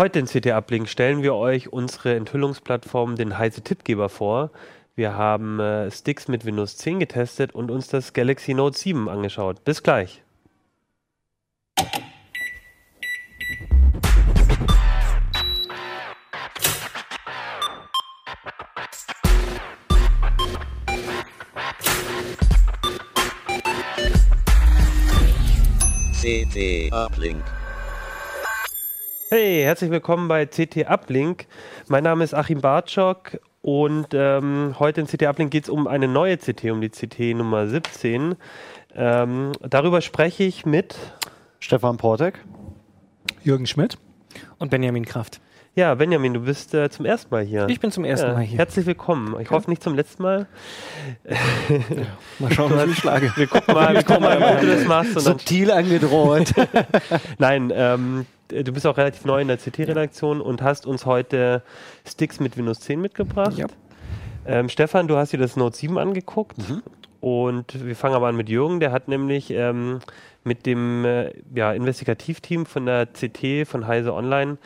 Heute 0.00 0.18
in 0.18 0.24
CT 0.24 0.46
Uplink 0.52 0.88
stellen 0.88 1.22
wir 1.22 1.34
euch 1.34 1.74
unsere 1.74 2.16
Enthüllungsplattform, 2.16 3.16
den 3.16 3.36
Heise 3.36 3.60
Tippgeber, 3.60 4.08
vor. 4.08 4.50
Wir 4.96 5.14
haben 5.14 5.60
äh, 5.60 5.90
Sticks 5.90 6.26
mit 6.26 6.46
Windows 6.46 6.78
10 6.78 7.00
getestet 7.00 7.54
und 7.54 7.70
uns 7.70 7.88
das 7.88 8.14
Galaxy 8.14 8.54
Note 8.54 8.78
7 8.78 9.10
angeschaut. 9.10 9.62
Bis 9.62 9.82
gleich. 9.82 10.22
CT 26.22 26.90
Uplink. 26.90 27.59
Hey, 29.32 29.62
herzlich 29.62 29.92
willkommen 29.92 30.26
bei 30.26 30.44
CT 30.44 30.88
Uplink. 30.88 31.46
Mein 31.86 32.02
Name 32.02 32.24
ist 32.24 32.34
Achim 32.34 32.60
Bartschok 32.60 33.38
und 33.62 34.08
ähm, 34.12 34.74
heute 34.80 35.02
in 35.02 35.06
CT 35.06 35.22
Uplink 35.22 35.52
geht 35.52 35.62
es 35.62 35.70
um 35.70 35.86
eine 35.86 36.08
neue 36.08 36.36
CT, 36.36 36.64
um 36.72 36.80
die 36.80 36.88
CT 36.88 37.36
Nummer 37.36 37.68
17. 37.68 38.34
Ähm, 38.96 39.52
darüber 39.60 40.00
spreche 40.00 40.42
ich 40.42 40.66
mit 40.66 40.96
Stefan 41.60 41.96
Portek, 41.96 42.40
Jürgen 43.44 43.68
Schmidt 43.68 43.98
und 44.58 44.72
Benjamin 44.72 45.06
Kraft. 45.06 45.40
Ja, 45.76 45.94
Benjamin, 45.94 46.34
du 46.34 46.40
bist 46.40 46.74
äh, 46.74 46.90
zum 46.90 47.04
ersten 47.04 47.32
Mal 47.32 47.44
hier. 47.44 47.68
Ich 47.68 47.78
bin 47.78 47.92
zum 47.92 48.04
ersten 48.04 48.26
ja, 48.26 48.32
Mal 48.32 48.42
hier. 48.42 48.58
Herzlich 48.58 48.84
willkommen. 48.84 49.40
Ich 49.40 49.50
hoffe 49.52 49.70
nicht 49.70 49.84
zum 49.84 49.94
letzten 49.94 50.24
Mal. 50.24 50.48
Ja, 51.28 51.36
mal 52.40 52.52
schauen, 52.52 52.72
wie 52.72 52.90
ich 52.90 52.98
schlage. 52.98 53.32
Wir 53.36 53.46
gucken 53.46 53.74
mal, 53.74 53.94
wir 53.94 54.02
gucken 54.02 54.24
mal 54.24 54.42
ob 54.42 54.60
du 54.60 54.66
das 54.66 54.84
machst. 54.86 55.12
Subtil 55.20 55.70
angedroht. 55.70 56.52
Nein, 57.38 57.72
ähm, 57.72 58.26
du 58.50 58.72
bist 58.72 58.86
auch 58.86 58.96
relativ 58.96 59.24
neu 59.24 59.40
in 59.40 59.48
der 59.48 59.56
CT-Redaktion 59.56 60.40
und 60.40 60.62
hast 60.62 60.86
uns 60.86 61.06
heute 61.06 61.62
Sticks 62.06 62.40
mit 62.40 62.56
Windows 62.56 62.80
10 62.80 63.00
mitgebracht. 63.00 63.56
Ja. 63.56 63.66
Ähm, 64.46 64.68
Stefan, 64.68 65.08
du 65.08 65.16
hast 65.16 65.32
dir 65.32 65.38
das 65.38 65.56
Note 65.56 65.76
7 65.76 65.98
angeguckt. 65.98 66.58
Mhm. 66.58 66.82
Und 67.20 67.84
wir 67.84 67.96
fangen 67.96 68.14
aber 68.14 68.28
an 68.28 68.36
mit 68.36 68.48
Jürgen. 68.48 68.80
Der 68.80 68.92
hat 68.92 69.08
nämlich 69.08 69.50
ähm, 69.50 70.00
mit 70.42 70.64
dem 70.66 71.04
äh, 71.04 71.32
ja, 71.54 71.72
Investigativteam 71.72 72.64
von 72.66 72.86
der 72.86 73.06
CT 73.06 73.68
von 73.68 73.86
Heise 73.86 74.14
Online 74.14 74.56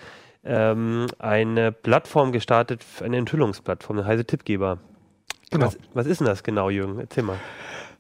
ähm, 0.45 1.07
eine 1.19 1.73
Plattform 1.73 2.33
gestartet, 2.33 2.83
eine 3.03 3.17
Enthüllungsplattform, 3.17 3.99
eine 3.99 4.07
Heise 4.07 4.25
Tippgeber. 4.25 4.79
Genau. 5.51 5.67
Was, 5.67 5.79
was 5.95 6.07
ist 6.07 6.21
denn 6.21 6.27
das 6.27 6.43
genau, 6.43 6.71
Jürgen? 6.71 7.01
Erzähl 7.01 7.25
mal. 7.25 7.39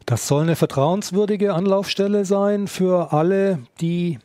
Das 0.07 0.29
soll 0.29 0.43
eine 0.43 0.57
vertrauenswürdige 0.57 1.55
Anlaufstelle 1.55 2.25
sein 2.25 2.69
für 2.69 3.13
alle, 3.13 3.61
die 3.81 4.19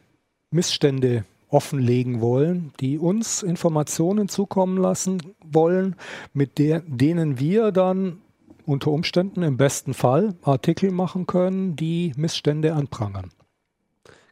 Missstände 0.52 1.24
offenlegen 1.50 2.22
wollen, 2.22 2.72
die 2.80 2.98
uns 2.98 3.44
Informationen 3.44 4.30
zukommen 4.30 4.78
lassen 4.78 5.22
wollen, 5.44 5.96
mit 6.34 6.58
der, 6.58 6.82
denen 6.86 7.40
wir 7.40 7.72
dann 7.72 8.20
unter 8.66 8.92
Umständen 8.92 9.42
im 9.42 9.58
besten 9.58 9.94
Fall 9.94 10.36
Artikel 10.44 10.92
machen 10.92 11.26
können, 11.26 11.76
die 11.76 12.14
Missstände 12.16 12.74
anprangern. 12.74 13.32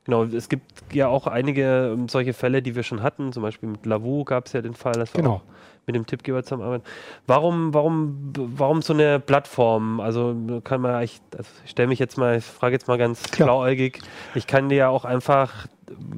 Genau, 0.06 0.24
es 0.24 0.48
gibt 0.48 0.64
ja 0.94 1.08
auch 1.10 1.28
einige 1.28 1.92
um, 1.94 2.08
solche 2.08 2.34
Fälle, 2.34 2.62
die 2.62 2.76
wir 2.76 2.84
schon 2.84 3.04
hatten. 3.04 3.34
Zum 3.34 3.44
Beispiel 3.44 3.68
mit 3.68 3.86
Lavu 3.86 4.24
gab 4.24 4.46
es 4.46 4.54
ja 4.54 4.62
den 4.62 4.74
Fall, 4.74 4.94
dass 4.94 5.14
wir 5.14 5.22
Genau. 5.22 5.36
auch 5.36 5.42
mit 5.86 5.96
dem 5.98 6.06
Tippgeber 6.06 6.44
zusammenarbeiten. 6.44 6.86
Warum, 7.26 7.74
warum, 7.74 8.32
warum 8.36 8.82
so 8.82 8.94
eine 8.94 9.20
Plattform? 9.20 10.00
Also 10.00 10.62
kann 10.64 10.80
man, 10.82 11.04
ich, 11.04 11.20
also 11.36 11.50
ich 11.66 11.72
stelle 11.72 11.90
mich 11.90 12.00
jetzt 12.00 12.18
mal, 12.18 12.38
ich 12.38 12.46
frage 12.46 12.74
jetzt 12.74 12.88
mal 12.88 12.98
ganz 12.98 13.24
Klar. 13.24 13.48
blauäugig. 13.48 14.00
Ich 14.36 14.48
kann 14.48 14.70
dir 14.70 14.76
ja 14.76 14.90
auch 14.90 15.04
einfach 15.04 15.68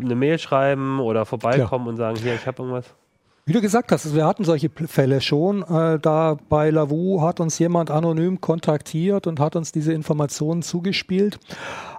eine 0.01 0.15
Mail 0.15 0.39
schreiben 0.39 0.99
oder 0.99 1.25
vorbeikommen 1.25 1.87
und 1.87 1.97
sagen, 1.97 2.17
hier, 2.17 2.35
ich 2.35 2.47
habe 2.47 2.63
irgendwas. 2.63 2.85
Wie 3.49 3.53
du 3.53 3.61
gesagt 3.61 3.91
hast, 3.91 4.13
wir 4.13 4.27
hatten 4.27 4.43
solche 4.43 4.69
Fälle 4.69 5.21
schon. 5.21 5.63
Äh, 5.63 5.97
da 5.97 6.37
bei 6.49 6.69
Lavu 6.69 7.21
hat 7.23 7.39
uns 7.39 7.57
jemand 7.57 7.89
anonym 7.89 8.41
kontaktiert 8.41 9.25
und 9.25 9.39
hat 9.39 9.55
uns 9.55 9.71
diese 9.71 9.91
Informationen 9.91 10.61
zugespielt. 10.61 11.39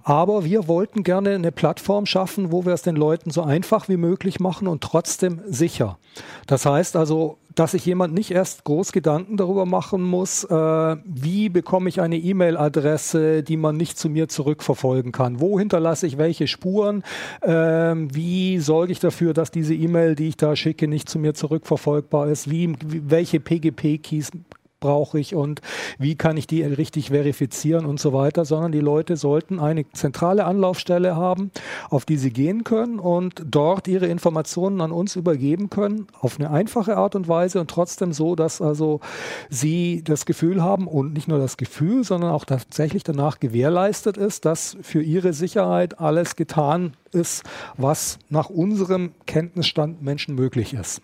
Aber 0.03 0.45
wir 0.45 0.69
wollten 0.69 1.03
gerne 1.03 1.35
eine 1.35 1.53
Plattform 1.53 2.07
schaffen, 2.07 2.53
wo 2.53 2.65
wir 2.65 2.73
es 2.73 2.83
den 2.83 2.97
Leuten 2.97 3.31
so 3.31 3.43
einfach 3.43 3.89
wie 3.89 3.97
möglich 3.97 4.41
machen 4.41 4.69
und 4.69 4.83
trotzdem 4.83 5.41
sicher. 5.47 5.99
Das 6.47 6.67
heißt 6.67 6.97
also, 6.97 7.39
dass 7.55 7.73
sich 7.73 7.85
jemand 7.85 8.15
nicht 8.15 8.31
erst 8.31 8.65
groß 8.65 8.93
Gedanken 8.93 9.37
darüber 9.37 9.67
machen 9.67 10.03
muss, 10.03 10.45
äh, 10.45 10.97
wie 11.05 11.49
bekomme 11.49 11.89
ich 11.89 12.01
eine 12.01 12.17
E-Mail-Adresse, 12.17 13.43
die 13.43 13.57
man 13.57 13.77
nicht 13.77 13.99
zu 13.99 14.09
mir 14.09 14.29
zurückverfolgen 14.29 15.13
kann. 15.13 15.41
Wo 15.41 15.59
hinterlasse 15.59 16.07
ich 16.07 16.17
welche 16.17 16.47
Spuren? 16.47 17.03
Ähm, 17.43 18.15
wie 18.15 18.59
sorge 18.59 18.93
ich 18.93 19.01
dafür, 19.01 19.35
dass 19.35 19.51
diese 19.51 19.75
E-Mail, 19.75 20.15
die 20.15 20.29
ich 20.29 20.37
da 20.37 20.55
schicke, 20.55 20.87
nicht 20.89 21.09
zu 21.09 21.19
mir 21.19 21.35
zurückverfolgbar 21.35 22.29
ist? 22.29 22.51
Wie 22.51 22.75
welche 22.81 23.41
PGP-Keys 23.41 24.31
brauche 24.81 25.21
ich 25.21 25.35
und 25.35 25.61
wie 25.99 26.17
kann 26.17 26.37
ich 26.37 26.47
die 26.47 26.63
richtig 26.63 27.11
verifizieren 27.11 27.85
und 27.85 28.01
so 28.01 28.13
weiter, 28.13 28.45
sondern 28.45 28.73
die 28.73 28.81
Leute 28.81 29.17
sollten 29.17 29.61
eine 29.61 29.89
zentrale 29.93 30.45
Anlaufstelle 30.45 31.17
haben, 31.17 31.51
auf 31.91 32.05
die 32.05 32.17
sie 32.17 32.33
gehen 32.33 32.65
können 32.65 32.99
und 32.99 33.43
dort 33.47 33.87
ihre 33.87 34.07
Informationen 34.07 34.81
an 34.81 34.91
uns 34.91 35.17
übergeben 35.17 35.71
können, 35.71 36.07
auf 36.21 36.39
eine 36.39 36.51
einfache 36.51 36.97
Art 36.97 37.15
und 37.15 37.29
Weise 37.29 37.61
und 37.61 37.71
trotzdem 37.71 38.13
so, 38.13 38.35
dass 38.35 38.61
also 38.61 39.01
sie 39.49 40.03
das 40.05 40.27
Gefühl 40.27 40.63
haben 40.63 40.87
und 40.87 41.13
nicht 41.13 41.29
nur 41.29 41.39
das 41.39 41.57
Gefühl, 41.57 42.05
sondern 42.05 42.31
auch 42.31 42.45
tatsächlich 42.45 43.05
danach 43.05 43.39
gewährleistet 43.39 44.17
ist, 44.17 44.45
dass 44.45 44.77
für 44.81 45.03
ihre 45.03 45.33
Sicherheit 45.33 46.01
alles 46.01 46.37
getan 46.37 46.95
ist, 47.13 47.45
was 47.77 48.19
nach 48.29 48.51
unserem 48.51 49.13
Kenntnisstand 49.27 50.03
Menschen 50.03 50.35
möglich 50.35 50.75
ist. 50.75 51.03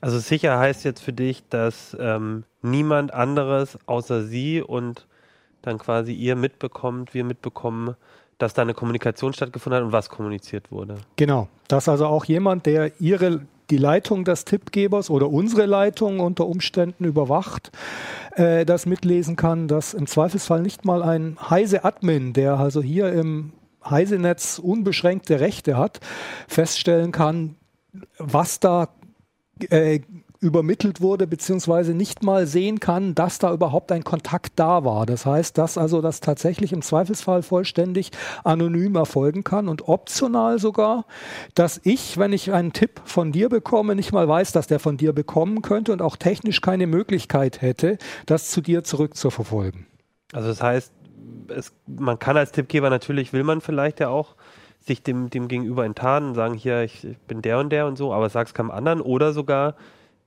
Also 0.00 0.18
sicher 0.18 0.58
heißt 0.58 0.84
jetzt 0.84 1.02
für 1.02 1.12
dich, 1.12 1.42
dass 1.48 1.96
ähm, 1.98 2.44
niemand 2.62 3.12
anderes 3.12 3.78
außer 3.86 4.24
sie 4.24 4.60
und 4.60 5.06
dann 5.62 5.78
quasi 5.78 6.12
ihr 6.12 6.36
mitbekommt, 6.36 7.14
wir 7.14 7.24
mitbekommen, 7.24 7.94
dass 8.38 8.54
da 8.54 8.62
eine 8.62 8.74
Kommunikation 8.74 9.32
stattgefunden 9.32 9.78
hat 9.78 9.86
und 9.86 9.92
was 9.92 10.08
kommuniziert 10.08 10.72
wurde. 10.72 10.96
Genau, 11.16 11.48
dass 11.68 11.88
also 11.88 12.06
auch 12.06 12.24
jemand, 12.24 12.66
der 12.66 13.00
ihre 13.00 13.42
die 13.70 13.78
Leitung 13.78 14.24
des 14.24 14.44
Tippgebers 14.44 15.08
oder 15.08 15.30
unsere 15.30 15.64
Leitung 15.64 16.20
unter 16.20 16.46
Umständen 16.46 17.04
überwacht, 17.04 17.70
äh, 18.36 18.66
das 18.66 18.84
mitlesen 18.84 19.36
kann, 19.36 19.66
dass 19.66 19.94
im 19.94 20.06
Zweifelsfall 20.06 20.60
nicht 20.60 20.84
mal 20.84 21.02
ein 21.02 21.38
Heise-Admin, 21.48 22.34
der 22.34 22.58
also 22.58 22.82
hier 22.82 23.12
im 23.12 23.52
Heise-Netz 23.88 24.58
unbeschränkte 24.58 25.40
Rechte 25.40 25.76
hat, 25.76 26.00
feststellen 26.48 27.12
kann, 27.12 27.56
was 28.18 28.60
da 28.60 28.88
äh, 29.70 30.00
übermittelt 30.42 31.00
wurde, 31.00 31.28
beziehungsweise 31.28 31.94
nicht 31.94 32.24
mal 32.24 32.48
sehen 32.48 32.80
kann, 32.80 33.14
dass 33.14 33.38
da 33.38 33.52
überhaupt 33.52 33.92
ein 33.92 34.02
Kontakt 34.02 34.54
da 34.56 34.84
war. 34.84 35.06
Das 35.06 35.24
heißt, 35.24 35.56
dass 35.56 35.78
also 35.78 36.02
das 36.02 36.18
tatsächlich 36.18 36.72
im 36.72 36.82
Zweifelsfall 36.82 37.44
vollständig 37.44 38.10
anonym 38.42 38.96
erfolgen 38.96 39.44
kann 39.44 39.68
und 39.68 39.86
optional 39.88 40.58
sogar, 40.58 41.06
dass 41.54 41.80
ich, 41.84 42.18
wenn 42.18 42.32
ich 42.32 42.52
einen 42.52 42.72
Tipp 42.72 43.00
von 43.04 43.30
dir 43.30 43.48
bekomme, 43.48 43.94
nicht 43.94 44.12
mal 44.12 44.26
weiß, 44.26 44.50
dass 44.50 44.66
der 44.66 44.80
von 44.80 44.96
dir 44.96 45.12
bekommen 45.12 45.62
könnte 45.62 45.92
und 45.92 46.02
auch 46.02 46.16
technisch 46.16 46.60
keine 46.60 46.88
Möglichkeit 46.88 47.62
hätte, 47.62 47.96
das 48.26 48.50
zu 48.50 48.60
dir 48.60 48.82
zurückzuverfolgen. 48.82 49.86
Also 50.32 50.48
das 50.48 50.60
heißt, 50.60 50.92
es, 51.48 51.72
man 51.86 52.18
kann 52.18 52.36
als 52.36 52.52
Tippgeber 52.52 52.90
natürlich, 52.90 53.32
will 53.32 53.44
man 53.44 53.60
vielleicht 53.60 54.00
ja 54.00 54.08
auch 54.08 54.34
sich 54.80 55.02
dem, 55.02 55.30
dem 55.30 55.48
Gegenüber 55.48 55.84
enttarnen 55.84 56.30
und 56.30 56.34
sagen, 56.34 56.54
hier, 56.54 56.82
ich, 56.82 57.04
ich 57.04 57.18
bin 57.18 57.42
der 57.42 57.58
und 57.58 57.70
der 57.70 57.86
und 57.86 57.96
so, 57.96 58.12
aber 58.12 58.28
sag's 58.28 58.52
keinem 58.54 58.70
anderen 58.70 59.00
oder 59.00 59.32
sogar, 59.32 59.76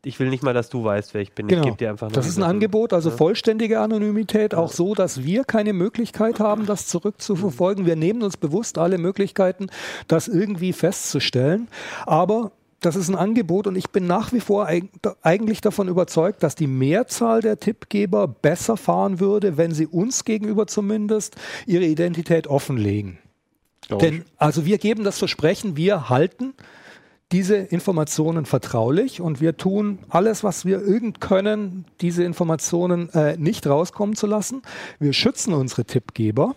ich 0.05 0.19
will 0.19 0.29
nicht 0.29 0.43
mal, 0.43 0.53
dass 0.53 0.69
du 0.69 0.83
weißt, 0.83 1.13
wer 1.13 1.21
ich 1.21 1.33
bin. 1.33 1.49
Ich 1.49 1.61
gebe 1.61 1.75
dir 1.75 1.89
einfach 1.89 2.07
nur 2.07 2.11
Genau. 2.11 2.19
das 2.19 2.27
ist 2.27 2.37
ein. 2.37 2.43
Angebot, 2.43 2.93
also 2.93 3.09
vollständige 3.09 3.79
Anonymität, 3.79 4.53
auch 4.53 4.71
so, 4.71 4.93
dass 4.93 5.23
wir 5.23 5.43
keine 5.43 5.73
Möglichkeit 5.73 6.39
haben, 6.39 6.67
das 6.67 6.87
zurückzuverfolgen. 6.87 7.85
Wir 7.87 7.95
nehmen 7.95 8.21
uns 8.21 8.37
bewusst 8.37 8.77
alle 8.77 8.99
Möglichkeiten, 8.99 9.67
das 10.07 10.27
irgendwie 10.27 10.73
festzustellen. 10.73 11.67
Aber 12.05 12.51
das 12.85 12.95
ist 12.95 13.09
ein 13.09 13.15
Angebot 13.15 13.67
und 13.67 13.75
ich 13.75 13.89
bin 13.89 14.05
nach 14.05 14.31
wie 14.31 14.39
vor 14.39 14.67
eig 14.67 14.85
eigentlich 15.21 15.61
davon 15.61 15.87
überzeugt, 15.87 16.43
dass 16.43 16.55
die 16.55 16.67
Mehrzahl 16.67 17.41
der 17.41 17.59
Tippgeber 17.59 18.27
besser 18.27 18.77
fahren 18.77 19.19
würde, 19.19 19.57
wenn 19.57 19.71
sie 19.71 19.87
uns 19.87 20.23
gegenüber 20.23 20.67
zumindest 20.67 21.35
ihre 21.65 21.85
Identität 21.85 22.47
offenlegen. 22.47 23.17
Denn 23.89 24.25
also 24.37 24.65
wir 24.65 24.77
geben 24.77 25.03
das 25.03 25.19
Versprechen, 25.19 25.77
wir 25.77 26.09
halten 26.09 26.53
diese 27.35 27.57
Informationen 27.57 28.45
vertraulich 28.45 29.19
und 29.19 29.41
wir 29.41 29.57
tun 29.57 29.99
alles, 30.07 30.45
was 30.45 30.63
wir 30.63 30.81
irgend 30.81 31.19
können, 31.19 31.83
diese 31.99 32.23
Informationen 32.23 33.09
äh, 33.09 33.35
nicht 33.35 33.67
rauskommen 33.67 34.15
zu 34.15 34.25
lassen. 34.25 34.61
Wir 34.99 35.11
schützen 35.11 35.53
unsere 35.53 35.83
Tippgeber 35.83 36.55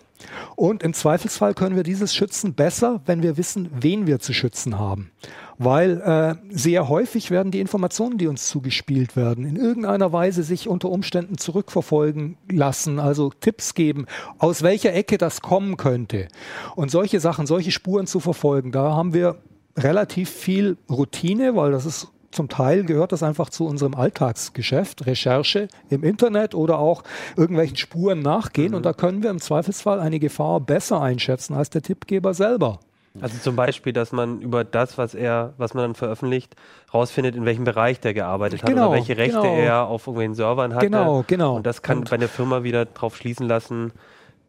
und 0.55 0.81
im 0.81 0.93
Zweifelsfall 0.93 1.53
können 1.53 1.75
wir 1.75 1.83
dieses 1.83 2.15
schützen 2.15 2.53
besser, 2.53 3.01
wenn 3.05 3.21
wir 3.21 3.35
wissen, 3.35 3.69
wen 3.77 4.07
wir 4.07 4.19
zu 4.19 4.31
schützen 4.31 4.79
haben. 4.79 5.11
Weil 5.57 5.99
äh, 5.99 6.35
sehr 6.49 6.87
häufig 6.87 7.29
werden 7.29 7.51
die 7.51 7.59
Informationen, 7.59 8.17
die 8.17 8.27
uns 8.27 8.47
zugespielt 8.47 9.17
werden, 9.17 9.43
in 9.43 9.57
irgendeiner 9.57 10.13
Weise 10.13 10.43
sich 10.43 10.69
unter 10.69 10.87
Umständen 10.87 11.37
zurückverfolgen 11.37 12.37
lassen, 12.49 12.99
also 12.99 13.33
Tipps 13.41 13.73
geben, 13.73 14.05
aus 14.37 14.61
welcher 14.61 14.93
Ecke 14.93 15.17
das 15.17 15.41
kommen 15.41 15.75
könnte. 15.75 16.29
Und 16.77 16.89
solche 16.89 17.19
Sachen, 17.19 17.47
solche 17.47 17.71
Spuren 17.71 18.07
zu 18.07 18.21
verfolgen, 18.21 18.71
da 18.71 18.95
haben 18.95 19.13
wir 19.13 19.35
relativ 19.77 20.29
viel 20.29 20.77
Routine, 20.89 21.55
weil 21.55 21.71
das 21.71 21.85
ist 21.85 22.07
zum 22.31 22.47
Teil 22.47 22.83
gehört 22.83 23.11
das 23.11 23.23
einfach 23.23 23.49
zu 23.49 23.65
unserem 23.65 23.95
Alltagsgeschäft, 23.95 25.07
Recherche 25.07 25.67
im 25.89 26.03
Internet 26.03 26.53
oder 26.53 26.77
auch 26.77 27.03
irgendwelchen 27.35 27.75
Spuren 27.77 28.21
nachgehen. 28.21 28.69
Mhm. 28.69 28.75
Und 28.75 28.85
da 28.85 28.93
können 28.93 29.23
wir 29.23 29.29
im 29.29 29.41
Zweifelsfall 29.41 29.99
eine 29.99 30.19
Gefahr 30.19 30.59
besser 30.59 31.01
einschätzen 31.01 31.55
als 31.55 31.69
der 31.69 31.81
Tippgeber 31.81 32.33
selber. 32.33 32.79
Also 33.21 33.37
zum 33.39 33.55
Beispiel, 33.55 33.91
dass 33.91 34.11
man 34.11 34.39
über 34.41 34.63
das, 34.63 34.97
was 34.97 35.15
er, 35.15 35.53
was 35.57 35.73
man 35.73 35.83
dann 35.83 35.95
veröffentlicht, 35.95 36.55
rausfindet, 36.93 37.35
in 37.35 37.43
welchem 37.43 37.63
Bereich 37.63 37.99
der 37.99 38.13
gearbeitet 38.13 38.61
hat 38.61 38.69
genau, 38.69 38.89
oder 38.89 38.97
welche 38.97 39.17
Rechte 39.17 39.41
genau. 39.41 39.55
er 39.55 39.87
auf 39.87 40.05
irgendwelchen 40.05 40.35
Servern 40.35 40.75
hat. 40.75 40.81
Genau, 40.81 41.23
genau. 41.25 41.55
Und 41.55 41.65
das 41.65 41.81
kann 41.81 41.99
Und 41.99 42.09
bei 42.09 42.15
einer 42.15 42.27
Firma 42.27 42.63
wieder 42.63 42.85
drauf 42.85 43.17
schließen 43.17 43.47
lassen, 43.47 43.91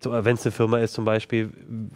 wenn 0.02 0.35
es 0.35 0.44
eine 0.44 0.52
Firma 0.52 0.79
ist 0.79 0.94
zum 0.94 1.05
Beispiel, 1.05 1.50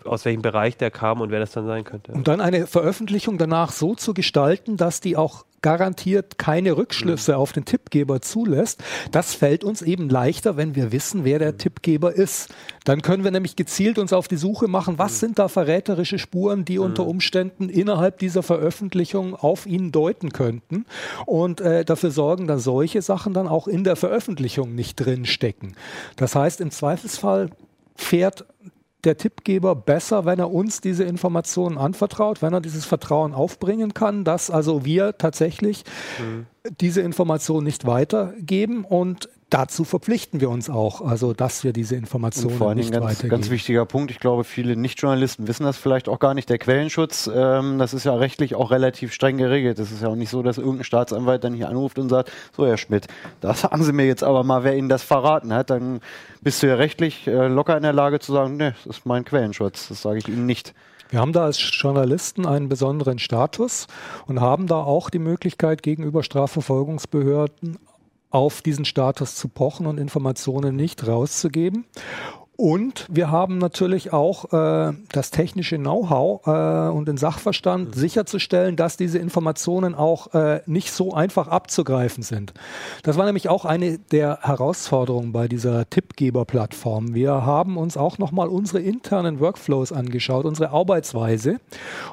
aus 0.05 0.25
welchem 0.25 0.43
Bereich 0.43 0.77
der 0.77 0.91
kam 0.91 1.21
und 1.21 1.31
wer 1.31 1.41
das 1.41 1.53
dann 1.53 1.67
sein 1.67 1.85
könnte. 1.85 2.13
Und 2.13 2.29
dann 2.29 2.41
eine 2.41 2.67
Veröffentlichung 2.67 3.39
danach 3.39 3.73
so 3.73 3.95
zu 3.95 4.15
gestalten, 4.15 4.77
dass 4.77 5.01
die 5.01 5.17
auch 5.17 5.45
garantiert 5.65 6.37
keine 6.37 6.77
Rückschlüsse 6.77 7.33
mhm. 7.33 7.39
auf 7.39 7.53
den 7.55 7.65
Tippgeber 7.65 8.21
zulässt. 8.21 8.85
Das 9.13 9.35
fällt 9.35 9.65
uns 9.65 9.81
eben 9.81 10.11
leichter, 10.11 10.59
wenn 10.59 10.75
wir 10.75 10.93
wissen, 10.93 11.25
wer 11.25 11.39
der 11.39 11.53
mhm. 11.53 11.59
Tippgeber 11.59 12.13
ist. 12.13 12.55
Dann 12.85 13.01
können 13.01 13.25
wir 13.25 13.31
nämlich 13.31 13.57
gezielt 13.57 13.99
uns 13.99 14.13
auf 14.13 14.29
die 14.29 14.37
Suche 14.37 14.69
machen, 14.69 14.99
was 14.99 15.13
mhm. 15.13 15.17
sind 15.17 15.39
da 15.39 15.49
verräterische 15.49 16.19
Spuren, 16.19 16.67
die 16.67 16.79
unter 16.79 17.07
Umständen 17.07 17.71
innerhalb 17.71 18.19
dieser 18.19 18.43
Veröffentlichung 18.43 19.35
auf 19.35 19.65
ihn 19.65 19.91
deuten 19.91 20.35
könnten 20.35 20.85
und 21.25 21.63
äh, 21.63 21.87
dafür 21.87 22.11
sorgen, 22.11 22.47
dass 22.47 22.63
solche 22.63 23.01
Sachen 23.01 23.33
dann 23.33 23.49
auch 23.49 23.67
in 23.67 23.85
der 23.85 23.97
Veröffentlichung 23.97 24.75
nicht 24.75 24.97
drin 24.97 25.25
stecken. 25.25 25.77
Das 26.17 26.35
heißt, 26.35 26.61
im 26.61 26.73
Zweifelsfall 26.73 27.49
fährt 27.97 28.47
der 29.05 29.17
Tippgeber 29.17 29.75
besser, 29.75 30.25
wenn 30.25 30.39
er 30.39 30.51
uns 30.51 30.81
diese 30.81 31.05
Informationen 31.05 31.79
anvertraut, 31.79 32.43
wenn 32.43 32.53
er 32.53 32.61
dieses 32.61 32.85
Vertrauen 32.85 33.35
aufbringen 33.35 33.95
kann, 33.95 34.25
dass 34.25 34.51
also 34.51 34.85
wir 34.85 35.19
tatsächlich 35.19 35.85
mhm. 36.19 36.47
diese 36.81 37.03
Informationen 37.03 37.65
nicht 37.65 37.87
weitergeben 37.87 38.85
und 38.85 39.29
dazu 39.55 39.85
verpflichten 39.85 40.41
wir 40.41 40.51
uns 40.51 40.69
auch, 40.69 41.01
also 41.01 41.33
dass 41.33 41.63
wir 41.63 41.73
diese 41.73 41.95
Informationen 41.95 42.57
vor 42.57 42.75
nicht 42.75 42.91
ganz, 42.91 43.05
weitergeben. 43.05 43.29
Ganz 43.29 43.51
wichtiger 43.51 43.87
Punkt. 43.87 44.11
Ich 44.11 44.19
glaube, 44.19 44.43
viele 44.43 44.75
Nicht-Journalisten 44.75 45.47
wissen 45.47 45.63
das 45.63 45.77
vielleicht 45.77 46.09
auch 46.09 46.19
gar 46.19 46.35
nicht. 46.35 46.51
Der 46.51 46.59
Quellenschutz, 46.59 47.31
ähm, 47.33 47.79
das 47.79 47.95
ist 47.95 48.03
ja 48.03 48.17
rechtlich 48.17 48.57
auch 48.57 48.73
relativ 48.73 49.13
streng 49.13 49.37
geregelt. 49.37 49.79
Es 49.79 49.93
ist 49.93 50.03
ja 50.03 50.09
auch 50.09 50.17
nicht 50.17 50.31
so, 50.31 50.43
dass 50.43 50.59
irgendein 50.59 50.83
Staatsanwalt 50.83 51.45
dann 51.45 51.55
hier 51.55 51.69
anruft 51.69 52.01
und 52.01 52.09
sagt, 52.09 52.33
so 52.57 52.67
Herr 52.67 52.77
Schmidt, 52.77 53.07
da 53.41 53.55
sagen 53.55 53.85
Sie 53.85 53.93
mir 53.93 54.07
jetzt 54.07 54.25
aber 54.25 54.43
mal, 54.43 54.65
wer 54.65 54.77
Ihnen 54.77 54.89
das 54.89 55.05
verraten 55.05 55.53
hat. 55.53 55.71
Dann 55.71 56.01
bist 56.41 56.61
du 56.61 56.67
ja 56.67 56.75
rechtlich 56.75 57.29
äh, 57.29 57.47
locker 57.47 57.77
in 57.77 57.85
der 57.85 57.93
Lage 57.93 58.19
zu 58.19 58.33
sagen, 58.33 58.57
nee, 58.57 58.73
das 58.85 58.97
ist 58.97 59.07
mein 59.07 59.25
Quellenschutz. 59.25 59.87
Das 59.87 60.03
sage 60.03 60.19
ich 60.19 60.27
Ihnen 60.27 60.47
nicht. 60.47 60.75
Wir 61.11 61.21
haben 61.21 61.33
da 61.33 61.45
als 61.45 61.61
Journalisten 61.61 62.45
einen 62.45 62.69
besonderen 62.69 63.21
Status 63.21 63.87
und 64.27 64.41
haben 64.41 64.67
da 64.67 64.83
auch 64.83 65.11
die 65.11 65.21
Möglichkeit, 65.21 65.85
gegenüber 65.85 66.25
Strafverfolgungsbehörden 66.25 67.79
auf 68.35 68.63
diesen 68.63 68.85
Status 68.85 69.37
zu 69.37 69.49
pochen 69.49 69.87
und 69.87 69.99
Informationen 69.99 70.75
nicht 70.75 71.07
rauszugeben. 71.07 71.85
Und 72.57 73.07
wir 73.11 73.33
haben 73.33 73.59
natürlich 73.59 74.13
auch 74.13 74.53
äh, 74.53 74.93
das 75.11 75.33
technische 75.33 75.77
Know-how 75.77 76.47
äh, 76.47 76.97
und 76.97 77.09
den 77.09 77.17
Sachverstand, 77.17 77.89
mhm. 77.89 77.93
sicherzustellen, 78.01 78.77
dass 78.77 78.97
diese 78.97 79.19
Informationen 79.19 79.95
auch 79.97 80.35
äh, 80.35 80.61
nicht 80.67 80.93
so 80.93 81.13
einfach 81.13 81.49
abzugreifen 81.49 82.23
sind. 82.23 82.55
Das 83.03 83.17
war 83.17 83.27
nämlich 83.27 83.49
auch 83.49 83.65
eine 83.65 83.99
der 83.99 84.39
Herausforderungen 84.43 85.33
bei 85.33 85.49
dieser 85.49 85.91
Tippgeber-Plattform. 85.91 87.13
Wir 87.13 87.45
haben 87.45 87.77
uns 87.77 87.97
auch 87.97 88.19
nochmal 88.19 88.49
unsere 88.49 88.81
internen 88.81 89.41
Workflows 89.41 89.91
angeschaut, 89.91 90.45
unsere 90.45 90.71
Arbeitsweise 90.71 91.59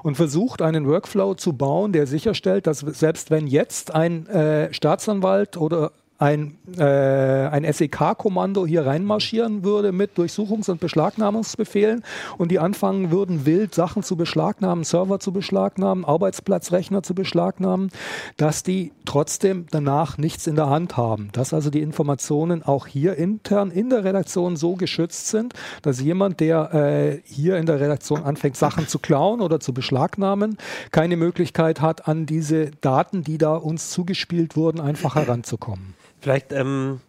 und 0.02 0.16
versucht, 0.16 0.64
einen 0.64 0.88
Workflow 0.88 1.36
zu 1.36 1.54
bauen, 1.54 1.92
der 1.92 2.08
sicherstellt, 2.08 2.66
dass 2.66 2.80
selbst 2.80 3.30
wenn 3.30 3.46
jetzt 3.46 3.94
ein 3.94 4.26
äh, 4.26 4.74
Staatsanwalt 4.74 5.56
oder 5.56 5.92
ein, 6.22 6.56
äh, 6.78 6.84
ein 6.84 7.66
SEK-Kommando 7.66 8.68
hier 8.68 8.86
reinmarschieren 8.86 9.64
würde 9.64 9.92
mit 9.92 10.18
Durchsuchungs- 10.18 10.70
und 10.70 10.80
Beschlagnahmungsbefehlen 10.80 12.04
und 12.38 12.52
die 12.52 12.60
anfangen 12.60 13.10
würden, 13.10 13.48
wild 13.48 13.74
Sachen 13.74 14.04
zu 14.04 14.16
beschlagnahmen, 14.16 14.84
Server 14.84 15.20
zu 15.20 15.34
beschlagnahmen, 15.34 16.06
Arbeitsplatzrechner 16.06 17.02
zu 17.02 17.16
beschlagnahmen, 17.16 17.90
dass 18.38 18.62
die 18.62 18.92
trotzdem 19.06 19.66
danach 19.72 20.20
nichts 20.20 20.46
in 20.46 20.56
der 20.56 20.70
Hand 20.70 20.96
haben. 20.96 21.30
Dass 21.34 21.56
also 21.56 21.72
die 21.72 21.82
Informationen 21.82 22.62
auch 22.62 22.86
hier 22.86 23.16
intern 23.16 23.72
in 23.72 23.90
der 23.90 24.04
Redaktion 24.04 24.58
so 24.58 24.76
geschützt 24.76 25.30
sind, 25.30 25.56
dass 25.82 26.00
jemand, 26.02 26.40
der 26.40 26.74
äh, 26.74 27.22
hier 27.26 27.58
in 27.58 27.66
der 27.66 27.80
Redaktion 27.80 28.22
anfängt, 28.22 28.58
Sachen 28.58 28.88
zu 28.88 29.00
klauen 29.00 29.42
oder 29.42 29.60
zu 29.60 29.74
beschlagnahmen, 29.74 30.58
keine 30.92 31.18
Möglichkeit 31.18 31.82
hat, 31.82 32.08
an 32.08 32.28
diese 32.28 32.70
Daten, 32.82 33.24
die 33.24 33.40
da 33.40 33.56
uns 33.56 33.90
zugespielt 33.90 34.56
wurden, 34.56 34.80
einfach 34.80 35.16
heranzukommen. 35.16 35.96
Vielleicht 36.22 36.54
ähm, 36.54 37.02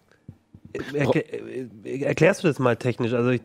äh, 0.73 2.03
erklärst 2.03 2.43
du 2.43 2.49
das 2.49 2.59
mal 2.59 2.77
technisch. 2.77 3.13
Also 3.13 3.31
ich, 3.31 3.43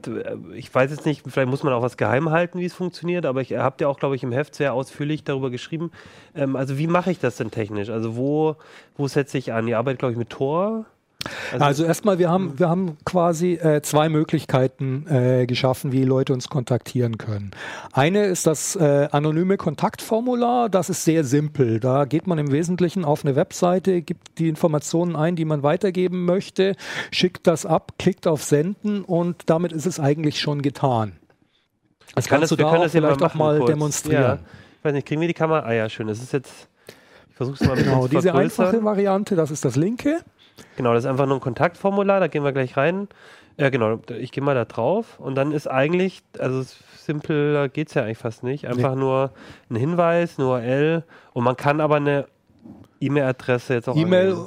ich, 0.53 0.73
weiß 0.73 0.91
jetzt 0.91 1.05
nicht, 1.05 1.23
vielleicht 1.27 1.49
muss 1.49 1.63
man 1.63 1.73
auch 1.73 1.81
was 1.81 1.97
geheim 1.97 2.29
halten, 2.29 2.59
wie 2.59 2.65
es 2.65 2.73
funktioniert, 2.73 3.25
aber 3.25 3.41
ich 3.41 3.53
habt 3.53 3.81
ja 3.81 3.87
auch, 3.87 3.99
glaube 3.99 4.15
ich, 4.15 4.23
im 4.23 4.31
Heft 4.31 4.55
sehr 4.55 4.73
ausführlich 4.73 5.23
darüber 5.23 5.49
geschrieben. 5.49 5.91
Ähm, 6.35 6.55
also 6.55 6.77
wie 6.77 6.87
mache 6.87 7.11
ich 7.11 7.19
das 7.19 7.35
denn 7.37 7.51
technisch? 7.51 7.89
Also 7.89 8.15
wo, 8.15 8.55
wo 8.95 9.07
setze 9.07 9.37
ich 9.37 9.51
an? 9.51 9.67
Ihr 9.67 9.77
arbeitet, 9.77 9.99
glaube 9.99 10.13
ich, 10.13 10.17
mit 10.17 10.29
Tor. 10.29 10.85
Also, 11.51 11.65
also 11.65 11.83
erstmal, 11.85 12.19
wir 12.19 12.29
haben, 12.29 12.59
wir 12.59 12.69
haben 12.69 12.97
quasi 13.03 13.53
äh, 13.53 13.81
zwei 13.81 14.07
Möglichkeiten 14.07 15.05
äh, 15.07 15.45
geschaffen, 15.45 15.91
wie 15.91 16.03
Leute 16.03 16.33
uns 16.33 16.47
kontaktieren 16.47 17.17
können. 17.17 17.51
Eine 17.91 18.25
ist 18.25 18.47
das 18.47 18.75
äh, 18.75 19.07
anonyme 19.11 19.57
Kontaktformular, 19.57 20.69
das 20.69 20.89
ist 20.89 21.03
sehr 21.03 21.23
simpel. 21.23 21.79
Da 21.79 22.05
geht 22.05 22.27
man 22.27 22.37
im 22.37 22.51
Wesentlichen 22.51 23.03
auf 23.03 23.25
eine 23.25 23.35
Webseite, 23.35 24.01
gibt 24.01 24.39
die 24.39 24.47
Informationen 24.47 25.15
ein, 25.15 25.35
die 25.35 25.45
man 25.45 25.63
weitergeben 25.63 26.25
möchte, 26.25 26.75
schickt 27.11 27.47
das 27.47 27.65
ab, 27.65 27.93
klickt 27.97 28.27
auf 28.27 28.43
Senden 28.43 29.03
und 29.03 29.43
damit 29.47 29.71
ist 29.71 29.85
es 29.85 29.99
eigentlich 29.99 30.39
schon 30.39 30.61
getan. 30.61 31.13
Das 32.15 32.27
kannst 32.27 32.43
das, 32.43 32.49
du 32.49 32.55
da 32.55 32.67
auch 32.67 32.89
vielleicht 32.89 33.21
auch 33.21 33.33
mal 33.35 33.57
kurz. 33.57 33.69
demonstrieren. 33.69 34.21
Ja. 34.21 34.39
Ich 34.79 34.85
weiß 34.85 34.93
nicht, 34.93 35.07
kriegen 35.07 35.21
wir 35.21 35.27
die 35.27 35.33
Kamera? 35.33 35.59
Ah 35.65 35.73
ja, 35.73 35.89
schön. 35.89 36.07
Das 36.07 36.19
ist 36.19 36.31
jetzt, 36.33 36.69
es 37.39 37.61
mal 37.61 37.77
ein 37.77 37.83
Genau, 37.83 38.07
diese 38.07 38.33
einfache 38.33 38.83
Variante, 38.83 39.35
das 39.35 39.51
ist 39.51 39.65
das 39.65 39.75
linke. 39.75 40.19
Genau, 40.75 40.93
das 40.93 41.03
ist 41.03 41.09
einfach 41.09 41.25
nur 41.25 41.37
ein 41.37 41.41
Kontaktformular, 41.41 42.19
da 42.19 42.27
gehen 42.27 42.43
wir 42.43 42.51
gleich 42.51 42.77
rein. 42.77 43.07
Ja, 43.57 43.69
genau, 43.69 43.99
ich 44.19 44.31
gehe 44.31 44.43
mal 44.43 44.53
da 44.53 44.65
drauf 44.65 45.19
und 45.19 45.35
dann 45.35 45.51
ist 45.51 45.67
eigentlich, 45.67 46.21
also 46.37 46.63
simpler 46.95 47.69
geht 47.69 47.87
es 47.87 47.95
ja 47.95 48.03
eigentlich 48.03 48.19
fast 48.19 48.43
nicht, 48.43 48.67
einfach 48.67 48.93
nee. 48.93 49.01
nur 49.01 49.31
ein 49.69 49.75
Hinweis, 49.75 50.37
eine 50.37 50.47
URL 50.47 51.03
und 51.33 51.43
man 51.43 51.55
kann 51.55 51.81
aber 51.81 51.95
eine 51.95 52.27
E-Mail-Adresse 52.99 53.73
jetzt 53.73 53.89
auch 53.89 53.95
E-Mail 53.95 54.37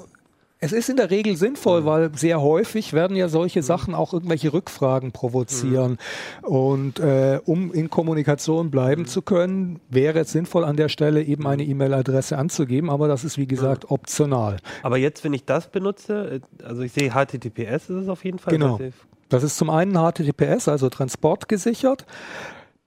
es 0.62 0.72
ist 0.72 0.90
in 0.90 0.96
der 0.96 1.10
Regel 1.10 1.36
sinnvoll, 1.36 1.80
mhm. 1.80 1.86
weil 1.86 2.10
sehr 2.14 2.40
häufig 2.42 2.92
werden 2.92 3.16
ja 3.16 3.28
solche 3.28 3.60
mhm. 3.60 3.64
Sachen 3.64 3.94
auch 3.94 4.12
irgendwelche 4.12 4.52
Rückfragen 4.52 5.10
provozieren. 5.10 5.98
Mhm. 6.42 6.46
Und 6.46 7.00
äh, 7.00 7.40
um 7.46 7.72
in 7.72 7.88
Kommunikation 7.88 8.70
bleiben 8.70 9.02
mhm. 9.02 9.06
zu 9.06 9.22
können, 9.22 9.80
wäre 9.88 10.20
es 10.20 10.32
sinnvoll, 10.32 10.64
an 10.64 10.76
der 10.76 10.88
Stelle 10.88 11.22
eben 11.22 11.46
eine. 11.46 11.60
E-Mail-Adresse 11.70 12.36
anzugeben, 12.36 12.90
aber 12.90 13.06
das 13.06 13.22
ist 13.22 13.38
wie 13.38 13.46
gesagt 13.46 13.90
optional. 13.90 14.56
Aber 14.82 14.96
jetzt, 14.96 15.24
wenn 15.24 15.32
ich 15.32 15.44
das 15.44 15.68
benutze, 15.68 16.40
äh, 16.60 16.64
also 16.64 16.82
ich 16.82 16.92
sehe 16.92 17.12
HTTPS 17.12 17.88
ist 17.88 17.90
es 17.90 18.08
auf 18.08 18.24
jeden 18.24 18.38
Fall. 18.38 18.52
Genau. 18.52 18.80
Das 19.28 19.42
ist 19.42 19.56
zum 19.56 19.70
einen 19.70 19.94
HTTPS, 19.94 20.68
also 20.68 20.88
transportgesichert. 20.88 22.06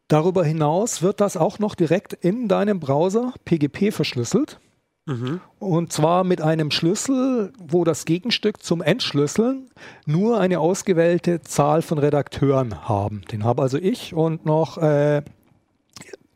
Darüber 0.07 0.43
hinaus 0.43 1.01
wird 1.01 1.21
das 1.21 1.37
auch 1.37 1.59
noch 1.59 1.75
direkt 1.75 2.13
in 2.13 2.47
deinem 2.47 2.79
Browser 2.79 3.33
PGP 3.45 3.91
verschlüsselt. 3.93 4.59
Mhm. 5.05 5.41
Und 5.59 5.91
zwar 5.91 6.23
mit 6.23 6.41
einem 6.41 6.71
Schlüssel, 6.71 7.51
wo 7.59 7.83
das 7.83 8.05
Gegenstück 8.05 8.63
zum 8.63 8.81
Entschlüsseln 8.81 9.69
nur 10.05 10.39
eine 10.39 10.59
ausgewählte 10.59 11.41
Zahl 11.41 11.81
von 11.81 11.97
Redakteuren 11.97 12.87
haben. 12.87 13.23
Den 13.31 13.43
habe 13.43 13.61
also 13.61 13.77
ich 13.77 14.13
und 14.13 14.45
noch 14.45 14.77
äh, 14.77 15.23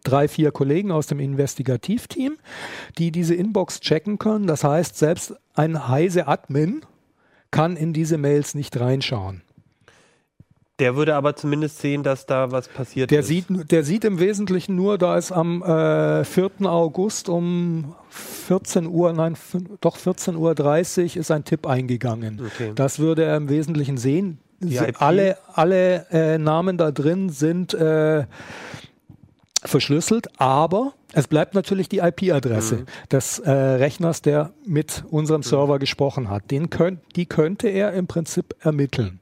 drei, 0.03 0.27
vier 0.27 0.51
Kollegen 0.51 0.91
aus 0.91 1.07
dem 1.07 1.19
Investigativteam, 1.19 2.37
die 2.97 3.11
diese 3.11 3.35
Inbox 3.35 3.79
checken 3.79 4.17
können. 4.17 4.47
Das 4.47 4.63
heißt, 4.63 4.97
selbst 4.97 5.35
ein 5.53 5.87
heise 5.87 6.27
Admin 6.27 6.81
kann 7.51 7.77
in 7.77 7.93
diese 7.93 8.17
Mails 8.17 8.53
nicht 8.53 8.77
reinschauen. 8.79 9.43
Der 10.79 10.95
würde 10.95 11.15
aber 11.15 11.35
zumindest 11.35 11.79
sehen, 11.79 12.03
dass 12.03 12.27
da 12.27 12.51
was 12.51 12.67
passiert 12.67 13.09
der 13.09 13.21
ist. 13.21 13.27
Sieht, 13.27 13.45
der 13.71 13.83
sieht 13.83 14.05
im 14.05 14.19
Wesentlichen 14.19 14.75
nur, 14.75 14.99
da 14.99 15.17
ist 15.17 15.31
am 15.31 15.63
äh, 15.63 16.23
4. 16.23 16.51
August 16.65 17.29
um 17.29 17.95
14 18.09 18.85
Uhr, 18.85 19.11
nein, 19.13 19.35
doch 19.81 19.97
14.30 19.97 20.35
Uhr 21.15 21.17
ist 21.17 21.31
ein 21.31 21.43
Tipp 21.45 21.65
eingegangen. 21.65 22.41
Okay. 22.45 22.73
Das 22.75 22.99
würde 22.99 23.23
er 23.23 23.37
im 23.37 23.49
Wesentlichen 23.49 23.97
sehen. 23.97 24.39
Alle, 24.99 25.37
alle 25.53 26.05
äh, 26.11 26.37
Namen 26.37 26.77
da 26.77 26.91
drin 26.91 27.29
sind 27.29 27.73
äh, 27.73 28.25
verschlüsselt, 29.63 30.39
aber 30.39 30.93
es 31.13 31.27
bleibt 31.27 31.53
natürlich 31.53 31.89
die 31.89 31.99
IP-Adresse 31.99 32.77
mhm. 32.77 32.85
des 33.11 33.39
äh, 33.39 33.51
Rechners, 33.51 34.21
der 34.21 34.51
mit 34.65 35.03
unserem 35.09 35.43
Server 35.43 35.75
mhm. 35.75 35.79
gesprochen 35.79 36.29
hat. 36.29 36.49
Den 36.51 36.69
könnt, 36.69 36.99
die 37.15 37.25
könnte 37.25 37.67
er 37.67 37.93
im 37.93 38.07
Prinzip 38.07 38.55
ermitteln. 38.59 39.19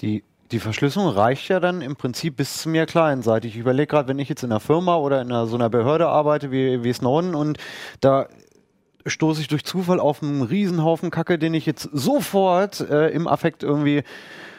Die 0.00 0.22
die 0.52 0.60
Verschlüsselung 0.60 1.08
reicht 1.08 1.48
ja 1.48 1.60
dann 1.60 1.80
im 1.80 1.96
Prinzip 1.96 2.36
bis 2.36 2.58
zu 2.58 2.68
mir 2.68 2.86
clientseitig. 2.86 3.54
Ich 3.54 3.60
überlege 3.60 3.86
gerade, 3.86 4.08
wenn 4.08 4.18
ich 4.18 4.28
jetzt 4.28 4.42
in 4.42 4.52
einer 4.52 4.60
Firma 4.60 4.96
oder 4.96 5.22
in 5.22 5.28
einer, 5.28 5.46
so 5.46 5.56
einer 5.56 5.70
Behörde 5.70 6.08
arbeite 6.08 6.50
wie, 6.50 6.84
wie 6.84 6.92
Snowden 6.92 7.34
und 7.34 7.58
da 8.00 8.28
stoße 9.06 9.40
ich 9.40 9.48
durch 9.48 9.64
Zufall 9.64 9.98
auf 9.98 10.22
einen 10.22 10.42
Riesenhaufen 10.42 11.10
Kacke, 11.10 11.38
den 11.38 11.54
ich 11.54 11.66
jetzt 11.66 11.88
sofort 11.92 12.80
äh, 12.80 13.08
im 13.08 13.26
Affekt 13.26 13.62
irgendwie 13.62 14.02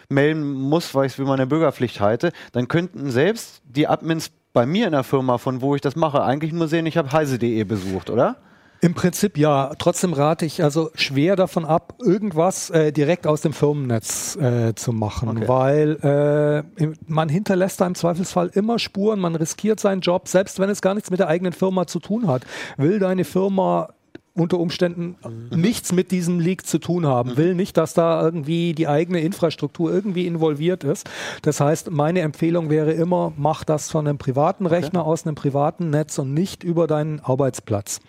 melden 0.09 0.51
muss, 0.51 0.93
weil 0.95 1.05
ich 1.05 1.13
es 1.13 1.15
für 1.15 1.25
meine 1.25 1.47
Bürgerpflicht 1.47 2.01
halte, 2.01 2.31
dann 2.51 2.67
könnten 2.67 3.09
selbst 3.09 3.61
die 3.65 3.87
Admins 3.87 4.31
bei 4.51 4.65
mir 4.65 4.87
in 4.87 4.91
der 4.91 5.03
Firma, 5.03 5.37
von 5.37 5.61
wo 5.61 5.75
ich 5.75 5.81
das 5.81 5.95
mache, 5.95 6.23
eigentlich 6.23 6.51
nur 6.51 6.67
sehen, 6.67 6.85
ich 6.85 6.97
habe 6.97 7.11
heise.de 7.11 7.63
besucht, 7.63 8.09
oder? 8.09 8.37
Im 8.83 8.93
Prinzip 8.95 9.37
ja. 9.37 9.73
Trotzdem 9.79 10.11
rate 10.11 10.45
ich 10.45 10.61
also 10.61 10.91
schwer 10.93 11.37
davon 11.37 11.63
ab, 11.63 11.95
irgendwas 12.03 12.69
äh, 12.69 12.91
direkt 12.91 13.25
aus 13.25 13.39
dem 13.39 13.53
Firmennetz 13.53 14.35
äh, 14.35 14.75
zu 14.75 14.91
machen, 14.91 15.29
okay. 15.29 15.47
weil 15.47 16.63
äh, 16.77 16.87
man 17.07 17.29
hinterlässt 17.29 17.79
da 17.79 17.87
im 17.87 17.95
Zweifelsfall 17.95 18.51
immer 18.53 18.79
Spuren, 18.79 19.21
man 19.21 19.35
riskiert 19.35 19.79
seinen 19.79 20.01
Job, 20.01 20.27
selbst 20.27 20.59
wenn 20.59 20.69
es 20.69 20.81
gar 20.81 20.95
nichts 20.95 21.09
mit 21.11 21.21
der 21.21 21.29
eigenen 21.29 21.53
Firma 21.53 21.87
zu 21.87 21.99
tun 21.99 22.27
hat. 22.27 22.43
Will 22.75 22.99
deine 22.99 23.23
Firma 23.23 23.93
unter 24.35 24.59
Umständen 24.59 25.15
mhm. 25.23 25.59
nichts 25.59 25.91
mit 25.91 26.11
diesem 26.11 26.39
Leak 26.39 26.65
zu 26.65 26.79
tun 26.79 27.05
haben, 27.05 27.31
mhm. 27.31 27.37
will 27.37 27.55
nicht, 27.55 27.77
dass 27.77 27.93
da 27.93 28.21
irgendwie 28.23 28.73
die 28.73 28.87
eigene 28.87 29.19
Infrastruktur 29.19 29.91
irgendwie 29.91 30.25
involviert 30.25 30.83
ist. 30.83 31.09
Das 31.43 31.59
heißt, 31.59 31.91
meine 31.91 32.21
Empfehlung 32.21 32.69
wäre 32.69 32.91
immer, 32.91 33.33
mach 33.37 33.63
das 33.63 33.91
von 33.91 34.07
einem 34.07 34.17
privaten 34.17 34.65
Rechner 34.65 35.01
okay. 35.01 35.09
aus 35.09 35.25
einem 35.25 35.35
privaten 35.35 35.91
Netz 35.91 36.17
und 36.17 36.33
nicht 36.33 36.63
über 36.63 36.87
deinen 36.87 37.19
Arbeitsplatz. 37.19 37.99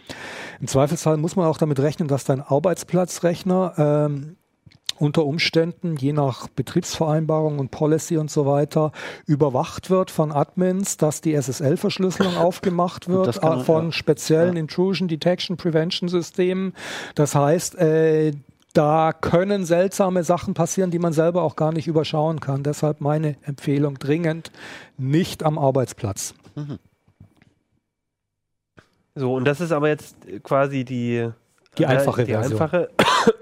Im 0.61 0.67
Zweifelsfall 0.67 1.19
muss 1.19 1.37
man 1.37 1.47
auch 1.47 1.59
damit 1.59 1.81
rechnen, 1.81 2.09
dass 2.09 2.25
dein 2.25 2.41
Arbeitsplatzrechner 2.41 3.75
ähm, 3.77 4.37
unter 4.99 5.25
Umständen, 5.25 5.97
je 5.97 6.13
nach 6.13 6.49
Betriebsvereinbarung 6.49 7.59
und 7.59 7.71
Policy 7.71 8.17
und 8.17 8.31
so 8.31 8.47
weiter, 8.47 8.93
überwacht 9.27 9.91
wird 9.91 10.11
von 10.11 10.33
Admins, 10.33 10.97
dass 10.97 11.21
die 11.21 11.35
SSL-Verschlüsselung 11.35 12.37
aufgemacht 12.39 13.09
wird 13.09 13.43
äh, 13.43 13.59
von 13.61 13.87
ja. 13.87 13.93
speziellen 13.93 14.55
ja. 14.55 14.61
Intrusion 14.61 15.09
Detection 15.09 15.57
Prevention 15.57 16.09
Systemen. 16.09 16.75
Das 17.15 17.35
heißt, 17.35 17.77
äh, 17.77 18.33
da 18.75 19.13
können 19.13 19.65
seltsame 19.65 20.25
Sachen 20.25 20.53
passieren, 20.55 20.91
die 20.91 20.99
man 20.99 21.13
selber 21.13 21.43
auch 21.43 21.55
gar 21.55 21.73
nicht 21.73 21.87
überschauen 21.87 22.41
kann. 22.41 22.65
Deshalb 22.65 23.01
meine 23.01 23.37
Empfehlung 23.43 23.99
dringend, 23.99 24.51
nicht 24.99 25.45
am 25.45 25.59
Arbeitsplatz. 25.59 26.35
Mhm. 26.57 26.79
So, 29.15 29.33
und 29.33 29.45
das 29.45 29.61
ist 29.61 29.71
aber 29.71 29.89
jetzt 29.89 30.17
quasi 30.43 30.85
die 30.85 31.31
die 31.79 31.87
einfache 31.87 32.25
die 32.25 32.33
Version. 32.33 32.61
einfache 32.61 32.91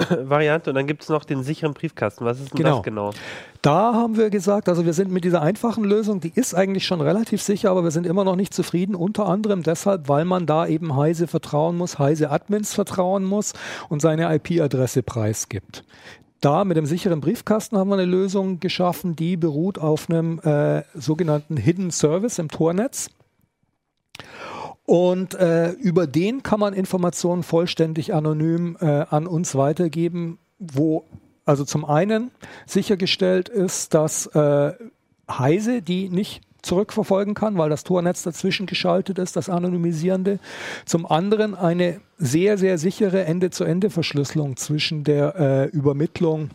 Variante. 0.28 0.70
Und 0.70 0.76
dann 0.76 0.86
gibt 0.86 1.02
es 1.02 1.08
noch 1.08 1.24
den 1.24 1.42
sicheren 1.42 1.74
Briefkasten. 1.74 2.24
Was 2.24 2.40
ist 2.40 2.52
denn 2.52 2.58
genau. 2.58 2.76
das 2.76 2.84
genau? 2.84 3.10
Da 3.62 3.94
haben 3.94 4.16
wir 4.16 4.30
gesagt, 4.30 4.68
also 4.68 4.84
wir 4.84 4.92
sind 4.92 5.10
mit 5.10 5.24
dieser 5.24 5.42
einfachen 5.42 5.84
Lösung, 5.84 6.20
die 6.20 6.32
ist 6.34 6.54
eigentlich 6.54 6.86
schon 6.86 7.00
relativ 7.00 7.42
sicher, 7.42 7.70
aber 7.70 7.84
wir 7.84 7.90
sind 7.90 8.06
immer 8.06 8.24
noch 8.24 8.36
nicht 8.36 8.52
zufrieden. 8.52 8.94
Unter 8.94 9.26
anderem 9.26 9.62
deshalb, 9.62 10.08
weil 10.08 10.24
man 10.24 10.46
da 10.46 10.66
eben 10.66 10.96
Heise 10.96 11.26
vertrauen 11.26 11.76
muss, 11.76 11.98
Heise 11.98 12.30
Admins 12.30 12.74
vertrauen 12.74 13.24
muss 13.24 13.52
und 13.88 14.02
seine 14.02 14.34
IP-Adresse 14.34 15.02
preisgibt. 15.02 15.84
Da 16.40 16.64
mit 16.64 16.76
dem 16.76 16.86
sicheren 16.86 17.20
Briefkasten 17.20 17.78
haben 17.78 17.88
wir 17.88 17.94
eine 17.94 18.04
Lösung 18.04 18.58
geschaffen, 18.58 19.14
die 19.14 19.36
beruht 19.36 19.78
auf 19.78 20.10
einem 20.10 20.40
äh, 20.40 20.82
sogenannten 20.92 21.56
Hidden 21.56 21.92
Service 21.92 22.40
im 22.40 22.48
Tornetz. 22.48 23.10
Und 24.84 25.34
äh, 25.34 25.70
über 25.72 26.06
den 26.06 26.42
kann 26.42 26.60
man 26.60 26.74
Informationen 26.74 27.42
vollständig 27.42 28.14
anonym 28.14 28.76
äh, 28.80 28.86
an 29.08 29.26
uns 29.26 29.54
weitergeben, 29.54 30.38
wo 30.58 31.04
also 31.44 31.64
zum 31.64 31.84
einen 31.84 32.30
sichergestellt 32.66 33.48
ist, 33.48 33.94
dass 33.94 34.26
äh, 34.26 34.72
Heise 35.28 35.82
die 35.82 36.08
nicht 36.08 36.42
zurückverfolgen 36.62 37.34
kann, 37.34 37.58
weil 37.58 37.70
das 37.70 37.82
Tornetz 37.82 38.22
dazwischen 38.22 38.66
geschaltet 38.66 39.18
ist, 39.18 39.34
das 39.34 39.48
Anonymisierende. 39.48 40.38
Zum 40.84 41.06
anderen 41.06 41.56
eine 41.56 42.00
sehr, 42.18 42.56
sehr 42.56 42.78
sichere 42.78 43.24
Ende-zu-Ende-Verschlüsselung 43.24 44.56
zwischen 44.56 45.02
der 45.02 45.34
äh, 45.36 45.64
Übermittlung 45.76 46.50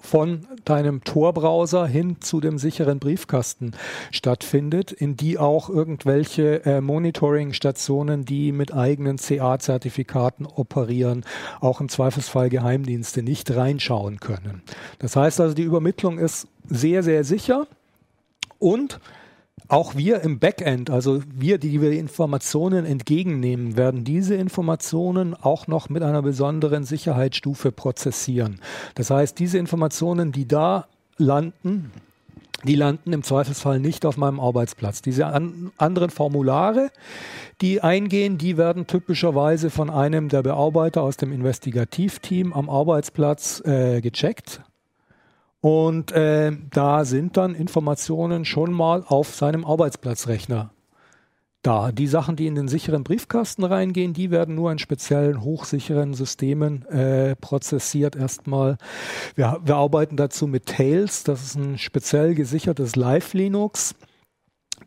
von 0.00 0.46
deinem 0.64 1.04
Tor-Browser 1.04 1.86
hin 1.86 2.20
zu 2.20 2.40
dem 2.40 2.58
sicheren 2.58 2.98
Briefkasten 2.98 3.72
stattfindet, 4.10 4.92
in 4.92 5.16
die 5.16 5.38
auch 5.38 5.68
irgendwelche 5.68 6.64
äh, 6.64 6.80
Monitoring-Stationen, 6.80 8.24
die 8.24 8.52
mit 8.52 8.72
eigenen 8.72 9.18
CA-Zertifikaten 9.18 10.46
operieren, 10.46 11.24
auch 11.60 11.80
im 11.80 11.88
Zweifelsfall 11.88 12.48
Geheimdienste 12.48 13.22
nicht 13.22 13.50
reinschauen 13.50 14.20
können. 14.20 14.62
Das 14.98 15.16
heißt 15.16 15.40
also, 15.40 15.54
die 15.54 15.62
Übermittlung 15.62 16.18
ist 16.18 16.48
sehr, 16.68 17.02
sehr 17.02 17.24
sicher 17.24 17.66
und 18.58 19.00
auch 19.68 19.96
wir 19.96 20.22
im 20.22 20.38
Backend, 20.38 20.90
also 20.90 21.22
wir, 21.32 21.58
die 21.58 21.80
wir 21.80 21.92
Informationen 21.92 22.86
entgegennehmen, 22.86 23.76
werden 23.76 24.02
diese 24.02 24.34
Informationen 24.34 25.34
auch 25.34 25.66
noch 25.66 25.90
mit 25.90 26.02
einer 26.02 26.22
besonderen 26.22 26.84
Sicherheitsstufe 26.84 27.70
prozessieren. 27.70 28.60
Das 28.94 29.10
heißt, 29.10 29.38
diese 29.38 29.58
Informationen, 29.58 30.32
die 30.32 30.48
da 30.48 30.86
landen, 31.18 31.92
die 32.64 32.74
landen 32.74 33.12
im 33.12 33.22
Zweifelsfall 33.22 33.78
nicht 33.78 34.06
auf 34.06 34.16
meinem 34.16 34.40
Arbeitsplatz. 34.40 35.02
Diese 35.02 35.26
an, 35.26 35.70
anderen 35.76 36.10
Formulare, 36.10 36.90
die 37.60 37.82
eingehen, 37.82 38.38
die 38.38 38.56
werden 38.56 38.86
typischerweise 38.86 39.70
von 39.70 39.90
einem 39.90 40.28
der 40.28 40.42
Bearbeiter 40.42 41.02
aus 41.02 41.18
dem 41.18 41.30
Investigativteam 41.30 42.52
am 42.52 42.70
Arbeitsplatz 42.70 43.62
äh, 43.64 44.00
gecheckt 44.00 44.62
und 45.60 46.12
äh, 46.12 46.52
da 46.70 47.04
sind 47.04 47.36
dann 47.36 47.54
Informationen 47.54 48.44
schon 48.44 48.72
mal 48.72 49.04
auf 49.06 49.34
seinem 49.34 49.64
Arbeitsplatzrechner 49.64 50.70
da. 51.62 51.92
Die 51.92 52.06
Sachen, 52.06 52.36
die 52.36 52.46
in 52.46 52.54
den 52.54 52.68
sicheren 52.68 53.04
Briefkasten 53.04 53.64
reingehen, 53.64 54.12
die 54.12 54.30
werden 54.30 54.54
nur 54.54 54.70
in 54.70 54.78
speziellen 54.78 55.42
hochsicheren 55.42 56.14
Systemen 56.14 56.84
äh, 56.86 57.36
prozessiert 57.36 58.16
erstmal. 58.16 58.78
Wir, 59.34 59.60
wir 59.64 59.76
arbeiten 59.76 60.16
dazu 60.16 60.46
mit 60.46 60.66
Tails, 60.66 61.24
das 61.24 61.42
ist 61.42 61.56
ein 61.56 61.78
speziell 61.78 62.34
gesichertes 62.34 62.96
Live-Linux 62.96 63.94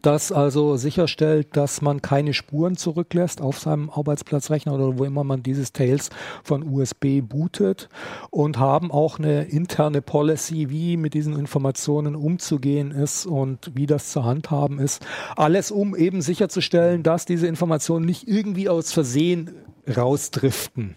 das 0.01 0.31
also 0.31 0.77
sicherstellt, 0.77 1.55
dass 1.55 1.81
man 1.81 2.01
keine 2.01 2.33
Spuren 2.33 2.77
zurücklässt 2.77 3.41
auf 3.41 3.59
seinem 3.59 3.89
Arbeitsplatzrechner 3.89 4.73
oder 4.73 4.97
wo 4.97 5.05
immer 5.05 5.23
man 5.23 5.43
dieses 5.43 5.73
Tails 5.73 6.09
von 6.43 6.63
USB 6.63 7.21
bootet 7.21 7.89
und 8.29 8.57
haben 8.57 8.91
auch 8.91 9.19
eine 9.19 9.43
interne 9.43 10.01
Policy, 10.01 10.69
wie 10.69 10.97
mit 10.97 11.13
diesen 11.13 11.37
Informationen 11.37 12.15
umzugehen 12.15 12.91
ist 12.91 13.25
und 13.25 13.71
wie 13.73 13.85
das 13.85 14.11
zu 14.11 14.23
handhaben 14.23 14.79
ist. 14.79 15.05
Alles, 15.35 15.71
um 15.71 15.95
eben 15.95 16.21
sicherzustellen, 16.21 17.03
dass 17.03 17.25
diese 17.25 17.47
Informationen 17.47 18.05
nicht 18.05 18.27
irgendwie 18.27 18.69
aus 18.69 18.91
Versehen 18.91 19.51
rausdriften 19.87 20.95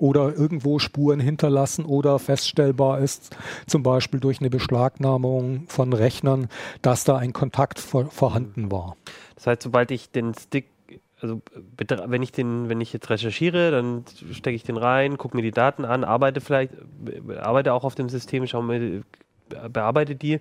oder 0.00 0.34
irgendwo 0.36 0.78
Spuren 0.78 1.20
hinterlassen 1.20 1.84
oder 1.84 2.18
feststellbar 2.18 3.00
ist, 3.00 3.36
zum 3.66 3.82
Beispiel 3.82 4.20
durch 4.20 4.40
eine 4.40 4.50
Beschlagnahmung 4.50 5.64
von 5.68 5.92
Rechnern, 5.92 6.48
dass 6.82 7.04
da 7.04 7.16
ein 7.16 7.32
Kontakt 7.32 7.78
vor, 7.78 8.06
vorhanden 8.06 8.70
war. 8.70 8.96
Das 9.34 9.46
heißt, 9.46 9.62
sobald 9.62 9.90
ich 9.90 10.10
den 10.10 10.34
Stick 10.34 10.66
also 11.20 11.40
wenn 11.76 12.22
ich 12.22 12.32
den, 12.32 12.68
wenn 12.68 12.80
ich 12.80 12.92
jetzt 12.92 13.08
recherchiere, 13.08 13.70
dann 13.70 14.04
stecke 14.32 14.56
ich 14.56 14.64
den 14.64 14.76
rein, 14.76 15.18
gucke 15.18 15.36
mir 15.36 15.42
die 15.42 15.52
Daten 15.52 15.84
an, 15.84 16.02
arbeite 16.02 16.40
vielleicht, 16.40 16.72
arbeite 17.40 17.72
auch 17.72 17.84
auf 17.84 17.94
dem 17.94 18.08
System, 18.08 18.44
schaue 18.46 18.64
mir, 18.64 19.02
bearbeite 19.68 20.16
die. 20.16 20.40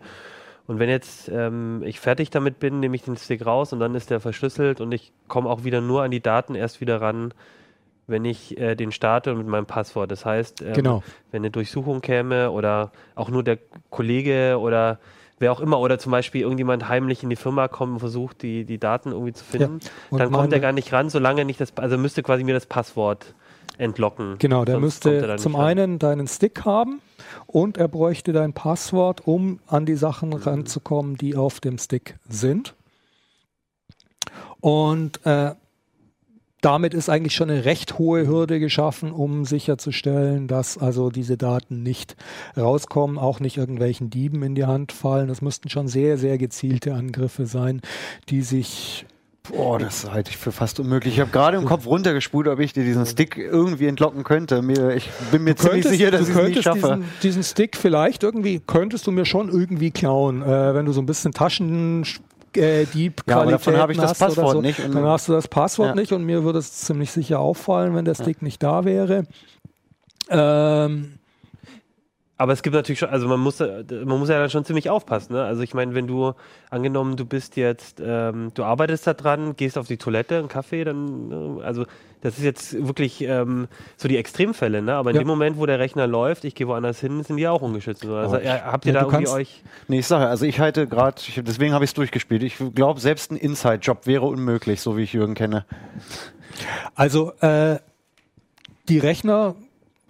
Und 0.67 0.79
wenn 0.79 0.89
jetzt 0.89 1.29
ähm, 1.29 1.83
ich 1.85 1.99
fertig 1.99 2.29
damit 2.29 2.59
bin, 2.59 2.79
nehme 2.79 2.95
ich 2.95 3.03
den 3.03 3.17
Stick 3.17 3.45
raus 3.45 3.73
und 3.73 3.79
dann 3.79 3.95
ist 3.95 4.09
der 4.09 4.19
verschlüsselt 4.19 4.81
und 4.81 4.91
ich 4.91 5.11
komme 5.27 5.49
auch 5.49 5.63
wieder 5.63 5.81
nur 5.81 6.03
an 6.03 6.11
die 6.11 6.21
Daten 6.21 6.55
erst 6.55 6.81
wieder 6.81 7.01
ran, 7.01 7.33
wenn 8.11 8.25
ich 8.25 8.57
äh, 8.59 8.75
den 8.75 8.91
starte 8.91 9.33
mit 9.33 9.47
meinem 9.47 9.65
Passwort. 9.65 10.11
Das 10.11 10.25
heißt, 10.25 10.61
ähm, 10.61 10.73
genau. 10.73 11.03
wenn 11.31 11.41
eine 11.41 11.51
Durchsuchung 11.51 12.01
käme 12.01 12.51
oder 12.51 12.91
auch 13.15 13.29
nur 13.29 13.43
der 13.43 13.57
Kollege 13.89 14.57
oder 14.59 14.99
wer 15.39 15.51
auch 15.51 15.59
immer 15.59 15.79
oder 15.79 15.97
zum 15.97 16.11
Beispiel 16.11 16.41
irgendjemand 16.41 16.87
heimlich 16.87 17.23
in 17.23 17.29
die 17.29 17.35
Firma 17.35 17.67
kommt 17.67 17.93
und 17.93 17.99
versucht, 17.99 18.43
die, 18.43 18.63
die 18.63 18.77
Daten 18.77 19.11
irgendwie 19.11 19.33
zu 19.33 19.43
finden, 19.43 19.79
ja. 20.11 20.19
dann 20.19 20.31
kommt 20.31 20.53
er 20.53 20.59
gar 20.59 20.71
nicht 20.71 20.93
ran, 20.93 21.09
solange 21.09 21.43
nicht 21.43 21.59
das, 21.59 21.75
also 21.77 21.97
müsste 21.97 22.21
quasi 22.21 22.43
mir 22.43 22.53
das 22.53 22.67
Passwort 22.67 23.33
entlocken. 23.77 24.35
Genau, 24.37 24.63
der 24.63 24.79
müsste 24.79 25.35
zum 25.37 25.55
einen 25.55 25.97
deinen 25.97 26.27
Stick 26.27 26.63
haben 26.65 27.01
und 27.47 27.77
er 27.77 27.87
bräuchte 27.87 28.31
dein 28.31 28.53
Passwort, 28.53 29.25
um 29.25 29.59
an 29.67 29.85
die 29.85 29.95
Sachen 29.95 30.29
mhm. 30.29 30.35
ranzukommen, 30.35 31.17
die 31.17 31.35
auf 31.35 31.59
dem 31.59 31.77
Stick 31.79 32.17
sind. 32.29 32.75
Und 34.59 35.25
äh, 35.25 35.55
damit 36.61 36.93
ist 36.93 37.09
eigentlich 37.09 37.35
schon 37.35 37.49
eine 37.49 37.65
recht 37.65 37.97
hohe 37.97 38.27
Hürde 38.27 38.59
geschaffen, 38.59 39.11
um 39.11 39.45
sicherzustellen, 39.45 40.47
dass 40.47 40.77
also 40.77 41.09
diese 41.09 41.35
Daten 41.37 41.83
nicht 41.83 42.15
rauskommen, 42.55 43.17
auch 43.17 43.39
nicht 43.39 43.57
irgendwelchen 43.57 44.09
Dieben 44.09 44.43
in 44.43 44.55
die 44.55 44.65
Hand 44.65 44.91
fallen. 44.91 45.27
Das 45.27 45.41
müssten 45.41 45.69
schon 45.69 45.87
sehr, 45.87 46.17
sehr 46.17 46.37
gezielte 46.37 46.93
Angriffe 46.93 47.45
sein, 47.47 47.81
die 48.29 48.41
sich 48.43 49.05
Boah, 49.49 49.79
das 49.79 50.09
halte 50.09 50.29
ich 50.29 50.37
für 50.37 50.51
fast 50.51 50.79
unmöglich. 50.79 51.15
Ich 51.15 51.19
habe 51.19 51.31
gerade 51.31 51.57
im 51.57 51.65
Kopf 51.65 51.87
runtergespult, 51.87 52.47
ob 52.47 52.59
ich 52.59 52.73
dir 52.73 52.83
diesen 52.83 53.07
Stick 53.07 53.37
irgendwie 53.37 53.87
entlocken 53.87 54.23
könnte. 54.23 54.61
Mir, 54.61 54.95
ich 54.95 55.09
bin 55.31 55.43
mir 55.43 55.55
ziemlich 55.55 55.83
könntest- 55.83 55.89
sicher, 55.97 56.11
dass 56.11 56.29
ich 56.29 56.35
es 56.35 56.43
nicht 56.43 56.61
schaffe. 56.63 56.79
Diesen, 56.97 57.05
diesen 57.23 57.43
Stick 57.43 57.75
vielleicht 57.75 58.21
irgendwie, 58.21 58.61
könntest 58.65 59.07
du 59.07 59.11
mir 59.11 59.25
schon 59.25 59.49
irgendwie 59.49 59.89
klauen, 59.89 60.43
äh, 60.43 60.75
wenn 60.75 60.85
du 60.85 60.91
so 60.91 61.01
ein 61.01 61.07
bisschen 61.07 61.31
Taschen 61.31 62.05
äh, 62.57 62.85
Dieb 62.85 63.21
Ja, 63.27 63.45
davon 63.45 63.77
habe 63.77 63.91
ich 63.93 63.97
das 63.97 64.17
Passwort 64.17 64.51
so, 64.53 64.61
nicht 64.61 64.79
Dann 64.79 65.05
hast 65.05 65.27
du 65.27 65.33
das 65.33 65.47
Passwort 65.47 65.89
Ja. 65.89 65.95
nicht 65.95 66.11
und 66.11 66.23
mir 66.23 66.43
würde 66.43 66.59
es 66.59 66.71
ziemlich 66.73 67.11
sicher 67.11 67.39
auffallen, 67.39 67.95
wenn 67.95 68.05
der 68.05 68.15
Stick 68.15 68.41
nicht 68.41 68.61
da 68.63 68.85
wäre. 68.85 69.25
Ähm, 70.29 71.19
Aber 72.41 72.53
es 72.53 72.63
gibt 72.63 72.73
natürlich 72.75 72.97
schon, 72.97 73.09
also 73.09 73.27
man 73.27 73.39
muss, 73.39 73.59
äh, 73.59 73.83
man 74.03 74.17
muss 74.17 74.29
ja 74.29 74.39
dann 74.39 74.49
schon 74.49 74.65
ziemlich 74.65 74.89
aufpassen. 74.89 75.33
Ne? 75.33 75.43
Also 75.43 75.61
ich 75.61 75.75
meine, 75.75 75.93
wenn 75.93 76.07
du, 76.07 76.33
angenommen, 76.71 77.15
du 77.15 77.23
bist 77.23 77.55
jetzt, 77.55 78.01
ähm, 78.03 78.49
du 78.55 78.63
arbeitest 78.63 79.05
da 79.05 79.13
dran, 79.13 79.55
gehst 79.55 79.77
auf 79.77 79.85
die 79.85 79.97
Toilette, 79.97 80.39
einen 80.39 80.47
Kaffee, 80.47 80.83
dann, 80.83 81.59
äh, 81.59 81.63
also 81.63 81.85
das 82.21 82.39
ist 82.39 82.43
jetzt 82.43 82.87
wirklich 82.87 83.21
ähm, 83.21 83.67
so 83.95 84.07
die 84.07 84.17
Extremfälle, 84.17 84.81
ne? 84.81 84.95
Aber 84.95 85.11
in 85.11 85.17
Ja. 85.17 85.21
dem 85.21 85.27
Moment, 85.27 85.57
wo 85.59 85.67
der 85.67 85.77
Rechner 85.77 86.07
läuft, 86.07 86.43
ich 86.43 86.55
gehe 86.55 86.67
woanders 86.67 86.99
hin, 86.99 87.23
sind 87.23 87.37
die 87.37 87.47
auch 87.47 87.61
ungeschützt. 87.61 88.03
Also, 88.05 88.35
Aber 88.37 88.43
äh, 88.43 88.47
habt 88.49 88.85
ihr 88.87 88.93
Ja, 88.93 89.01
da 89.01 89.05
irgendwie 89.05 89.25
kannst- 89.25 89.33
euch. 89.35 89.63
Nee, 89.87 89.99
ich 89.99 90.07
sage, 90.07 90.25
also 90.27 90.43
ich 90.45 90.59
halte 90.59 90.87
gerade, 90.87 91.21
deswegen 91.37 91.73
habe 91.75 91.83
ich 91.85 91.91
es 91.91 91.93
durchgespielt. 91.93 92.41
Ich 92.41 92.55
glaube, 92.73 92.99
selbst 92.99 93.31
ein 93.31 93.37
Inside-Job 93.37 94.07
wäre 94.07 94.25
unmöglich, 94.25 94.81
so 94.81 94.97
wie 94.97 95.03
ich 95.03 95.13
Jürgen 95.13 95.35
kenne. 95.35 95.65
Also 96.95 97.33
äh, 97.41 97.77
die 98.89 98.97
Rechner 98.99 99.55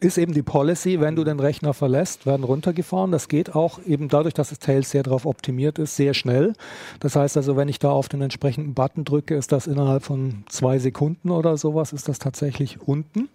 ist 0.02 0.18
eben 0.18 0.34
die 0.34 0.42
Policy, 0.42 1.00
wenn 1.00 1.16
du 1.16 1.24
den 1.24 1.40
Rechner 1.40 1.74
verlässt, 1.74 2.26
werden 2.26 2.44
runtergefahren. 2.44 3.12
Das 3.12 3.28
geht 3.28 3.56
auch 3.56 3.80
eben 3.86 4.10
dadurch, 4.10 4.34
dass 4.34 4.50
das 4.50 4.60
Tails 4.60 4.90
sehr 4.90 5.04
darauf 5.04 5.26
optimiert 5.26 5.78
ist, 5.80 5.96
sehr 5.96 6.14
schnell. 6.14 6.54
Das 7.00 7.16
heißt 7.16 7.38
also, 7.38 7.56
wenn 7.56 7.70
ich 7.70 7.80
da 7.80 7.92
auf 7.92 8.10
den 8.10 8.22
entsprechenden 8.22 8.74
Button 8.74 9.06
drücke, 9.06 9.36
ist 9.36 9.52
das 9.52 9.68
innerhalb 9.68 10.04
von 10.04 10.44
zwei 10.50 10.80
Sekunden 10.80 11.30
oder 11.30 11.56
sowas, 11.56 11.94
ist 11.94 12.10
das 12.10 12.18
tatsächlich 12.18 12.82
unten. 12.82 13.30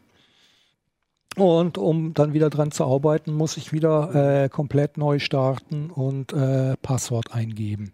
Und 1.37 1.78
um 1.78 2.14
dann 2.14 2.32
wieder 2.32 2.50
dran 2.50 2.73
zu 2.73 2.85
arbeiten, 2.85 3.32
muss 3.32 3.56
ich 3.56 3.73
wieder 3.73 4.44
äh, 4.44 4.49
komplett 4.49 4.96
neu 4.96 5.18
starten 5.18 5.90
und 5.90 6.32
äh, 6.32 6.75
Passwort 6.82 7.32
eingeben. 7.32 7.92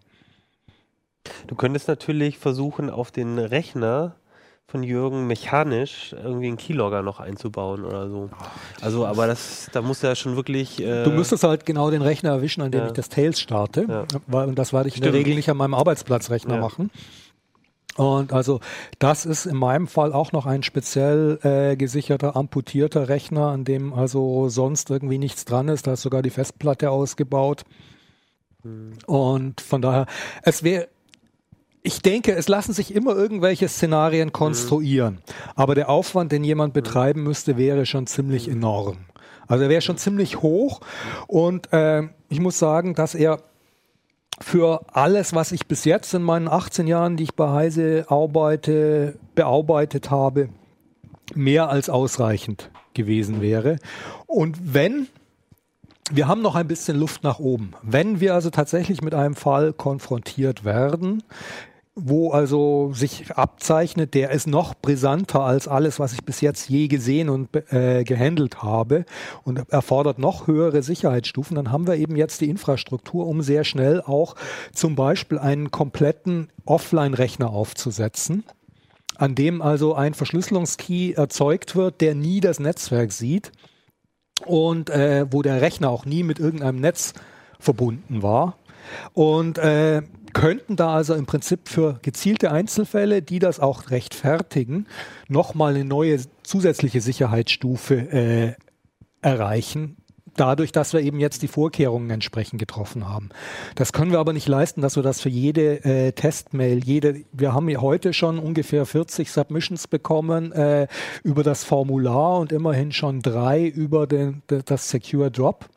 Du 1.47 1.55
könntest 1.55 1.87
natürlich 1.87 2.39
versuchen, 2.39 2.89
auf 2.89 3.11
den 3.11 3.37
Rechner 3.37 4.15
von 4.67 4.81
Jürgen 4.81 5.27
mechanisch 5.27 6.13
irgendwie 6.13 6.47
einen 6.47 6.57
Keylogger 6.57 7.01
noch 7.03 7.19
einzubauen 7.19 7.85
oder 7.85 8.09
so. 8.09 8.29
Also, 8.81 9.05
aber 9.05 9.27
das, 9.27 9.69
da 9.71 9.81
muss 9.81 10.01
ja 10.01 10.15
schon 10.15 10.35
wirklich. 10.35 10.81
Äh, 10.81 11.03
Du 11.03 11.11
müsstest 11.11 11.43
halt 11.43 11.65
genau 11.65 11.91
den 11.91 12.01
Rechner 12.01 12.31
erwischen, 12.31 12.61
an 12.61 12.71
dem 12.71 12.81
Ja. 12.81 12.87
ich 12.87 12.93
das 12.93 13.09
Tails 13.09 13.39
starte. 13.39 13.85
Ja. 13.87 14.05
Weil, 14.27 14.47
und 14.47 14.57
das 14.57 14.73
werde 14.73 14.89
ich 14.89 14.95
in 14.95 15.01
der 15.01 15.09
Stimmt. 15.09 15.25
Regel 15.25 15.35
nicht 15.35 15.49
an 15.49 15.57
meinem 15.57 15.73
Arbeitsplatzrechner 15.75 16.55
Ja. 16.55 16.61
machen. 16.61 16.89
Und 17.95 18.33
also 18.33 18.59
das 18.97 19.27
ist 19.27 19.45
in 19.45 19.55
meinem 19.57 19.85
Fall 19.85 20.13
auch 20.13 20.31
noch 20.31 20.47
ein 20.47 20.63
speziell 20.63 21.37
äh, 21.43 21.75
gesicherter, 21.75 22.35
amputierter 22.35 23.07
Rechner, 23.07 23.49
an 23.49 23.65
dem 23.65 23.93
also 23.93 24.49
sonst 24.49 24.89
irgendwie 24.89 25.19
nichts 25.19 25.45
dran 25.45 25.67
ist. 25.67 25.85
Da 25.85 25.93
ist 25.93 26.01
sogar 26.01 26.23
die 26.23 26.31
Festplatte 26.31 26.89
ausgebaut. 26.89 27.65
Hm. 28.63 28.93
Und 29.05 29.61
von 29.61 29.83
daher, 29.83 30.07
es 30.41 30.63
wäre, 30.63 30.87
ich 31.83 32.01
denke, 32.01 32.33
es 32.33 32.47
lassen 32.47 32.71
sich 32.73 32.95
immer 32.95 33.13
irgendwelche 33.13 33.67
Szenarien 33.67 34.31
konstruieren. 34.31 35.19
Aber 35.55 35.75
der 35.75 35.89
Aufwand, 35.89 36.31
den 36.31 36.45
jemand 36.45 36.73
betreiben 36.73 37.23
müsste, 37.23 37.57
wäre 37.57 37.85
schon 37.85 38.07
ziemlich 38.07 38.47
enorm. 38.47 38.99
Also 39.47 39.65
er 39.65 39.69
wäre 39.69 39.81
schon 39.81 39.97
ziemlich 39.97 40.41
hoch. 40.41 40.79
Und 41.27 41.73
äh, 41.73 42.03
ich 42.29 42.39
muss 42.39 42.57
sagen, 42.57 42.95
dass 42.95 43.15
er 43.15 43.39
für 44.39 44.81
alles, 44.93 45.35
was 45.35 45.51
ich 45.51 45.67
bis 45.67 45.83
jetzt 45.83 46.13
in 46.13 46.23
meinen 46.23 46.47
18 46.47 46.87
Jahren, 46.87 47.17
die 47.17 47.23
ich 47.23 47.35
bei 47.35 47.49
Heise 47.49 48.05
arbeite, 48.07 49.17
bearbeitet 49.35 50.09
habe, 50.09 50.49
mehr 51.35 51.69
als 51.69 51.89
ausreichend 51.89 52.71
gewesen 52.93 53.41
wäre. 53.41 53.77
Und 54.25 54.73
wenn, 54.73 55.07
wir 56.11 56.29
haben 56.29 56.41
noch 56.41 56.55
ein 56.55 56.67
bisschen 56.67 56.97
Luft 56.97 57.23
nach 57.23 57.39
oben, 57.39 57.73
wenn 57.81 58.21
wir 58.21 58.33
also 58.33 58.49
tatsächlich 58.49 59.01
mit 59.01 59.13
einem 59.13 59.35
Fall 59.35 59.73
konfrontiert 59.73 60.63
werden, 60.63 61.23
wo 61.95 62.31
also 62.31 62.91
sich 62.93 63.31
abzeichnet, 63.31 64.15
der 64.15 64.31
ist 64.31 64.47
noch 64.47 64.73
brisanter 64.73 65.41
als 65.41 65.67
alles, 65.67 65.99
was 65.99 66.13
ich 66.13 66.23
bis 66.23 66.41
jetzt 66.41 66.67
je 66.67 66.87
gesehen 66.87 67.29
und 67.29 67.49
äh, 67.71 68.03
gehandelt 68.03 68.63
habe 68.63 69.05
und 69.43 69.71
erfordert 69.71 70.17
noch 70.17 70.47
höhere 70.47 70.81
Sicherheitsstufen, 70.81 71.55
dann 71.55 71.71
haben 71.71 71.85
wir 71.85 71.95
eben 71.95 72.15
jetzt 72.15 72.41
die 72.41 72.49
Infrastruktur, 72.49 73.27
um 73.27 73.43
sehr 73.43 73.63
schnell 73.63 74.01
auch 74.01 74.35
zum 74.73 74.95
Beispiel 74.95 75.37
einen 75.37 75.69
kompletten 75.69 76.51
Offline-Rechner 76.65 77.51
aufzusetzen, 77.51 78.43
an 79.15 79.35
dem 79.35 79.61
also 79.61 79.93
ein 79.93 80.15
Verschlüsselungskey 80.15 81.13
erzeugt 81.13 81.75
wird, 81.75 82.01
der 82.01 82.15
nie 82.15 82.39
das 82.39 82.59
Netzwerk 82.59 83.11
sieht 83.11 83.51
und 84.45 84.89
äh, 84.89 85.27
wo 85.29 85.43
der 85.43 85.61
Rechner 85.61 85.89
auch 85.89 86.05
nie 86.05 86.23
mit 86.23 86.39
irgendeinem 86.39 86.79
Netz 86.79 87.13
verbunden 87.59 88.23
war. 88.23 88.57
Und 89.13 89.59
äh, 89.59 90.01
könnten 90.33 90.75
da 90.75 90.93
also 90.93 91.13
im 91.13 91.25
Prinzip 91.25 91.69
für 91.69 91.99
gezielte 92.01 92.51
Einzelfälle, 92.51 93.21
die 93.21 93.39
das 93.39 93.59
auch 93.59 93.89
rechtfertigen, 93.91 94.87
nochmal 95.27 95.75
eine 95.75 95.85
neue 95.85 96.19
zusätzliche 96.43 97.01
Sicherheitsstufe 97.01 97.95
äh, 97.95 98.53
erreichen. 99.21 99.97
Dadurch, 100.35 100.71
dass 100.71 100.93
wir 100.93 101.01
eben 101.01 101.19
jetzt 101.19 101.43
die 101.43 101.47
Vorkehrungen 101.47 102.09
entsprechend 102.09 102.59
getroffen 102.59 103.07
haben. 103.07 103.29
Das 103.75 103.93
können 103.93 104.11
wir 104.11 104.17
aber 104.17 104.33
nicht 104.33 104.47
leisten, 104.47 104.81
dass 104.81 104.95
wir 104.95 105.03
das 105.03 105.21
für 105.21 105.29
jede 105.29 105.85
äh, 105.85 106.11
Testmail, 106.11 106.83
jede, 106.83 107.21
wir 107.31 107.53
haben 107.53 107.69
ja 107.69 107.81
heute 107.81 108.13
schon 108.13 108.39
ungefähr 108.39 108.87
40 108.87 109.31
Submissions 109.31 109.87
bekommen 109.87 110.51
äh, 110.51 110.87
über 111.23 111.43
das 111.43 111.63
Formular 111.63 112.39
und 112.39 112.51
immerhin 112.51 112.91
schon 112.91 113.21
drei 113.21 113.63
über 113.63 114.07
den, 114.07 114.41
das 114.47 114.89
Secure 114.89 115.29
Drop. 115.29 115.69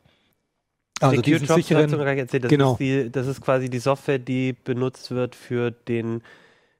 Also 0.99 1.15
Secure 1.17 1.39
Drop, 1.39 1.57
sicheren, 1.57 1.91
du 1.91 1.97
nicht 1.97 2.17
erzählt, 2.17 2.43
das, 2.45 2.49
genau. 2.49 2.71
ist 2.73 2.79
die, 2.79 3.09
das 3.11 3.27
ist 3.27 3.41
quasi 3.41 3.69
die 3.69 3.79
Software, 3.79 4.19
die 4.19 4.53
benutzt 4.53 5.11
wird 5.11 5.35
für 5.35 5.71
den, 5.71 6.21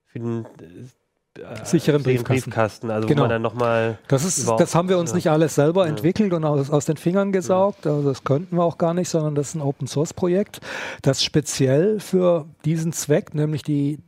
für 0.07 0.19
den 0.19 0.45
äh, 0.45 1.65
Sicheren 1.65 2.01
Briefkasten. 2.01 2.49
Briefkasten. 2.49 2.91
Also 2.91 3.07
Genau. 3.07 3.19
wo 3.21 3.23
man 3.23 3.29
dann 3.29 3.41
nochmal 3.43 3.99
Das, 4.07 4.25
ist, 4.25 4.47
das 4.47 4.73
haben 4.73 4.89
wir 4.89 4.97
uns 4.97 5.11
ja. 5.11 5.15
nicht 5.17 5.29
alles 5.29 5.55
selber 5.55 5.83
Ja. 5.85 5.89
entwickelt 5.89 6.33
und 6.33 6.43
aus, 6.45 6.69
aus 6.71 6.85
den 6.85 6.97
Fingern 6.97 7.31
gesaugt. 7.31 7.85
Also 7.85 8.07
das 8.07 8.23
könnten 8.23 8.55
wir 8.55 8.63
auch 8.63 8.77
gar 8.79 8.93
nicht, 8.95 9.09
sondern 9.09 9.35
das 9.35 9.49
ist 9.49 9.55
ein 9.55 9.61
Open 9.61 9.87
Source 9.87 10.13
Projekt, 10.13 10.61
das 11.03 11.23
speziell 11.23 11.99
für 11.99 12.45
diesen 12.65 12.93
Zweck, 12.93 13.35
nämlich 13.35 13.61
die, 13.61 13.99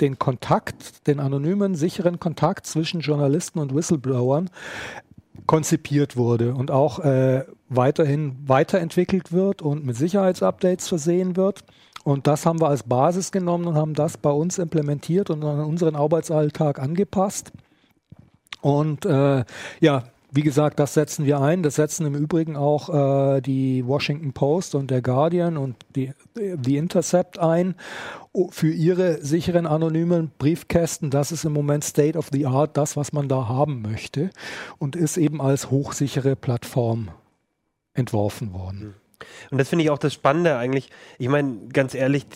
den 0.00 0.18
Kontakt, 0.18 1.06
den 1.06 1.20
anonymen, 1.20 1.74
sicheren 1.74 2.20
Kontakt 2.20 2.66
zwischen 2.66 3.00
Journalisten 3.00 3.58
und 3.60 3.74
Whistleblowern 3.74 4.50
konzipiert 5.46 6.16
wurde 6.16 6.54
und 6.54 6.70
auch 6.70 6.98
äh, 6.98 7.44
weiterhin 7.68 8.36
weiterentwickelt 8.46 9.32
wird 9.32 9.62
und 9.62 9.84
mit 9.84 9.96
Sicherheitsupdates 9.96 10.88
versehen 10.88 11.36
wird. 11.36 11.64
Und 12.04 12.26
das 12.26 12.46
haben 12.46 12.60
wir 12.60 12.68
als 12.68 12.84
Basis 12.84 13.32
genommen 13.32 13.66
und 13.66 13.74
haben 13.74 13.94
das 13.94 14.16
bei 14.16 14.30
uns 14.30 14.58
implementiert 14.58 15.30
und 15.30 15.44
an 15.44 15.60
unseren 15.60 15.96
Arbeitsalltag 15.96 16.78
angepasst. 16.78 17.52
Und 18.60 19.04
äh, 19.04 19.44
ja, 19.80 20.04
wie 20.30 20.42
gesagt, 20.42 20.78
das 20.78 20.94
setzen 20.94 21.24
wir 21.24 21.40
ein. 21.40 21.62
Das 21.62 21.76
setzen 21.76 22.06
im 22.06 22.14
Übrigen 22.14 22.56
auch 22.56 23.36
äh, 23.36 23.40
die 23.40 23.86
Washington 23.86 24.32
Post 24.32 24.74
und 24.74 24.90
der 24.90 25.00
Guardian 25.00 25.56
und 25.56 25.76
die, 25.96 26.12
die 26.36 26.76
Intercept 26.76 27.38
ein 27.38 27.74
für 28.50 28.70
ihre 28.70 29.24
sicheren 29.24 29.66
anonymen 29.66 30.30
Briefkästen. 30.38 31.10
Das 31.10 31.32
ist 31.32 31.44
im 31.44 31.52
Moment 31.52 31.84
State 31.84 32.18
of 32.18 32.28
the 32.30 32.46
Art, 32.46 32.76
das, 32.76 32.96
was 32.96 33.12
man 33.12 33.28
da 33.28 33.48
haben 33.48 33.82
möchte 33.82 34.30
und 34.78 34.96
ist 34.96 35.16
eben 35.16 35.40
als 35.40 35.70
hochsichere 35.70 36.36
Plattform 36.36 37.08
entworfen 37.98 38.52
worden. 38.52 38.94
Und 39.50 39.58
das 39.58 39.68
finde 39.68 39.84
ich 39.84 39.90
auch 39.90 39.98
das 39.98 40.14
Spannende 40.14 40.56
eigentlich. 40.56 40.90
Ich 41.18 41.28
meine, 41.28 41.68
ganz 41.72 41.94
ehrlich, 41.94 42.26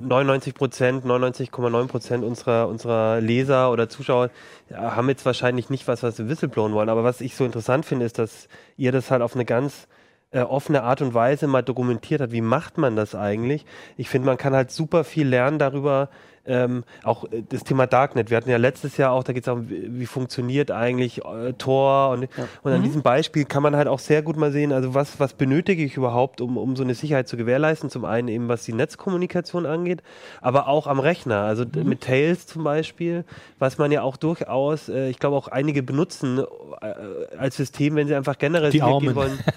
99 0.00 0.54
Prozent, 0.54 1.04
99,9 1.04 1.86
Prozent 1.86 2.24
unserer, 2.24 2.68
unserer 2.68 3.20
Leser 3.20 3.70
oder 3.70 3.88
Zuschauer 3.88 4.30
ja, 4.68 4.96
haben 4.96 5.08
jetzt 5.08 5.24
wahrscheinlich 5.24 5.70
nicht 5.70 5.86
was, 5.86 6.02
was 6.02 6.16
sie 6.16 6.28
whistleblowen 6.28 6.72
wollen. 6.72 6.88
Aber 6.88 7.04
was 7.04 7.20
ich 7.20 7.36
so 7.36 7.44
interessant 7.44 7.84
finde, 7.84 8.06
ist, 8.06 8.18
dass 8.18 8.48
ihr 8.76 8.92
das 8.92 9.10
halt 9.10 9.22
auf 9.22 9.34
eine 9.34 9.44
ganz 9.44 9.86
äh, 10.32 10.40
offene 10.40 10.82
Art 10.82 11.02
und 11.02 11.14
Weise 11.14 11.46
mal 11.46 11.62
dokumentiert 11.62 12.20
hat. 12.20 12.32
Wie 12.32 12.40
macht 12.40 12.78
man 12.78 12.96
das 12.96 13.14
eigentlich? 13.14 13.64
Ich 13.96 14.08
finde, 14.08 14.26
man 14.26 14.38
kann 14.38 14.54
halt 14.54 14.70
super 14.70 15.04
viel 15.04 15.28
lernen 15.28 15.58
darüber, 15.58 16.08
ähm, 16.44 16.84
auch 17.04 17.24
äh, 17.32 17.42
das 17.48 17.62
Thema 17.64 17.86
Darknet. 17.86 18.30
Wir 18.30 18.36
hatten 18.36 18.50
ja 18.50 18.56
letztes 18.56 18.96
Jahr 18.96 19.12
auch, 19.12 19.22
da 19.24 19.32
geht 19.32 19.44
es 19.44 19.48
auch, 19.48 19.58
wie, 19.68 20.00
wie 20.00 20.06
funktioniert 20.06 20.70
eigentlich 20.70 21.24
äh, 21.24 21.52
Tor 21.54 22.10
und, 22.10 22.28
und 22.62 22.72
an 22.72 22.82
diesem 22.82 23.02
Beispiel 23.02 23.44
kann 23.44 23.62
man 23.62 23.76
halt 23.76 23.86
auch 23.88 23.98
sehr 24.00 24.22
gut 24.22 24.36
mal 24.36 24.50
sehen, 24.52 24.72
also 24.72 24.94
was, 24.94 25.20
was 25.20 25.34
benötige 25.34 25.84
ich 25.84 25.96
überhaupt, 25.96 26.40
um, 26.40 26.56
um 26.56 26.74
so 26.76 26.82
eine 26.82 26.94
Sicherheit 26.94 27.28
zu 27.28 27.36
gewährleisten. 27.36 27.90
Zum 27.90 28.04
einen 28.04 28.28
eben, 28.28 28.48
was 28.48 28.64
die 28.64 28.72
Netzkommunikation 28.72 29.66
angeht, 29.66 30.02
aber 30.40 30.66
auch 30.68 30.86
am 30.86 30.98
Rechner. 31.00 31.42
Also 31.42 31.64
d- 31.64 31.84
mit 31.84 32.00
Tails 32.00 32.46
zum 32.46 32.64
Beispiel, 32.64 33.24
was 33.58 33.78
man 33.78 33.92
ja 33.92 34.02
auch 34.02 34.16
durchaus, 34.16 34.88
äh, 34.88 35.08
ich 35.10 35.18
glaube 35.18 35.36
auch 35.36 35.48
einige 35.48 35.82
benutzen 35.82 36.40
äh, 36.80 37.36
als 37.38 37.56
System, 37.56 37.94
wenn 37.96 38.08
sie 38.08 38.14
einfach 38.16 38.36
generell 38.38 38.70
Die 38.70 38.78
sicher 38.78 38.86
Armen. 38.88 39.00
gehen 39.06 39.14
wollen. 39.14 39.38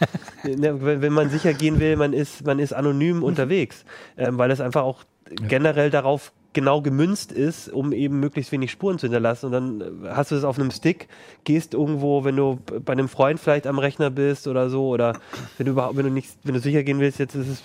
Ne, 0.43 0.80
wenn, 0.86 1.02
wenn 1.02 1.12
man 1.13 1.32
sicher 1.32 1.54
gehen 1.54 1.80
will, 1.80 1.95
man 1.95 2.13
ist, 2.13 2.45
man 2.45 2.60
ist 2.60 2.71
anonym 2.71 3.24
unterwegs, 3.24 3.84
ähm, 4.15 4.38
weil 4.38 4.52
es 4.52 4.62
einfach 4.62 4.84
auch 4.84 5.04
generell 5.48 5.89
darauf 5.89 6.32
genau 6.56 6.82
gemünzt 6.82 7.32
ist, 7.32 7.72
um 7.72 7.91
eben 7.94 8.20
möglichst 8.20 8.52
wenig 8.52 8.72
Spuren 8.72 8.98
zu 8.98 9.06
hinterlassen. 9.06 9.46
Und 9.48 9.52
dann 9.52 9.82
äh, 9.82 10.10
hast 10.10 10.32
du 10.32 10.36
es 10.36 10.44
auf 10.44 10.58
einem 10.58 10.72
Stick, 10.72 11.08
gehst 11.44 11.76
irgendwo, 11.76 12.24
wenn 12.24 12.36
du 12.36 12.58
bei 12.84 12.94
einem 12.94 13.08
Freund 13.08 13.39
vielleicht 13.39 13.68
am 13.68 13.78
Rechner 13.78 14.10
bist 14.10 14.48
oder 14.48 14.72
so, 14.72 14.88
oder 14.88 15.20
wenn 15.58 15.68
du 15.68 15.74
überhaupt, 15.74 15.98
wenn 15.98 16.06
du 16.06 16.12
nicht, 16.12 16.32
wenn 16.44 16.56
du 16.56 16.60
sicher 16.60 16.82
gehen 16.82 17.00
willst, 17.00 17.20
jetzt 17.20 17.36
ist 17.36 17.48
es 17.48 17.63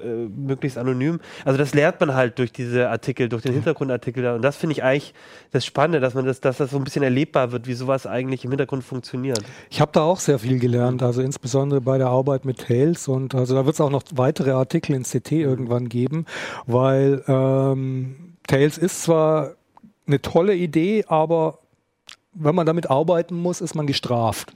äh, 0.00 0.26
möglichst 0.36 0.78
anonym. 0.78 1.20
Also 1.44 1.58
das 1.58 1.74
lernt 1.74 2.00
man 2.00 2.14
halt 2.14 2.38
durch 2.38 2.50
diese 2.50 2.88
Artikel, 2.88 3.28
durch 3.28 3.42
den 3.42 3.52
Hintergrundartikel. 3.52 4.26
Und 4.28 4.42
das 4.42 4.56
finde 4.56 4.72
ich 4.72 4.82
eigentlich 4.82 5.12
das 5.50 5.66
Spannende, 5.66 6.00
dass 6.00 6.14
man 6.14 6.24
das, 6.24 6.40
dass 6.40 6.56
das 6.56 6.70
so 6.70 6.78
ein 6.78 6.84
bisschen 6.84 7.02
erlebbar 7.02 7.52
wird, 7.52 7.66
wie 7.66 7.74
sowas 7.74 8.06
eigentlich 8.06 8.44
im 8.44 8.50
Hintergrund 8.50 8.84
funktioniert. 8.84 9.40
Ich 9.70 9.80
habe 9.80 9.92
da 9.92 10.02
auch 10.02 10.18
sehr 10.18 10.38
viel 10.38 10.58
gelernt, 10.58 11.02
also 11.02 11.20
insbesondere 11.20 11.80
bei 11.80 11.98
der 11.98 12.08
Arbeit 12.08 12.44
mit 12.44 12.58
Tails 12.58 13.06
und 13.06 13.34
also 13.34 13.54
da 13.54 13.66
wird 13.66 13.74
es 13.74 13.80
auch 13.80 13.90
noch 13.90 14.02
weitere 14.14 14.52
Artikel 14.52 14.94
in 14.94 15.02
CT 15.02 15.32
irgendwann 15.32 15.88
geben, 15.88 16.24
weil 16.66 17.22
ähm, 17.28 18.31
Tails 18.52 18.76
ist 18.76 19.00
zwar 19.00 19.54
eine 20.06 20.20
tolle 20.20 20.54
Idee, 20.54 21.06
aber 21.08 21.60
wenn 22.34 22.54
man 22.54 22.66
damit 22.66 22.90
arbeiten 22.90 23.34
muss, 23.34 23.62
ist 23.62 23.74
man 23.74 23.86
gestraft. 23.86 24.52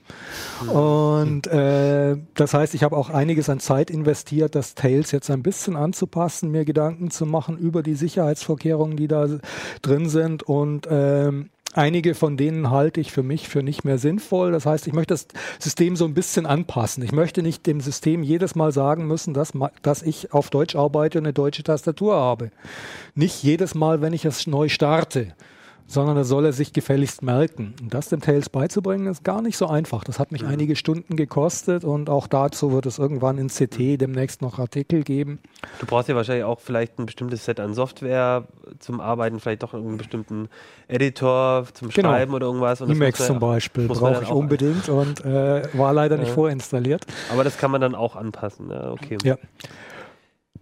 Und 0.70 1.46
äh, 1.46 2.18
das 2.34 2.52
heißt, 2.52 2.74
ich 2.74 2.82
habe 2.82 2.94
auch 2.94 3.08
einiges 3.08 3.48
an 3.48 3.58
Zeit 3.58 3.88
investiert, 3.88 4.54
das 4.54 4.74
Tails 4.74 5.12
jetzt 5.12 5.30
ein 5.30 5.42
bisschen 5.42 5.76
anzupassen, 5.76 6.50
mir 6.50 6.66
Gedanken 6.66 7.10
zu 7.10 7.24
machen 7.24 7.56
über 7.56 7.82
die 7.82 7.94
Sicherheitsvorkehrungen, 7.94 8.98
die 8.98 9.08
da 9.08 9.28
drin 9.80 10.10
sind 10.10 10.42
und 10.42 10.86
ähm, 10.90 11.48
Einige 11.76 12.14
von 12.14 12.38
denen 12.38 12.70
halte 12.70 13.02
ich 13.02 13.12
für 13.12 13.22
mich 13.22 13.48
für 13.48 13.62
nicht 13.62 13.84
mehr 13.84 13.98
sinnvoll. 13.98 14.50
Das 14.50 14.64
heißt, 14.64 14.86
ich 14.86 14.94
möchte 14.94 15.12
das 15.12 15.28
System 15.58 15.94
so 15.94 16.06
ein 16.06 16.14
bisschen 16.14 16.46
anpassen. 16.46 17.02
Ich 17.04 17.12
möchte 17.12 17.42
nicht 17.42 17.66
dem 17.66 17.82
System 17.82 18.22
jedes 18.22 18.54
Mal 18.54 18.72
sagen 18.72 19.06
müssen, 19.06 19.34
dass, 19.34 19.52
dass 19.82 20.02
ich 20.02 20.32
auf 20.32 20.48
Deutsch 20.48 20.74
arbeite 20.74 21.18
und 21.18 21.26
eine 21.26 21.34
deutsche 21.34 21.62
Tastatur 21.62 22.16
habe. 22.16 22.50
Nicht 23.14 23.42
jedes 23.42 23.74
Mal, 23.74 24.00
wenn 24.00 24.14
ich 24.14 24.24
es 24.24 24.46
neu 24.46 24.70
starte 24.70 25.34
sondern 25.86 26.16
das 26.16 26.28
soll 26.28 26.44
er 26.44 26.52
sich 26.52 26.72
gefälligst 26.72 27.22
merken. 27.22 27.74
Und 27.80 27.94
das 27.94 28.08
dem 28.08 28.20
Tails 28.20 28.48
beizubringen, 28.48 29.06
ist 29.06 29.24
gar 29.24 29.42
nicht 29.42 29.56
so 29.56 29.66
einfach. 29.66 30.04
Das 30.04 30.18
hat 30.18 30.32
mich 30.32 30.42
mhm. 30.42 30.48
einige 30.48 30.76
Stunden 30.76 31.16
gekostet 31.16 31.84
und 31.84 32.10
auch 32.10 32.26
dazu 32.26 32.72
wird 32.72 32.86
es 32.86 32.98
irgendwann 32.98 33.38
in 33.38 33.48
CT 33.48 34.00
demnächst 34.00 34.42
noch 34.42 34.58
Artikel 34.58 35.02
geben. 35.02 35.38
Du 35.78 35.86
brauchst 35.86 36.08
ja 36.08 36.16
wahrscheinlich 36.16 36.44
auch 36.44 36.60
vielleicht 36.60 36.98
ein 36.98 37.06
bestimmtes 37.06 37.44
Set 37.44 37.60
an 37.60 37.74
Software 37.74 38.44
zum 38.78 39.00
Arbeiten, 39.00 39.38
vielleicht 39.38 39.62
doch 39.62 39.74
einen 39.74 39.96
bestimmten 39.96 40.48
Editor 40.88 41.66
zum 41.72 41.88
genau. 41.90 42.10
Schreiben 42.10 42.34
oder 42.34 42.46
irgendwas. 42.46 42.80
Emacs 42.80 43.26
zum 43.26 43.38
Beispiel 43.38 43.86
brauche 43.86 44.22
ich 44.22 44.30
unbedingt 44.30 44.88
und 44.88 45.24
äh, 45.24 45.62
war 45.74 45.92
leider 45.92 46.16
nicht 46.16 46.32
vorinstalliert. 46.32 47.06
Aber 47.32 47.44
das 47.44 47.58
kann 47.58 47.70
man 47.70 47.80
dann 47.80 47.94
auch 47.94 48.16
anpassen. 48.16 48.70
Ja, 48.70 48.90
okay. 48.90 49.18
Ja. 49.22 49.36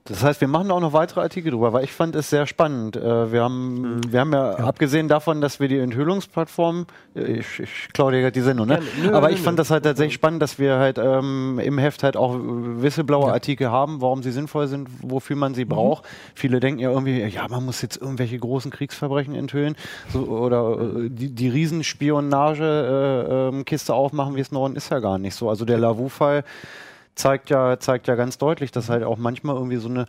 Das 0.06 0.22
heißt, 0.22 0.42
wir 0.42 0.48
machen 0.48 0.70
auch 0.70 0.80
noch 0.80 0.92
weitere 0.92 1.22
Artikel 1.22 1.50
drüber, 1.50 1.72
weil 1.72 1.82
ich 1.82 1.92
fand 1.92 2.14
es 2.14 2.28
sehr 2.28 2.46
spannend. 2.46 2.94
Äh, 2.94 3.32
wir 3.32 3.42
haben, 3.42 3.80
mhm. 3.80 4.12
wir 4.12 4.20
haben 4.20 4.34
ja, 4.34 4.58
ja, 4.58 4.60
abgesehen 4.66 5.08
davon, 5.08 5.40
dass 5.40 5.60
wir 5.60 5.68
die 5.68 5.78
Enthüllungsplattform, 5.78 6.84
äh, 7.16 7.38
ich, 7.38 7.60
ich 7.60 7.88
klaue 7.94 8.12
dir 8.12 8.30
die 8.30 8.42
Sendung, 8.42 8.66
ne? 8.66 8.74
Ja, 8.74 8.80
nö, 9.02 9.14
Aber 9.16 9.30
ich 9.30 9.38
nö, 9.38 9.44
fand 9.44 9.56
nö. 9.56 9.62
das 9.62 9.70
halt 9.70 9.84
tatsächlich 9.84 10.12
spannend, 10.12 10.42
dass 10.42 10.58
wir 10.58 10.76
halt 10.76 10.98
ähm, 10.98 11.58
im 11.58 11.78
Heft 11.78 12.02
halt 12.02 12.18
auch 12.18 12.36
Whistleblower-Artikel 12.38 13.64
ja. 13.64 13.70
haben, 13.70 14.02
warum 14.02 14.22
sie 14.22 14.30
sinnvoll 14.30 14.66
sind, 14.66 14.90
wofür 15.00 15.36
man 15.36 15.54
sie 15.54 15.64
mhm. 15.64 15.70
braucht. 15.70 16.04
Viele 16.34 16.60
denken 16.60 16.80
ja 16.80 16.90
irgendwie, 16.90 17.24
ja, 17.24 17.48
man 17.48 17.64
muss 17.64 17.80
jetzt 17.80 17.96
irgendwelche 17.96 18.38
großen 18.38 18.70
Kriegsverbrechen 18.70 19.34
enthüllen 19.34 19.74
so, 20.12 20.26
oder 20.26 20.82
äh, 20.82 21.08
die, 21.08 21.30
die 21.30 21.48
Riesenspionage-Kiste 21.48 23.92
äh, 23.92 23.94
äh, 23.94 23.98
aufmachen, 23.98 24.36
wie 24.36 24.40
es 24.40 24.52
Norden 24.52 24.76
ist 24.76 24.90
ja 24.90 24.98
gar 24.98 25.16
nicht 25.16 25.34
so. 25.34 25.48
Also 25.48 25.64
der 25.64 25.78
Lavu-Fall 25.78 26.44
zeigt 27.14 27.50
ja, 27.50 27.78
zeigt 27.78 28.08
ja 28.08 28.14
ganz 28.14 28.38
deutlich, 28.38 28.70
dass 28.70 28.88
halt 28.88 29.04
auch 29.04 29.18
manchmal 29.18 29.56
irgendwie 29.56 29.76
so 29.76 29.88
eine 29.88 30.06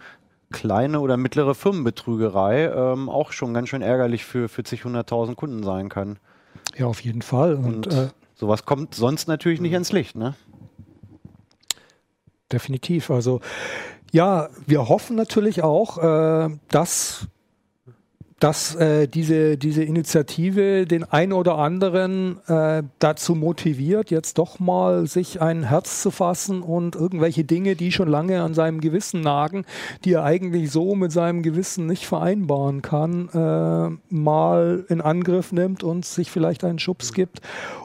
kleine 0.51 0.99
oder 0.99 1.17
mittlere 1.17 1.55
Firmenbetrügerei 1.55 2.65
ähm, 2.65 3.09
auch 3.09 3.31
schon 3.31 3.53
ganz 3.53 3.69
schön 3.69 3.81
ärgerlich 3.81 4.25
für, 4.25 4.47
für 4.47 4.63
zig 4.63 4.85
hunderttausend 4.85 5.37
Kunden 5.37 5.63
sein 5.63 5.89
kann. 5.89 6.17
Ja, 6.77 6.87
auf 6.87 7.01
jeden 7.01 7.21
Fall. 7.21 7.55
Und, 7.55 7.87
Und 7.87 7.93
äh, 7.93 8.07
sowas 8.35 8.65
kommt 8.65 8.95
sonst 8.95 9.27
natürlich 9.27 9.61
nicht 9.61 9.73
ins 9.73 9.91
Licht, 9.91 10.15
ne? 10.15 10.35
Definitiv. 12.51 13.09
Also 13.09 13.41
ja, 14.11 14.49
wir 14.65 14.87
hoffen 14.87 15.15
natürlich 15.15 15.63
auch, 15.63 15.97
äh, 15.97 16.49
dass 16.69 17.27
dass 18.39 18.75
äh, 18.75 19.07
diese, 19.07 19.57
diese 19.57 19.83
Initiative 19.83 20.85
den 20.85 21.05
ein 21.05 21.31
oder 21.31 21.57
anderen 21.57 22.37
äh, 22.47 22.83
dazu 22.99 23.33
motiviert, 23.33 24.11
jetzt 24.11 24.37
doch 24.37 24.59
mal 24.59 25.07
sich 25.07 25.41
ein 25.41 25.63
Herz 25.63 26.01
zu 26.01 26.11
fassen 26.11 26.61
und 26.61 26.95
irgendwelche 26.95 27.45
Dinge, 27.45 27.75
die 27.77 27.93
schon 27.93 28.09
lange 28.09 28.41
an 28.41 28.53
seinem 28.53 28.81
Gewissen 28.81 29.21
nagen, 29.21 29.65
die 30.03 30.13
er 30.13 30.25
eigentlich 30.25 30.69
so 30.69 30.95
mit 30.95 31.13
seinem 31.13 31.43
Gewissen 31.43 31.85
nicht 31.85 32.05
vereinbaren 32.05 32.81
kann, 32.81 33.29
äh, 33.29 34.13
mal 34.13 34.85
in 34.89 34.99
Angriff 34.99 35.53
nimmt 35.53 35.83
und 35.83 36.03
sich 36.03 36.29
vielleicht 36.29 36.65
einen 36.65 36.79
Schubs 36.79 37.13
gibt 37.13 37.39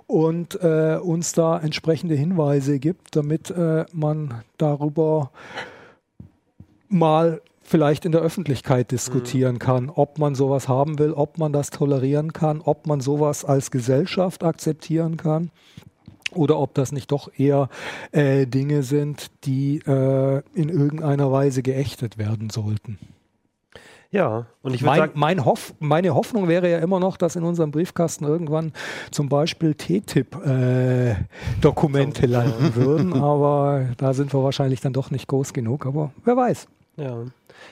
und 0.09 0.61
äh, 0.63 0.99
uns 1.01 1.33
da 1.33 1.59
entsprechende 1.59 2.17
Hinweise 2.17 2.81
gibt, 2.81 3.15
damit 3.15 3.51
äh, 3.51 3.85
man 3.93 4.43
darüber 4.59 5.31
mal 6.89 7.41
vielleicht 7.71 8.05
in 8.05 8.13
der 8.13 8.21
Öffentlichkeit 8.21 8.91
diskutieren 8.91 9.55
mhm. 9.55 9.61
kann, 9.61 9.91
ob 9.91 10.19
man 10.19 10.35
sowas 10.35 10.69
haben 10.69 10.99
will, 10.99 11.13
ob 11.13 11.39
man 11.39 11.53
das 11.53 11.71
tolerieren 11.71 12.33
kann, 12.33 12.61
ob 12.61 12.87
man 12.87 13.01
sowas 13.01 13.45
als 13.45 13.71
Gesellschaft 13.71 14.43
akzeptieren 14.43 15.17
kann 15.17 15.53
oder 16.33 16.59
ob 16.59 16.75
das 16.75 16.91
nicht 16.93 17.13
doch 17.13 17.31
eher 17.37 17.69
äh, 18.13 18.47
Dinge 18.47 18.83
sind, 18.83 19.31
die 19.45 19.79
äh, 19.87 20.43
in 20.53 20.69
irgendeiner 20.69 21.33
Weise 21.33 21.63
geächtet 21.63 22.19
werden 22.19 22.51
sollten. 22.51 22.99
Ja, 24.13 24.47
und 24.63 24.75
ich 24.75 24.83
würde 24.83 24.97
sagen, 24.97 25.13
mein 25.15 25.45
Hoff, 25.45 25.73
meine 25.79 26.17
Hoffnung 26.17 26.49
wäre 26.49 26.69
ja 26.69 26.81
immer 26.81 26.99
noch, 26.99 27.17
dass 27.17 27.37
in 27.37 27.45
unserem 27.45 27.71
Briefkasten 27.71 28.25
irgendwann 28.25 28.73
zum 29.13 29.29
Beispiel 29.29 29.77
TTIP-Dokumente 29.77 32.25
äh, 32.25 32.27
landen 32.27 32.75
würden, 32.85 33.15
aber 33.15 33.91
da 33.99 34.13
sind 34.13 34.35
wir 34.35 34.43
wahrscheinlich 34.43 34.81
dann 34.81 34.93
doch 34.93 35.13
nicht 35.13 35.29
groß 35.29 35.53
genug, 35.53 35.87
aber 35.87 36.11
wer 36.25 36.37
weiß. 36.37 36.67
Ja. 36.97 37.23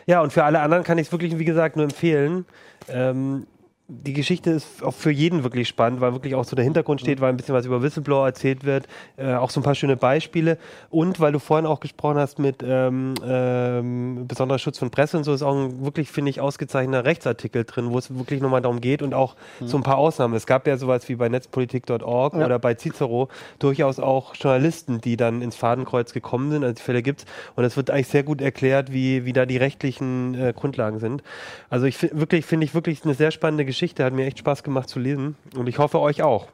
Ja, 0.09 0.23
und 0.23 0.33
für 0.33 0.43
alle 0.43 0.61
anderen 0.61 0.85
kann 0.85 0.97
ich 0.97 1.09
es 1.09 1.13
wirklich, 1.13 1.39
wie 1.39 1.45
gesagt, 1.45 1.77
nur 1.77 1.85
empfehlen. 1.85 2.47
Ähm, 2.89 3.47
die 3.91 4.13
Geschichte 4.13 4.51
ist 4.51 4.83
auch 4.83 4.93
für 4.93 5.11
jeden 5.11 5.45
wirklich 5.45 5.67
spannend, 5.67 6.03
weil 6.03 6.13
wirklich 6.13 6.35
auch 6.35 6.45
so 6.45 6.55
der 6.55 6.63
Hintergrund 6.63 7.01
steht, 7.01 7.23
weil 7.23 7.31
ein 7.31 7.39
bisschen 7.39 7.55
was 7.55 7.65
über 7.65 7.83
Whistleblower 7.83 8.27
erzählt 8.27 8.65
wird, 8.65 8.87
äh, 9.17 9.33
auch 9.33 9.49
so 9.49 9.61
ein 9.61 9.63
paar 9.63 9.75
schöne 9.75 9.97
Beispiele 9.97 10.59
und 10.91 11.21
weil 11.21 11.33
du 11.33 11.39
vorhin 11.39 11.65
auch 11.65 11.81
gesprochen 11.81 12.19
hast 12.19 12.39
mit 12.39 12.63
ähm, 12.63 13.15
ähm, 13.25 14.27
besonderer 14.29 14.59
Schutz 14.59 14.79
von 14.79 14.91
Presse 14.91 15.17
und 15.17 15.25
so, 15.25 15.33
ist 15.33 15.43
auch 15.43 15.57
ein 15.57 15.83
wirklich, 15.83 16.11
finde 16.11 16.29
ich, 16.29 16.43
ausgezeichneter 16.43 17.07
Rechtsartikel 17.07 17.65
drin, 17.65 17.91
wo 17.91 17.97
es 17.97 18.15
wirklich 18.15 18.43
nochmal 18.43 18.61
darum 18.61 18.83
geht 18.83 19.01
und 19.01 19.15
auch 19.15 19.37
mhm. 19.59 19.69
so 19.69 19.79
ein 19.79 19.83
paar 19.83 19.97
Ausnahmen. 19.97 20.35
Es 20.35 20.47
gab 20.47 20.67
ja 20.67 20.77
sowas 20.77 21.09
wie 21.09 21.15
bei 21.15 21.31
netzpolitik.org 21.31 22.35
ja. 22.35 22.45
oder 22.45 22.59
bei 22.59 22.75
Cicero 22.75 23.31
durchaus 23.59 24.01
auch 24.01 24.35
Journalisten, 24.35 25.01
die 25.01 25.17
dann 25.17 25.41
ins 25.41 25.57
Fadenkreuz 25.57 26.13
gekommen 26.13 26.51
sind, 26.51 26.63
also 26.63 26.75
die 26.75 26.83
Fälle 26.83 27.03
gibt's 27.03 27.25
und 27.57 27.65
es 27.65 27.79
wird 27.79 27.91
eigentlich 27.91 28.09
sehr 28.09 28.23
gut 28.23 28.43
erklärt, 28.43 28.93
wie, 28.93 29.25
wie 29.25 29.33
da 29.33 29.47
die 29.47 29.57
rechtlichen 29.57 30.35
äh, 30.35 30.53
Grundlagen 30.55 30.99
sind. 30.99 31.23
Also 31.71 31.87
ich 31.87 32.03
wirklich, 32.03 32.45
finde 32.45 32.67
ich 32.67 32.75
wirklich 32.75 33.03
eine 33.05 33.15
sehr 33.15 33.31
spannende 33.31 33.65
Geschichte 33.65 33.78
Geschichte, 33.79 34.05
hat 34.05 34.13
mir 34.13 34.27
echt 34.27 34.41
Spaß 34.41 34.65
gemacht 34.65 34.89
zu 34.89 34.99
lesen 34.99 35.37
und 35.55 35.69
ich 35.69 35.79
hoffe 35.79 36.01
euch 36.01 36.21
auch. 36.21 36.49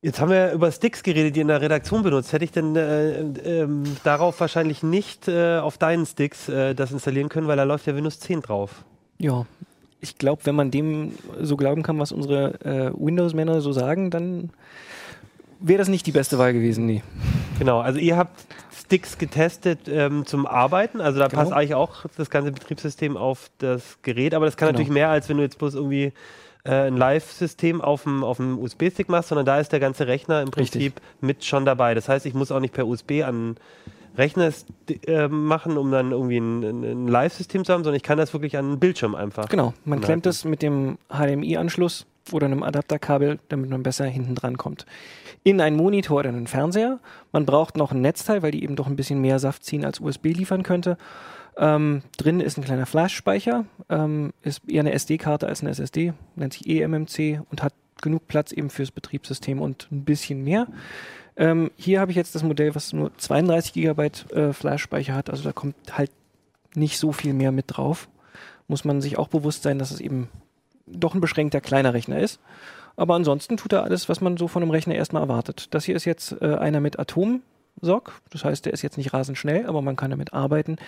Jetzt 0.00 0.18
haben 0.18 0.30
wir 0.30 0.52
über 0.52 0.72
Sticks 0.72 1.02
geredet, 1.02 1.36
die 1.36 1.40
in 1.40 1.48
der 1.48 1.60
Redaktion 1.60 2.02
benutzt. 2.02 2.32
Hätte 2.32 2.46
ich 2.46 2.52
denn 2.52 2.74
äh, 2.74 3.20
äh, 3.20 3.68
darauf 4.02 4.40
wahrscheinlich 4.40 4.82
nicht 4.82 5.28
äh, 5.28 5.58
auf 5.58 5.76
deinen 5.76 6.06
Sticks 6.06 6.48
äh, 6.48 6.74
das 6.74 6.90
installieren 6.90 7.28
können, 7.28 7.48
weil 7.48 7.58
da 7.58 7.64
läuft 7.64 7.86
ja 7.86 7.94
Windows 7.94 8.18
10 8.20 8.40
drauf. 8.40 8.86
Ja, 9.18 9.44
ich 10.00 10.16
glaube, 10.16 10.46
wenn 10.46 10.54
man 10.54 10.70
dem 10.70 11.12
so 11.38 11.58
glauben 11.58 11.82
kann, 11.82 11.98
was 11.98 12.10
unsere 12.10 12.54
äh, 12.64 12.90
Windows-Männer 12.94 13.60
so 13.60 13.72
sagen, 13.72 14.10
dann 14.10 14.48
wäre 15.60 15.78
das 15.78 15.88
nicht 15.88 16.06
die 16.06 16.12
beste 16.12 16.38
Wahl 16.38 16.54
gewesen, 16.54 16.86
nee. 16.86 17.02
Genau, 17.58 17.80
also 17.80 17.98
ihr 17.98 18.16
habt 18.16 18.46
Sticks 18.88 19.18
getestet 19.18 19.80
ähm, 19.86 20.24
zum 20.24 20.46
Arbeiten. 20.46 21.02
Also 21.02 21.18
da 21.18 21.28
genau. 21.28 21.42
passt 21.42 21.52
eigentlich 21.52 21.74
auch 21.74 22.06
das 22.16 22.30
ganze 22.30 22.52
Betriebssystem 22.52 23.18
auf 23.18 23.50
das 23.58 23.98
Gerät, 24.00 24.32
aber 24.32 24.46
das 24.46 24.56
kann 24.56 24.68
genau. 24.68 24.78
natürlich 24.78 24.94
mehr, 24.94 25.10
als 25.10 25.28
wenn 25.28 25.36
du 25.36 25.42
jetzt 25.42 25.58
bloß 25.58 25.74
irgendwie 25.74 26.14
äh, 26.64 26.86
ein 26.86 26.96
Live-System 26.96 27.82
auf 27.82 28.04
dem, 28.04 28.24
auf 28.24 28.38
dem 28.38 28.58
USB-Stick 28.58 29.10
machst, 29.10 29.28
sondern 29.28 29.44
da 29.44 29.60
ist 29.60 29.72
der 29.72 29.80
ganze 29.80 30.06
Rechner 30.06 30.40
im 30.40 30.50
Prinzip 30.50 30.80
Richtig. 30.80 31.02
mit 31.20 31.44
schon 31.44 31.66
dabei. 31.66 31.92
Das 31.92 32.08
heißt, 32.08 32.24
ich 32.24 32.32
muss 32.32 32.50
auch 32.50 32.60
nicht 32.60 32.72
per 32.72 32.86
USB 32.86 33.22
an 33.24 33.56
Rechner 34.16 34.50
äh, 35.06 35.28
machen, 35.28 35.76
um 35.76 35.90
dann 35.90 36.12
irgendwie 36.12 36.38
ein, 36.38 36.62
ein 36.62 37.08
Live-System 37.08 37.66
zu 37.66 37.74
haben, 37.74 37.84
sondern 37.84 37.96
ich 37.96 38.02
kann 38.02 38.16
das 38.16 38.32
wirklich 38.32 38.56
an 38.56 38.64
einen 38.64 38.78
Bildschirm 38.80 39.14
einfach. 39.14 39.50
Genau, 39.50 39.74
man 39.84 40.00
klemmt 40.00 40.24
das 40.24 40.44
mit 40.44 40.62
dem 40.62 40.96
HDMI-Anschluss 41.10 42.06
oder 42.32 42.46
einem 42.46 42.62
Adapterkabel, 42.62 43.38
damit 43.50 43.68
man 43.68 43.82
besser 43.82 44.06
hinten 44.06 44.34
dran 44.34 44.56
kommt 44.56 44.86
in 45.44 45.60
einen 45.60 45.76
Monitor 45.76 46.20
oder 46.20 46.28
einen 46.28 46.46
Fernseher. 46.46 46.98
Man 47.32 47.46
braucht 47.46 47.76
noch 47.76 47.92
ein 47.92 48.00
Netzteil, 48.00 48.42
weil 48.42 48.50
die 48.50 48.62
eben 48.62 48.76
doch 48.76 48.86
ein 48.86 48.96
bisschen 48.96 49.20
mehr 49.20 49.38
Saft 49.38 49.64
ziehen 49.64 49.84
als 49.84 50.00
USB 50.00 50.26
liefern 50.26 50.62
könnte. 50.62 50.96
Ähm, 51.56 52.02
drin 52.16 52.40
ist 52.40 52.56
ein 52.56 52.64
kleiner 52.64 52.86
Flash-Speicher, 52.86 53.64
ähm, 53.88 54.32
ist 54.42 54.62
eher 54.68 54.80
eine 54.80 54.92
SD-Karte 54.92 55.48
als 55.48 55.60
eine 55.60 55.70
SSD, 55.70 56.12
nennt 56.36 56.52
sich 56.52 56.68
eMMC 56.68 57.40
und 57.50 57.62
hat 57.62 57.74
genug 58.00 58.28
Platz 58.28 58.52
eben 58.52 58.70
fürs 58.70 58.92
Betriebssystem 58.92 59.60
und 59.60 59.88
ein 59.90 60.04
bisschen 60.04 60.44
mehr. 60.44 60.68
Ähm, 61.36 61.72
hier 61.76 62.00
habe 62.00 62.12
ich 62.12 62.16
jetzt 62.16 62.36
das 62.36 62.44
Modell, 62.44 62.76
was 62.76 62.92
nur 62.92 63.16
32 63.16 63.72
GB 63.72 64.10
äh, 64.32 64.52
Flash-Speicher 64.52 65.14
hat, 65.14 65.30
also 65.30 65.42
da 65.42 65.52
kommt 65.52 65.74
halt 65.96 66.12
nicht 66.74 66.98
so 66.98 67.12
viel 67.12 67.32
mehr 67.32 67.50
mit 67.50 67.64
drauf. 67.68 68.08
muss 68.68 68.84
man 68.84 69.00
sich 69.00 69.18
auch 69.18 69.28
bewusst 69.28 69.64
sein, 69.64 69.78
dass 69.78 69.90
es 69.90 70.00
eben 70.00 70.28
doch 70.86 71.14
ein 71.14 71.20
beschränkter 71.20 71.60
kleiner 71.60 71.94
Rechner 71.94 72.20
ist. 72.20 72.40
Aber 72.98 73.14
ansonsten 73.14 73.56
tut 73.56 73.72
er 73.72 73.84
alles, 73.84 74.08
was 74.08 74.20
man 74.20 74.36
so 74.36 74.48
von 74.48 74.60
einem 74.60 74.72
Rechner 74.72 74.96
erstmal 74.96 75.22
erwartet. 75.22 75.68
Das 75.70 75.84
hier 75.84 75.94
ist 75.94 76.04
jetzt 76.04 76.34
äh, 76.42 76.56
einer 76.56 76.80
mit 76.80 76.98
Atom-SOC. 76.98 78.12
Das 78.30 78.44
heißt, 78.44 78.66
der 78.66 78.72
ist 78.72 78.82
jetzt 78.82 78.98
nicht 78.98 79.14
rasend 79.14 79.38
schnell, 79.38 79.66
aber 79.66 79.82
man 79.82 79.94
kann 79.94 80.10
damit 80.10 80.32
arbeiten. 80.32 80.78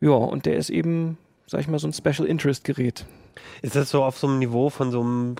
Ja, 0.00 0.12
und 0.12 0.46
der 0.46 0.56
ist 0.56 0.70
eben, 0.70 1.18
sag 1.48 1.60
ich 1.60 1.66
mal, 1.66 1.80
so 1.80 1.88
ein 1.88 1.92
Special 1.92 2.28
Interest 2.28 2.62
Gerät. 2.62 3.06
Ist 3.60 3.74
das 3.74 3.90
so 3.90 4.04
auf 4.04 4.16
so 4.16 4.28
einem 4.28 4.38
Niveau 4.38 4.70
von 4.70 4.92
so 4.92 5.00
einem 5.00 5.34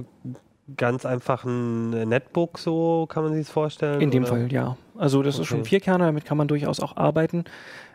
ganz 0.77 1.07
einfachen 1.07 1.91
Netbook, 1.91 2.59
so 2.59 3.07
kann 3.09 3.23
man 3.23 3.35
sich 3.35 3.47
das 3.47 3.53
vorstellen? 3.53 4.01
In 4.01 4.11
dem 4.11 4.25
oder? 4.25 4.33
Fall, 4.33 4.53
ja. 4.53 4.77
Also 4.97 5.23
das 5.23 5.39
ist 5.39 5.47
schon 5.47 5.59
ein 5.59 5.61
Okay. 5.61 5.69
Vierkerner, 5.69 6.07
damit 6.07 6.25
kann 6.25 6.37
man 6.37 6.49
durchaus 6.49 6.81
auch 6.81 6.97
arbeiten. 6.97 7.45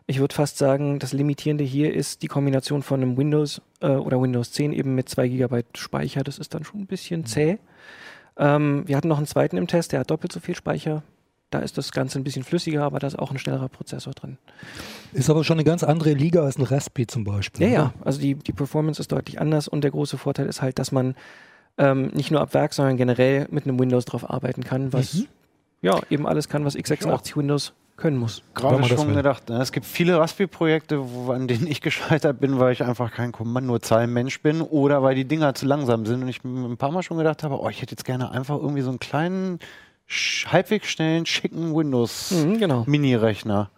Ich 0.08 0.20
würde 0.20 0.34
fast 0.34 0.58
sagen, 0.58 0.98
das 1.00 1.12
Limitierende 1.12 1.66
hier 1.66 1.94
ist 1.94 2.24
die 2.24 2.28
Kombination 2.28 2.84
von 2.84 3.02
einem 3.02 3.18
Windows 3.18 3.62
äh, 3.82 3.88
oder 3.90 4.22
Windows 4.22 4.54
10 4.54 4.72
eben 4.72 4.96
mit 4.96 5.10
2 5.10 5.28
GB 5.28 5.64
Speicher. 5.76 6.24
Das 6.24 6.40
ist 6.40 6.54
dann 6.54 6.64
schon 6.64 6.80
ein 6.80 6.88
bisschen 6.88 7.26
zäh. 7.26 7.58
Ähm, 8.42 8.84
wir 8.88 8.98
hatten 8.98 9.08
noch 9.08 9.18
einen 9.18 9.28
zweiten 9.28 9.56
im 9.56 9.68
Test, 9.68 9.92
der 9.94 10.02
hat 10.02 10.12
doppelt 10.12 10.32
so 10.34 10.40
viel 10.42 10.56
Speicher. 10.56 11.04
Da 11.52 11.60
ist 11.60 11.78
das 11.78 11.92
Ganze 11.92 12.18
ein 12.20 12.24
bisschen 12.24 12.44
flüssiger, 12.44 12.84
aber 12.84 13.00
da 13.00 13.08
ist 13.08 13.20
auch 13.20 13.30
ein 13.32 13.38
schnellerer 13.38 13.68
Prozessor 13.70 14.14
drin. 14.14 14.38
Ist 15.14 15.30
aber 15.30 15.44
schon 15.44 15.56
eine 15.58 15.66
ganz 15.66 15.84
andere 15.84 16.14
Liga 16.14 16.42
als 16.44 16.58
ein 16.58 16.64
Raspi 16.64 17.08
zum 17.08 17.24
Beispiel. 17.26 17.68
Ja, 17.68 17.68
oder? 17.68 17.78
ja, 17.78 17.94
also 18.06 18.20
die, 18.22 18.36
die 18.36 18.54
Performance 18.54 19.02
ist 19.02 19.12
deutlich 19.12 19.40
anders 19.40 19.68
und 19.68 19.84
der 19.84 19.92
große 19.92 20.18
Vorteil 20.18 20.48
ist 20.48 20.62
halt, 20.62 20.80
dass 20.80 20.92
man 20.92 21.14
ähm, 21.78 22.08
nicht 22.14 22.32
nur 22.32 22.42
ab 22.42 22.54
Werk, 22.54 22.74
sondern 22.74 22.98
generell 22.98 23.48
mit 23.52 23.66
einem 23.66 23.80
Windows 23.80 24.06
drauf 24.06 24.30
arbeiten 24.30 24.64
kann, 24.64 24.92
was 24.94 25.14
Mhm. 25.14 25.28
ja 25.82 26.00
eben 26.10 26.26
alles 26.26 26.48
kann, 26.50 26.64
was 26.66 26.76
x86 26.78 27.36
Windows 27.36 27.74
können 28.02 28.18
muss. 28.18 28.44
Gerade 28.54 28.84
schon 28.84 29.08
will. 29.08 29.16
gedacht, 29.16 29.50
ne, 29.50 29.62
es 29.62 29.72
gibt 29.72 29.86
viele 29.86 30.18
Raspi-Projekte, 30.18 31.02
an 31.30 31.48
denen 31.48 31.68
ich 31.68 31.82
gescheitert 31.82 32.40
bin, 32.40 32.60
weil 32.60 32.74
ich 32.74 32.84
einfach 32.84 33.12
kein 33.12 33.32
Kommandozeilenmensch 33.32 34.42
bin 34.42 34.62
oder 34.62 35.04
weil 35.04 35.16
die 35.16 35.26
Dinger 35.26 35.54
zu 35.54 35.66
langsam 35.66 36.06
sind 36.06 36.24
und 36.24 36.28
ich 36.28 36.44
mir 36.44 36.68
ein 36.68 36.78
paar 36.78 36.92
Mal 36.92 37.04
schon 37.04 37.18
gedacht 37.18 37.44
habe, 37.44 37.60
oh, 37.60 37.70
ich 37.70 37.82
hätte 37.82 37.92
jetzt 37.92 38.04
gerne 38.04 38.32
einfach 38.32 38.58
irgendwie 38.58 38.82
so 38.82 38.90
einen 38.90 39.00
kleinen, 39.00 39.60
halbwegs 40.48 40.90
schnellen, 40.90 41.26
schicken 41.26 41.70
Mhm, 41.70 41.74
genau. 41.74 42.86
Windows-Mini-Rechner. 42.86 43.70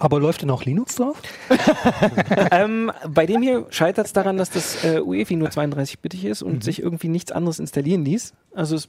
Aber 0.00 0.18
läuft 0.18 0.40
denn 0.40 0.50
auch 0.50 0.64
Linux 0.64 0.96
drauf? 0.96 1.20
ähm, 2.50 2.90
bei 3.06 3.26
dem 3.26 3.42
hier 3.42 3.66
scheitert 3.68 4.06
es 4.06 4.14
daran, 4.14 4.38
dass 4.38 4.48
das 4.48 4.82
äh, 4.82 5.00
UEFI 5.00 5.36
nur 5.36 5.48
32-bittig 5.48 6.24
ist 6.24 6.42
und 6.42 6.64
sich 6.64 6.80
irgendwie 6.80 7.08
nichts 7.08 7.30
anderes 7.32 7.58
installieren 7.58 8.02
ließ. 8.06 8.32
Also 8.54 8.76
es, 8.76 8.88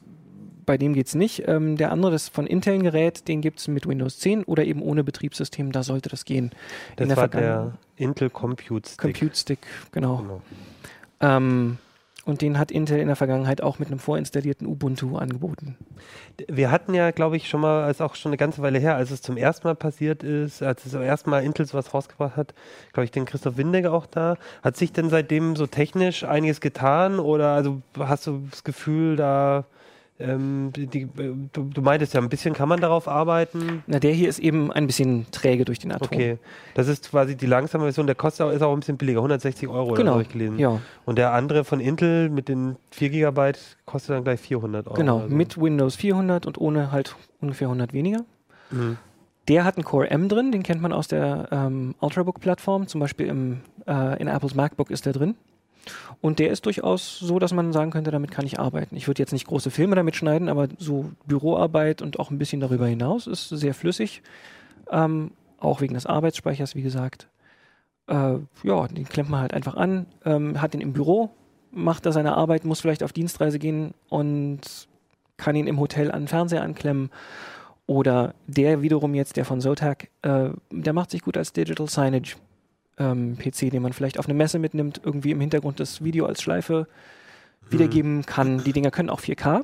bei 0.65 0.77
dem 0.77 0.93
geht's 0.93 1.15
nicht. 1.15 1.47
Ähm, 1.47 1.77
der 1.77 1.91
andere, 1.91 2.11
das 2.11 2.29
von 2.29 2.47
Intel 2.47 2.75
ein 2.75 2.83
Gerät, 2.83 3.27
den 3.27 3.41
gibt's 3.41 3.67
mit 3.67 3.87
Windows 3.87 4.19
10 4.19 4.43
oder 4.43 4.65
eben 4.65 4.81
ohne 4.81 5.03
Betriebssystem, 5.03 5.71
da 5.71 5.83
sollte 5.83 6.09
das 6.09 6.25
gehen. 6.25 6.51
Das 6.95 7.07
der 7.07 7.17
war 7.17 7.27
der 7.27 7.73
Intel 7.95 8.29
Compute 8.29 8.89
Stick. 8.89 8.99
Compute 8.99 9.35
Stick, 9.35 9.59
genau. 9.91 10.17
Genau. 10.17 10.41
Ähm, 11.19 11.77
und 12.23 12.41
den 12.41 12.59
hat 12.59 12.71
Intel 12.71 12.99
in 12.99 13.07
der 13.07 13.15
Vergangenheit 13.15 13.61
auch 13.61 13.79
mit 13.79 13.87
einem 13.87 13.97
vorinstallierten 13.97 14.67
Ubuntu 14.67 15.17
angeboten. 15.17 15.75
Wir 16.47 16.69
hatten 16.69 16.93
ja, 16.93 17.09
glaube 17.09 17.35
ich, 17.35 17.49
schon 17.49 17.61
mal, 17.61 17.89
ist 17.89 18.01
auch 18.01 18.13
schon 18.13 18.29
eine 18.29 18.37
ganze 18.37 18.61
Weile 18.61 18.77
her, 18.77 18.95
als 18.95 19.09
es 19.09 19.23
zum 19.23 19.37
ersten 19.37 19.67
Mal 19.67 19.75
passiert 19.75 20.21
ist, 20.21 20.61
als 20.61 20.85
es 20.85 20.91
zum 20.91 21.01
ersten 21.01 21.31
Mal 21.31 21.43
Intel 21.43 21.65
sowas 21.65 21.93
rausgebracht 21.93 22.37
hat, 22.37 22.53
glaube 22.93 23.05
ich, 23.05 23.11
den 23.11 23.25
Christoph 23.25 23.57
Windegger 23.57 23.91
auch 23.91 24.05
da. 24.05 24.37
Hat 24.61 24.77
sich 24.77 24.93
denn 24.93 25.09
seitdem 25.09 25.55
so 25.55 25.65
technisch 25.65 26.23
einiges 26.23 26.61
getan 26.61 27.19
oder 27.19 27.53
also 27.55 27.81
hast 27.97 28.27
du 28.27 28.43
das 28.51 28.63
Gefühl, 28.63 29.15
da 29.15 29.65
ähm, 30.21 30.71
die, 30.75 31.07
du, 31.53 31.63
du 31.63 31.81
meintest 31.81 32.13
ja, 32.13 32.21
ein 32.21 32.29
bisschen 32.29 32.53
kann 32.53 32.69
man 32.69 32.79
darauf 32.79 33.07
arbeiten. 33.07 33.83
Na, 33.87 33.99
der 33.99 34.13
hier 34.13 34.29
ist 34.29 34.39
eben 34.39 34.71
ein 34.71 34.87
bisschen 34.87 35.25
träge 35.31 35.65
durch 35.65 35.79
den 35.79 35.91
Atom. 35.91 36.07
Okay, 36.11 36.37
das 36.75 36.87
ist 36.87 37.09
quasi 37.11 37.35
die 37.35 37.45
langsame 37.45 37.83
Version, 37.85 38.05
der 38.05 38.15
kostet 38.15 38.45
auch, 38.45 38.51
ist 38.51 38.61
auch 38.61 38.73
ein 38.73 38.79
bisschen 38.79 38.97
billiger, 38.97 39.19
160 39.19 39.67
Euro 39.67 39.93
Genau. 39.93 40.13
habe 40.13 40.21
ich 40.23 40.29
gelesen. 40.29 40.57
Ja, 40.59 40.79
Und 41.05 41.17
der 41.17 41.33
andere 41.33 41.63
von 41.63 41.79
Intel 41.79 42.29
mit 42.29 42.47
den 42.49 42.75
4 42.91 43.09
GB 43.09 43.51
kostet 43.85 44.15
dann 44.15 44.23
gleich 44.23 44.39
400 44.39 44.87
Euro. 44.87 44.95
genau. 44.95 45.17
oder 45.17 45.29
so. 45.29 45.35
Mit 45.35 45.61
Windows 45.61 45.95
400 45.95 46.45
und 46.45 46.57
ohne 46.59 46.91
halt 46.91 47.15
ungefähr 47.41 47.67
100 47.67 47.93
weniger. 47.93 48.23
Mhm. 48.71 48.97
Der 49.47 49.65
hat 49.65 49.75
einen 49.75 49.83
Core 49.83 50.09
M 50.11 50.29
drin, 50.29 50.51
den 50.51 50.61
kennt 50.63 50.81
man 50.81 50.93
aus 50.93 51.07
der 51.07 51.47
ähm, 51.51 51.95
Ultrabook-Plattform. 51.99 52.87
Zum 52.87 53.01
Beispiel 53.01 53.27
im, 53.27 53.61
äh, 53.87 54.21
in 54.21 54.27
Apples 54.27 54.53
MacBook 54.55 54.91
ist 54.91 55.05
der 55.07 55.13
drin. 55.13 55.35
Und 56.21 56.39
der 56.39 56.51
ist 56.51 56.65
durchaus 56.65 57.17
so, 57.19 57.39
dass 57.39 57.53
man 57.53 57.73
sagen 57.73 57.91
könnte, 57.91 58.11
damit 58.11 58.31
kann 58.31 58.45
ich 58.45 58.59
arbeiten. 58.59 58.95
Ich 58.95 59.07
würde 59.07 59.21
jetzt 59.21 59.33
nicht 59.33 59.47
große 59.47 59.71
Filme 59.71 59.95
damit 59.95 60.15
schneiden, 60.15 60.49
aber 60.49 60.67
so 60.77 61.11
Büroarbeit 61.25 62.01
und 62.01 62.19
auch 62.19 62.29
ein 62.29 62.37
bisschen 62.37 62.61
darüber 62.61 62.87
hinaus 62.87 63.27
ist 63.27 63.49
sehr 63.49 63.73
flüssig. 63.73 64.21
Ähm, 64.91 65.31
auch 65.59 65.81
wegen 65.81 65.93
des 65.93 66.05
Arbeitsspeichers, 66.05 66.75
wie 66.75 66.81
gesagt. 66.83 67.27
Äh, 68.07 68.35
ja, 68.63 68.87
den 68.87 69.05
klemmt 69.05 69.29
man 69.29 69.41
halt 69.41 69.53
einfach 69.53 69.75
an, 69.75 70.05
ähm, 70.25 70.61
hat 70.61 70.73
den 70.73 70.81
im 70.81 70.93
Büro, 70.93 71.29
macht 71.71 72.05
da 72.05 72.11
seine 72.11 72.35
Arbeit, 72.35 72.65
muss 72.65 72.81
vielleicht 72.81 73.03
auf 73.03 73.13
Dienstreise 73.13 73.57
gehen 73.57 73.93
und 74.09 74.87
kann 75.37 75.55
ihn 75.55 75.67
im 75.67 75.79
Hotel 75.79 76.11
an 76.11 76.23
den 76.23 76.27
Fernseher 76.27 76.63
anklemmen. 76.63 77.09
Oder 77.87 78.35
der 78.47 78.81
wiederum 78.81 79.15
jetzt, 79.15 79.37
der 79.37 79.45
von 79.45 79.59
Zotac, 79.59 80.09
äh, 80.21 80.49
der 80.71 80.93
macht 80.93 81.11
sich 81.11 81.23
gut 81.23 81.35
als 81.35 81.51
Digital 81.51 81.87
Signage 81.87 82.35
ähm, 82.97 83.37
PC, 83.37 83.69
den 83.71 83.81
man 83.81 83.93
vielleicht 83.93 84.19
auf 84.19 84.25
eine 84.25 84.33
Messe 84.33 84.59
mitnimmt, 84.59 85.01
irgendwie 85.03 85.31
im 85.31 85.39
Hintergrund 85.39 85.79
das 85.79 86.03
Video 86.03 86.25
als 86.25 86.41
Schleife 86.41 86.87
wiedergeben 87.69 88.25
kann. 88.25 88.63
Die 88.63 88.73
Dinger 88.73 88.91
können 88.91 89.09
auch 89.09 89.21
4K, 89.21 89.63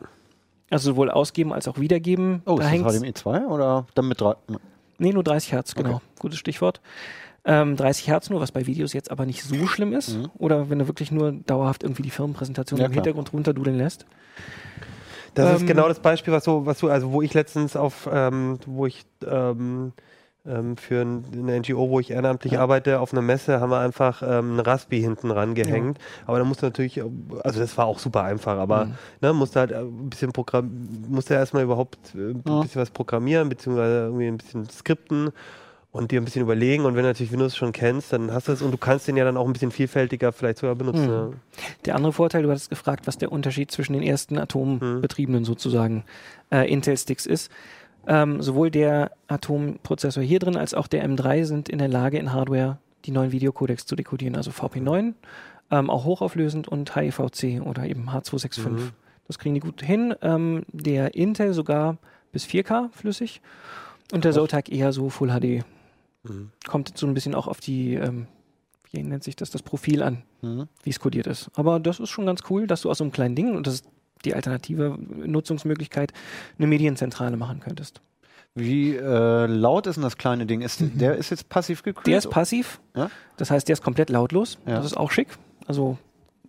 also 0.69 0.91
sowohl 0.91 1.11
ausgeben 1.11 1.51
als 1.53 1.67
auch 1.67 1.77
wiedergeben. 1.79 2.41
Oh, 2.45 2.57
Da 2.57 2.69
ist 2.71 2.83
das 2.83 2.97
HDMI 2.99 3.13
2 3.13 3.45
oder 3.47 3.85
dann 3.95 4.07
mit 4.07 4.21
drei? 4.21 4.35
Nee, 4.97 5.11
nur 5.13 5.23
30 5.23 5.51
Hertz, 5.51 5.75
genau. 5.75 5.95
Okay. 5.95 6.01
Gutes 6.19 6.39
Stichwort. 6.39 6.81
Ähm, 7.45 7.75
30 7.77 8.07
Hertz 8.07 8.29
nur, 8.29 8.41
was 8.41 8.51
bei 8.51 8.65
Videos 8.65 8.93
jetzt 8.93 9.11
aber 9.11 9.25
nicht 9.25 9.43
so 9.43 9.67
schlimm 9.67 9.93
ist. 9.93 10.15
Mhm. 10.17 10.29
Oder 10.37 10.69
wenn 10.69 10.79
du 10.79 10.87
wirklich 10.87 11.11
nur 11.11 11.31
dauerhaft 11.31 11.83
irgendwie 11.83 12.01
die 12.01 12.09
Firmenpräsentation 12.09 12.79
Ja, 12.79 12.87
im 12.87 12.91
klar. 12.91 13.03
Hintergrund 13.03 13.31
runterdudeln 13.31 13.77
lässt. 13.77 14.05
Das 15.33 15.55
ist 15.55 15.61
Ähm, 15.61 15.67
genau 15.67 15.87
das 15.87 15.99
Beispiel, 15.99 16.33
was 16.33 16.43
du, 16.45 16.65
was 16.65 16.79
du, 16.79 16.89
also 16.89 17.11
wo 17.11 17.21
ich 17.21 17.33
letztens 17.33 17.75
auf, 17.75 18.09
ähm, 18.11 18.57
wo 18.65 18.85
ich 18.85 19.05
ähm, 19.25 19.93
für 20.77 21.01
ein, 21.01 21.25
eine 21.33 21.59
NGO, 21.59 21.89
wo 21.89 21.99
ich 21.99 22.11
ehrenamtlich 22.11 22.53
Ja. 22.53 22.61
arbeite, 22.61 22.99
auf 22.99 23.11
einer 23.11 23.21
Messe 23.21 23.59
haben 23.59 23.69
wir 23.69 23.79
einfach 23.79 24.21
ähm, 24.25 24.55
ein 24.55 24.59
Raspi 24.61 25.01
hinten 25.01 25.29
rangehängt. 25.31 25.97
Aber 26.25 26.37
da 26.39 26.45
musste 26.45 26.65
natürlich, 26.67 27.01
also 27.43 27.59
das 27.59 27.77
war 27.77 27.85
auch 27.85 27.99
super 27.99 28.23
einfach, 28.23 28.57
aber 28.57 28.85
Mhm. 28.85 28.93
ne, 29.21 29.33
musste 29.33 29.59
halt 29.59 29.71
äh, 29.71 29.79
ein 29.79 30.09
bisschen 30.09 30.31
Programm, 30.31 30.71
musste 31.09 31.33
erstmal 31.33 31.63
überhaupt 31.63 31.97
äh, 32.15 32.31
ein 32.31 32.43
Ja. 32.47 32.61
bisschen 32.61 32.81
was 32.81 32.91
programmieren, 32.91 33.49
beziehungsweise 33.49 34.05
irgendwie 34.05 34.27
ein 34.27 34.37
bisschen 34.37 34.69
skripten 34.69 35.31
und 35.91 36.11
dir 36.11 36.21
ein 36.21 36.25
bisschen 36.25 36.43
überlegen. 36.43 36.85
Und 36.85 36.95
wenn 36.95 37.03
du 37.03 37.09
natürlich 37.09 37.31
Windows 37.31 37.55
schon 37.55 37.71
kennst, 37.71 38.13
dann 38.13 38.31
hast 38.31 38.47
du 38.47 38.51
es 38.51 38.61
und 38.61 38.71
du 38.71 38.77
kannst 38.77 39.07
den 39.07 39.17
ja 39.17 39.23
dann 39.25 39.35
auch 39.35 39.47
ein 39.47 39.53
bisschen 39.53 39.71
vielfältiger 39.71 40.31
vielleicht 40.31 40.59
sogar 40.59 40.75
benutzen. 40.75 41.03
Mhm. 41.05 41.07
ne? 41.09 41.31
Der 41.85 41.95
andere 41.95 42.13
Vorteil, 42.13 42.43
du 42.43 42.49
hattest 42.51 42.69
gefragt, 42.69 43.07
was 43.07 43.17
der 43.17 43.31
Unterschied 43.31 43.71
zwischen 43.71 43.93
den 43.93 44.03
ersten 44.03 44.37
atombetriebenen 44.37 45.43
sozusagen 45.43 46.03
äh, 46.51 46.71
Intel-Sticks 46.71 47.25
ist. 47.25 47.51
Ähm, 48.07 48.41
sowohl 48.41 48.71
der 48.71 49.11
Atomprozessor 49.27 50.23
hier 50.23 50.39
drin 50.39 50.55
als 50.55 50.73
auch 50.73 50.87
der 50.87 51.07
M3 51.07 51.43
sind 51.43 51.67
in 51.69 51.77
der 51.77 51.89
Lage, 51.89 52.17
in 52.17 52.31
Hardware 52.31 52.77
die 53.05 53.11
neuen 53.11 53.31
Videocodecs 53.31 53.85
zu 53.85 53.95
dekodieren, 53.95 54.35
also 54.35 54.51
VP9, 54.51 55.13
ähm, 55.71 55.89
auch 55.89 56.05
hochauflösend 56.05 56.67
und 56.67 56.95
HEVC 56.95 57.61
oder 57.61 57.85
eben 57.85 58.09
H265. 58.09 58.69
Mhm. 58.69 58.89
Das 59.27 59.37
kriegen 59.39 59.55
die 59.55 59.61
gut 59.61 59.81
hin. 59.81 60.15
Ähm, 60.21 60.63
der 60.71 61.15
Intel 61.15 61.53
sogar 61.53 61.97
bis 62.31 62.45
4K 62.45 62.89
flüssig 62.93 63.41
und 64.13 64.23
der. 64.23 64.31
Zotac 64.31 64.69
eher 64.69 64.93
so 64.93 65.09
Full 65.09 65.29
HD. 65.29 65.65
Mhm. 66.23 66.51
Kommt 66.65 66.97
so 66.97 67.07
ein 67.07 67.13
bisschen 67.13 67.35
auch 67.35 67.47
auf 67.47 67.59
die, 67.59 67.95
ähm, 67.95 68.27
wie 68.91 69.03
nennt 69.03 69.23
sich 69.25 69.35
das, 69.35 69.49
das 69.49 69.61
Profil 69.61 70.01
an 70.01 70.23
Mhm. 70.41 70.67
wie 70.83 70.91
es 70.91 70.99
kodiert 70.99 71.27
ist. 71.27 71.49
Aber 71.55 71.79
das 71.79 71.99
ist 71.99 72.09
schon 72.09 72.25
ganz 72.27 72.41
cool, 72.49 72.67
dass 72.67 72.81
du 72.81 72.91
aus 72.91 72.99
so 72.99 73.03
einem 73.03 73.11
kleinen 73.11 73.35
Ding, 73.35 73.55
und 73.55 73.65
das 73.67 73.75
ist 73.75 73.85
die 74.25 74.33
alternative 74.35 74.97
Nutzungsmöglichkeit, 75.25 76.13
eine 76.57 76.67
Medienzentrale 76.67 77.37
machen 77.37 77.59
könntest. 77.59 78.01
Wie 78.55 78.95
äh, 78.95 79.45
laut 79.45 79.85
ist 79.85 79.95
denn 79.95 80.03
das 80.03 80.17
kleine 80.17 80.45
Ding? 80.47 80.61
Ist, 80.61 80.81
Der 80.95 81.15
ist 81.15 81.29
jetzt 81.29 81.47
passiv 81.49 81.83
gekühlt? 81.83 82.07
Der 82.07 82.17
ist 82.17 82.29
passiv, 82.29 82.79
Ja? 82.95 83.09
das 83.37 83.51
heißt, 83.51 83.67
der 83.67 83.73
ist 83.73 83.83
komplett 83.83 84.09
lautlos. 84.09 84.57
Ja. 84.65 84.77
Das 84.77 84.85
ist 84.85 84.97
auch 84.97 85.11
schick. 85.11 85.27
Also 85.67 85.97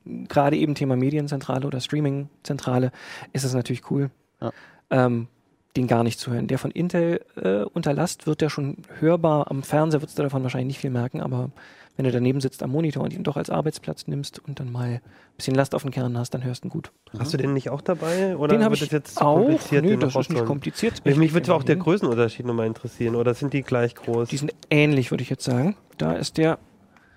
gerade 0.07 0.57
eben 0.57 0.74
Thema 0.74 0.96
Medienzentrale 0.96 1.66
oder 1.66 1.81
Streamingzentrale 1.81 2.92
ist 3.35 3.44
es 3.44 3.52
natürlich 3.52 3.90
cool, 3.90 4.11
Ja. 4.40 4.52
ähm, 4.90 5.28
den 5.76 5.87
gar 5.87 6.02
nicht 6.02 6.18
zu 6.18 6.31
hören. 6.33 6.46
Der 6.46 6.59
von 6.59 6.70
Intel 6.70 7.20
äh, 7.37 7.59
unter 7.64 7.92
Last 7.92 8.26
wird 8.26 8.40
ja 8.40 8.48
schon 8.48 8.78
hörbar. 9.00 9.50
Am 9.50 9.62
Fernseher 9.62 10.00
würdest 10.00 10.18
du 10.18 10.22
davon 10.22 10.42
wahrscheinlich 10.42 10.68
nicht 10.68 10.81
viel 10.81 10.90
merken, 10.90 11.20
aber 11.20 11.50
wenn 11.98 12.04
du 12.04 12.12
daneben 12.12 12.40
sitzt 12.40 12.62
am 12.62 12.70
Monitor 12.70 13.02
und 13.02 13.12
ihn 13.12 13.24
doch 13.24 13.37
als 13.37 13.50
Arbeitsplatz 13.50 14.06
nimmst 14.06 14.38
und 14.38 14.61
dann 14.61 14.70
mal 14.70 14.87
ein 14.87 15.00
bisschen 15.37 15.56
Last 15.56 15.74
auf 15.74 15.82
den 15.82 15.90
Kern 15.90 16.16
hast, 16.16 16.30
dann 16.32 16.44
hörst 16.44 16.62
du 16.62 16.68
ihn 16.68 16.70
gut. 16.70 16.92
Hast 17.18 17.32
du 17.32 17.37
den 17.37 17.54
nicht 17.54 17.70
auch 17.70 17.80
dabei? 17.80 18.37
Oder 18.37 18.54
den 18.54 18.62
habe 18.62 18.74
ich 18.76 18.80
das 18.82 18.92
jetzt 18.92 19.20
auch. 19.20 19.34
kompliziert, 19.34 19.84
Nö, 19.84 19.90
den 19.90 20.00
das 20.00 20.14
ist 20.14 20.30
nicht 20.30 20.44
kompliziert. 20.44 21.04
Mich, 21.04 21.16
mich 21.16 21.26
Ich 21.30 21.34
würde 21.34 21.52
auch 21.52 21.64
der. 21.64 21.74
Größenunterschied 21.74 22.46
nochmal 22.46 22.68
interessieren. 22.68 23.16
Oder 23.16 23.34
sind 23.34 23.52
die 23.52 23.62
gleich 23.62 23.96
groß? 23.96 24.28
Die 24.28 24.37
sind 24.37 24.54
ähnlich, 24.70 25.11
würde 25.11 25.22
ich 25.22 25.28
jetzt 25.30 25.42
sagen. 25.44 25.76
Da 25.96 26.12
ist 26.12 26.38
der 26.38 26.61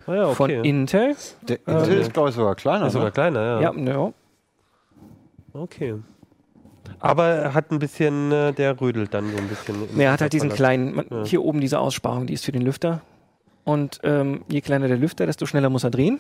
ah, 0.08 0.16
ja, 0.16 0.28
von 0.30 0.50
okay. 0.50 0.68
Intel. 0.68 1.16
Der 1.44 1.58
Äh, 1.68 1.72
Intel 1.72 1.96
nee. 1.98 2.02
ist, 2.02 2.14
glaube 2.14 2.30
ich, 2.30 2.36
sogar 2.36 2.56
kleiner. 2.56 2.88
ist 2.88 2.94
sogar 2.94 3.10
ne? 3.10 3.12
kleiner, 3.12 3.40
ja. 3.62 3.62
Ja, 3.62 3.74
ja. 3.76 4.14
Okay. 5.54 5.96
Aber 7.00 7.26
er 7.26 7.54
hat 7.54 7.70
ein 7.72 7.78
bisschen, 7.78 8.32
äh, 8.32 8.52
der 8.52 8.82
rödelt 8.82 9.14
dann 9.14 9.30
so 9.32 9.38
ein 9.38 9.48
bisschen. 9.48 9.76
er 10.00 10.12
hat 10.12 10.22
halt 10.22 10.34
diesen 10.34 10.50
kleinen, 10.50 10.96
man, 10.96 11.06
Ja. 11.12 11.24
hier 11.24 11.44
oben 11.44 11.62
diese 11.62 11.78
Aussparung, 11.80 12.26
die 12.26 12.34
ist 12.34 12.46
für 12.46 12.52
den 12.52 12.64
Lüfter. 12.64 13.02
Und 13.64 14.00
ähm, 14.04 14.42
je 14.50 14.62
kleiner 14.62 14.88
der 14.88 14.98
Lüfter, 14.98 15.26
desto 15.26 15.46
schneller 15.46 15.70
muss 15.70 15.84
er 15.84 15.92
drehen. 15.92 16.20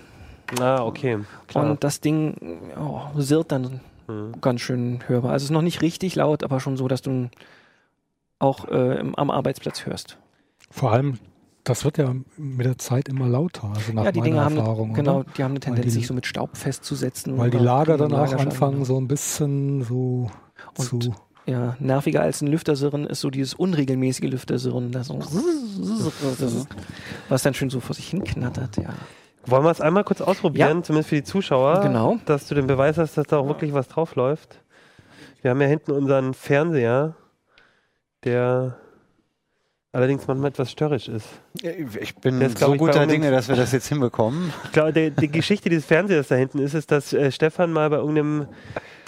Ah, 0.60 0.84
okay. 0.84 1.20
Klar. 1.48 1.70
Und 1.70 1.84
das 1.84 2.02
Ding 2.02 2.36
oh, 2.80 3.02
sirrt 3.18 3.52
dann 3.52 3.80
Hm. 4.08 4.34
ganz 4.42 4.62
schön 4.62 5.00
hörbar. 5.08 5.32
Also 5.32 5.44
es 5.44 5.50
ist 5.50 5.54
noch 5.54 5.62
nicht 5.62 5.82
richtig 5.84 6.16
laut, 6.16 6.44
aber 6.44 6.60
schon 6.60 6.76
so, 6.76 6.88
dass 6.88 7.02
du 7.04 7.30
auch 8.40 8.68
äh, 8.68 9.00
im, 9.00 9.16
am 9.16 9.30
Arbeitsplatz 9.30 9.86
hörst. 9.86 10.18
Vor 10.72 10.92
allem, 10.92 11.20
das 11.64 11.86
wird 11.86 11.98
ja 12.00 12.14
mit 12.38 12.66
der 12.66 12.78
Zeit 12.80 13.08
immer 13.08 13.28
lauter, 13.28 13.70
also 13.76 13.94
nach 13.94 14.06
ja, 14.06 14.12
die 14.12 14.20
meiner 14.20 14.32
Dinge 14.32 14.44
haben 14.44 14.58
Erfahrung. 14.58 14.88
eine, 14.88 14.96
genau, 14.96 15.24
die 15.38 15.44
haben 15.44 15.52
eine 15.52 15.60
Tendenz, 15.60 15.86
die- 15.86 15.92
sich 15.92 16.08
so 16.08 16.14
mit 16.16 16.26
Staub 16.26 16.58
festzusetzen. 16.58 17.38
Weil 17.38 17.52
die 17.52 17.58
Lager 17.60 17.98
dann 17.98 18.12
auch 18.14 18.34
anfangen, 18.34 18.84
so 18.86 19.00
ein 19.00 19.08
bisschen 19.08 19.84
so 19.84 20.32
Und 20.78 20.84
zu. 20.84 21.14
Ja, 21.48 21.76
nerviger 21.80 22.22
als 22.22 22.42
ein 22.42 22.48
Lüftersirren 22.48 23.08
ist 23.08 23.22
so 23.22 23.30
dieses 23.32 23.54
unregelmäßige 23.56 24.30
Lüftersirren, 24.30 24.92
das 24.92 25.08
so 25.08 25.20
was 27.30 27.42
dann 27.44 27.54
schön 27.54 27.70
so 27.70 27.80
vor 27.80 27.96
sich 27.96 28.10
hin 28.10 28.24
knattert, 28.24 28.78
ja. 28.78 28.90
Wollen 29.48 29.64
wir 29.64 29.72
es 29.72 29.82
einmal 29.82 30.04
kurz 30.04 30.22
ausprobieren, 30.22 30.78
Ja. 30.78 30.84
zumindest 30.84 31.10
für 31.10 31.16
die 31.16 31.24
Zuschauer, 31.24 31.82
Genau. 31.82 32.20
dass 32.26 32.48
du 32.48 32.54
den 32.54 32.68
Beweis 32.68 32.98
hast, 32.98 33.18
dass 33.18 33.26
da 33.28 33.38
auch 33.38 33.48
wirklich 33.48 33.74
was 33.74 33.88
drauf 33.88 34.16
läuft. 34.16 34.62
Wir 35.42 35.50
haben 35.52 35.60
ja 35.62 35.68
hinten 35.68 35.92
unseren 35.92 36.36
Fernseher, 36.36 37.16
der 38.24 38.78
allerdings 39.94 40.28
manchmal 40.28 40.50
etwas 40.52 40.70
störrisch 40.72 41.08
ist. 41.10 41.26
Ich 42.00 42.16
bin 42.18 42.40
ist, 42.40 42.58
glaub 42.58 42.70
so 42.70 42.74
ich, 42.76 42.80
guter 42.80 43.08
Dinge, 43.08 43.32
dass 43.32 43.50
wir 43.50 43.56
das 43.56 43.72
jetzt 43.72 43.88
hinbekommen. 43.88 44.54
Ich 44.66 44.72
glaube, 44.74 44.94
der, 44.94 45.10
die 45.10 45.28
Geschichte 45.28 45.70
dieses 45.70 45.86
Fernsehers 45.86 46.28
da 46.28 46.36
hinten 46.36 46.60
ist 46.60 46.76
es, 46.76 46.86
dass 46.86 47.12
äh, 47.12 47.32
Stefan 47.32 47.74
mal 47.74 47.90
bei 47.90 47.98
irgendeinem 47.98 48.46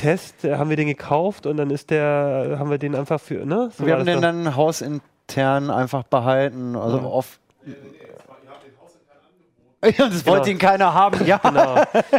Test 0.03 0.43
äh, 0.45 0.55
haben 0.57 0.69
wir 0.69 0.77
den 0.77 0.87
gekauft 0.87 1.45
und 1.45 1.57
dann 1.57 1.69
ist 1.69 1.89
der, 1.89 2.57
haben 2.59 2.69
wir 2.69 2.77
den 2.77 2.95
einfach 2.95 3.19
für, 3.19 3.45
ne? 3.45 3.71
So 3.77 3.85
wir 3.85 3.93
haben 3.95 4.05
den 4.05 4.21
dann 4.21 4.55
hausintern 4.55 5.69
einfach 5.71 6.03
behalten. 6.03 6.75
Also 6.75 6.97
Ja. 6.97 7.03
oft. 7.05 7.39
Ja, 9.97 10.07
das 10.07 10.25
wollte 10.25 10.49
ihn 10.49 10.57
keiner 10.57 10.93
haben. 10.93 11.25
Ja, 11.25 11.37
Genau. 11.43 11.75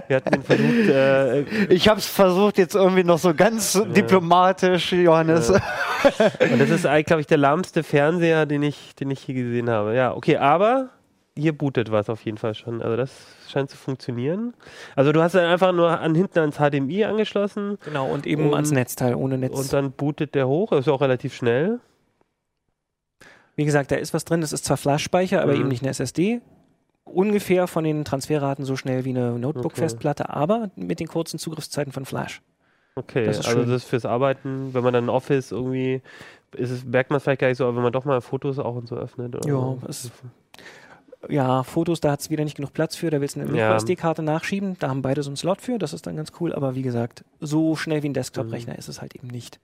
Wir 0.07 0.17
hatten 0.17 0.31
den 0.33 0.43
versucht, 0.43 0.89
äh, 0.91 1.41
ich 1.73 1.89
habe 1.89 1.99
es 1.99 2.07
versucht 2.07 2.59
jetzt 2.59 2.75
irgendwie 2.75 3.05
noch 3.05 3.17
so 3.19 3.33
ganz 3.33 3.73
diplomatisch, 3.97 4.93
Johannes. 4.93 5.49
Ja. 5.49 6.31
Und 6.53 6.61
das 6.61 6.69
ist 6.69 6.85
eigentlich, 6.85 7.07
glaube 7.07 7.21
ich, 7.23 7.27
der 7.27 7.39
lahmste 7.39 7.83
Fernseher, 7.83 8.45
den 8.45 8.63
ich, 8.63 8.95
den 8.97 9.11
ich 9.11 9.21
hier 9.21 9.35
gesehen 9.35 9.71
habe. 9.71 9.95
Ja, 9.95 10.15
okay, 10.15 10.37
aber 10.37 10.91
hier 11.37 11.57
bootet 11.57 11.91
was 11.91 12.09
auf 12.09 12.25
jeden 12.25 12.39
Fall 12.39 12.55
schon. 12.55 12.81
Also 12.83 12.97
das 12.97 13.11
scheint 13.49 13.69
zu 13.71 13.77
funktionieren. 13.77 14.55
Also 14.95 15.13
du 15.13 15.21
hast 15.23 15.35
dann 15.35 15.47
einfach 15.47 15.73
nur 15.73 15.99
an 16.01 16.15
hinten 16.15 16.39
ans 16.39 16.57
HDMI 16.59 17.05
angeschlossen 17.05 17.79
Genau, 17.85 18.07
und 18.09 18.27
eben 18.27 18.47
Und- 18.49 18.55
ans 18.55 18.71
Netzteil, 18.71 19.15
ohne 19.15 19.37
Netz. 19.39 19.59
und 19.59 19.73
dann 19.73 19.93
bootet 19.93 20.35
der 20.35 20.47
hoch. 20.49 20.71
Das 20.71 20.81
ist 20.87 20.89
auch 20.89 21.01
relativ 21.01 21.35
schnell. 21.35 21.81
Wie 23.57 23.65
gesagt, 23.65 23.91
da 23.93 23.97
ist 23.97 24.15
was 24.15 24.25
drin, 24.25 24.41
das 24.41 24.53
ist 24.53 24.65
zwar 24.65 24.77
Flash-Speicher, 24.77 25.43
aber 25.43 25.53
Mhm. 25.55 25.61
eben 25.61 25.69
nicht 25.69 25.83
eine 25.83 25.91
SSD. 25.91 26.41
Ungefähr 27.05 27.67
von 27.67 27.85
den 27.85 28.05
Transferraten 28.05 28.65
so 28.65 28.77
schnell 28.77 29.05
wie 29.05 29.11
eine 29.11 29.39
Notebook-Festplatte, 29.39 30.31
aber 30.31 30.71
mit 30.75 31.01
den 31.01 31.07
kurzen 31.07 31.39
Zugriffszeiten 31.39 31.93
von 31.93 32.05
Flash. 32.05 32.43
Okay, 32.97 33.25
Das 33.27 33.39
ist 33.41 33.47
also 33.47 33.61
schön. 33.61 33.69
das 33.71 33.83
ist 33.83 33.89
fürs 33.89 34.07
Arbeiten, 34.07 34.73
wenn 34.73 34.83
man 34.85 34.93
dann 34.93 35.09
Office 35.09 35.53
irgendwie, 35.53 36.01
ist 36.53 36.71
es, 36.71 36.85
merkt 36.85 37.11
man 37.11 37.17
es 37.19 37.25
vielleicht 37.25 37.41
gar 37.41 37.49
nicht 37.49 37.59
so, 37.59 37.65
aber 37.67 37.77
wenn 37.77 37.83
man 37.83 37.93
doch 37.93 38.05
mal 38.05 38.21
Fotos 38.21 38.59
auch 38.59 38.77
und 38.77 38.89
so 38.89 38.97
öffnet. 38.97 39.35
Oder 39.37 39.49
Ja, 39.49 39.55
so. 39.55 39.79
es- 39.89 40.11
Ja, 41.29 41.63
Fotos, 41.63 42.01
da 42.01 42.13
hat 42.13 42.21
es 42.21 42.31
wieder 42.31 42.45
nicht 42.45 42.57
genug 42.57 42.73
Platz 42.73 42.97
für, 42.97 43.11
da 43.11 43.21
willst 43.21 43.37
du 43.37 43.41
eine 43.41 43.57
Ja. 43.59 43.75
SD-Karte 43.77 44.23
nachschieben, 44.23 44.77
da 44.79 44.89
haben 44.89 45.03
beide 45.03 45.23
so 45.23 45.31
einen 45.31 45.37
Slot 45.37 45.61
für, 45.61 45.79
das 45.79 45.93
ist 45.93 46.07
dann 46.07 46.17
ganz 46.17 46.33
cool, 46.41 46.53
aber 46.53 46.75
wie 46.75 46.83
gesagt, 46.83 47.25
so 47.41 47.77
schnell 47.77 48.03
wie 48.03 48.09
ein 48.09 48.15
Desktop-Rechner 48.15 48.79
ist 48.79 48.89
es 48.89 49.01
halt 49.01 49.15
eben 49.15 49.29
nicht. 49.29 49.61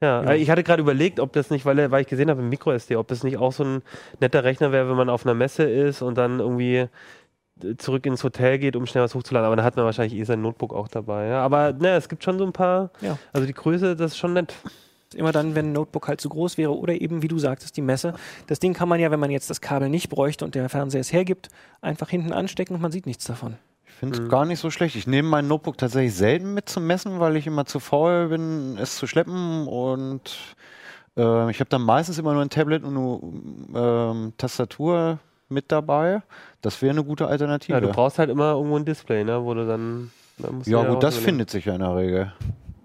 Ja, 0.00 0.22
Ja. 0.24 0.30
äh, 0.32 0.36
ich 0.36 0.50
hatte 0.50 0.62
gerade 0.64 0.82
überlegt, 0.82 1.20
ob 1.20 1.32
das 1.32 1.50
nicht, 1.50 1.64
weil, 1.64 1.78
er- 1.78 1.90
weil 1.90 2.02
ich 2.02 2.08
gesehen 2.08 2.28
habe 2.30 2.40
im 2.40 2.48
MicroSD, 2.48 2.96
ob 2.96 3.08
das 3.08 3.22
nicht 3.22 3.36
auch 3.36 3.52
so 3.52 3.64
ein 3.64 3.82
netter 4.20 4.42
Rechner 4.44 4.72
wäre, 4.72 4.88
wenn 4.88 4.96
man 4.96 5.08
auf 5.08 5.24
einer 5.24 5.34
Messe 5.34 5.62
ist 5.64 6.02
und 6.02 6.18
dann 6.18 6.40
irgendwie 6.40 6.86
äh, 7.62 7.76
zurück 7.76 8.04
ins 8.06 8.24
Hotel 8.24 8.58
geht, 8.58 8.74
um 8.74 8.86
schnell 8.86 9.04
was 9.04 9.14
hochzuladen. 9.14 9.46
Aber 9.46 9.54
da 9.56 9.62
hat 9.62 9.76
man 9.76 9.84
wahrscheinlich 9.84 10.18
eh 10.18 10.24
sein 10.24 10.42
Notebook 10.42 10.74
auch 10.74 10.88
dabei. 10.88 11.28
Ja. 11.28 11.42
Aber 11.44 11.72
ne, 11.72 11.90
es 11.96 12.08
gibt 12.08 12.24
schon 12.24 12.38
so 12.38 12.44
ein 12.44 12.52
paar, 12.52 12.90
Ja. 13.00 13.18
also 13.32 13.46
die 13.46 13.52
Größe, 13.54 13.94
das 13.94 14.12
ist 14.12 14.16
schon 14.18 14.32
nett. 14.32 14.54
Immer 15.14 15.32
dann, 15.32 15.54
wenn 15.54 15.66
ein 15.66 15.72
Notebook 15.72 16.08
halt 16.08 16.20
zu 16.20 16.28
groß 16.28 16.58
wäre 16.58 16.76
oder 16.76 17.00
eben, 17.00 17.22
wie 17.22 17.28
du 17.28 17.38
sagtest, 17.38 17.76
die 17.76 17.82
Messe. 17.82 18.14
Das 18.46 18.58
Ding 18.58 18.74
kann 18.74 18.88
man 18.88 19.00
ja, 19.00 19.10
wenn 19.10 19.20
man 19.20 19.30
jetzt 19.30 19.50
das 19.50 19.60
Kabel 19.60 19.88
nicht 19.88 20.08
bräuchte 20.08 20.44
und 20.44 20.54
der 20.54 20.68
Fernseher 20.68 21.00
es 21.00 21.12
hergibt, 21.12 21.48
einfach 21.80 22.08
hinten 22.08 22.32
anstecken 22.32 22.74
und 22.74 22.80
man 22.82 22.92
sieht 22.92 23.06
nichts 23.06 23.24
davon. 23.24 23.56
Ich 23.86 23.92
finde 23.94 24.16
es 24.18 24.20
Mhm. 24.24 24.28
gar 24.30 24.44
nicht 24.44 24.58
so 24.58 24.70
schlecht. 24.70 24.96
Ich 24.96 25.06
nehme 25.06 25.28
mein 25.28 25.46
Notebook 25.46 25.78
tatsächlich 25.78 26.14
selten 26.14 26.54
mit 26.54 26.68
zum 26.68 26.86
Messen, 26.86 27.20
weil 27.20 27.36
ich 27.36 27.46
immer 27.46 27.66
zu 27.66 27.78
faul 27.80 28.28
bin, 28.28 28.76
es 28.78 28.96
zu 28.96 29.06
schleppen. 29.06 29.66
Und 29.68 30.38
äh, 31.16 31.50
ich 31.50 31.60
habe 31.60 31.70
dann 31.70 31.82
meistens 31.82 32.18
immer 32.18 32.32
nur 32.32 32.42
ein 32.42 32.50
Tablet 32.50 32.82
und 32.82 32.96
eine 32.96 33.80
ähm, 33.80 34.32
Tastatur 34.38 35.18
mit 35.48 35.70
dabei. 35.70 36.22
Das 36.62 36.80
wäre 36.82 36.90
eine 36.92 37.04
gute 37.04 37.26
Alternative. 37.28 37.74
Ja, 37.74 37.80
du 37.80 37.88
brauchst 37.88 38.18
halt 38.18 38.30
immer 38.30 38.52
irgendwo 38.52 38.76
ein 38.76 38.84
Display, 38.84 39.22
ne, 39.22 39.44
wo 39.44 39.54
du 39.54 39.66
dann. 39.66 40.10
da 40.38 40.50
musst 40.50 40.66
du 40.66 40.70
ja, 40.72 40.82
gut, 40.82 41.02
das 41.02 41.18
findet 41.18 41.50
sich 41.50 41.66
ja 41.66 41.74
in 41.74 41.80
der 41.80 41.94
Regel. 41.94 42.32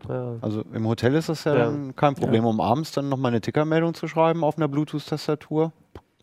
Ja. 0.10 0.36
Also 0.42 0.64
im 0.74 0.88
Hotel 0.88 1.14
ist 1.16 1.30
das 1.30 1.44
ja, 1.44 1.56
Ja. 1.56 1.66
dann 1.66 1.96
kein 1.96 2.16
Problem, 2.16 2.46
um 2.46 2.60
abends 2.62 2.92
dann 2.92 3.10
nochmal 3.10 3.32
eine 3.32 3.42
Tickermeldung 3.42 3.94
zu 3.94 4.08
schreiben 4.08 4.44
auf 4.44 4.58
einer 4.58 4.68
Bluetooth-Tastatur. 4.68 5.72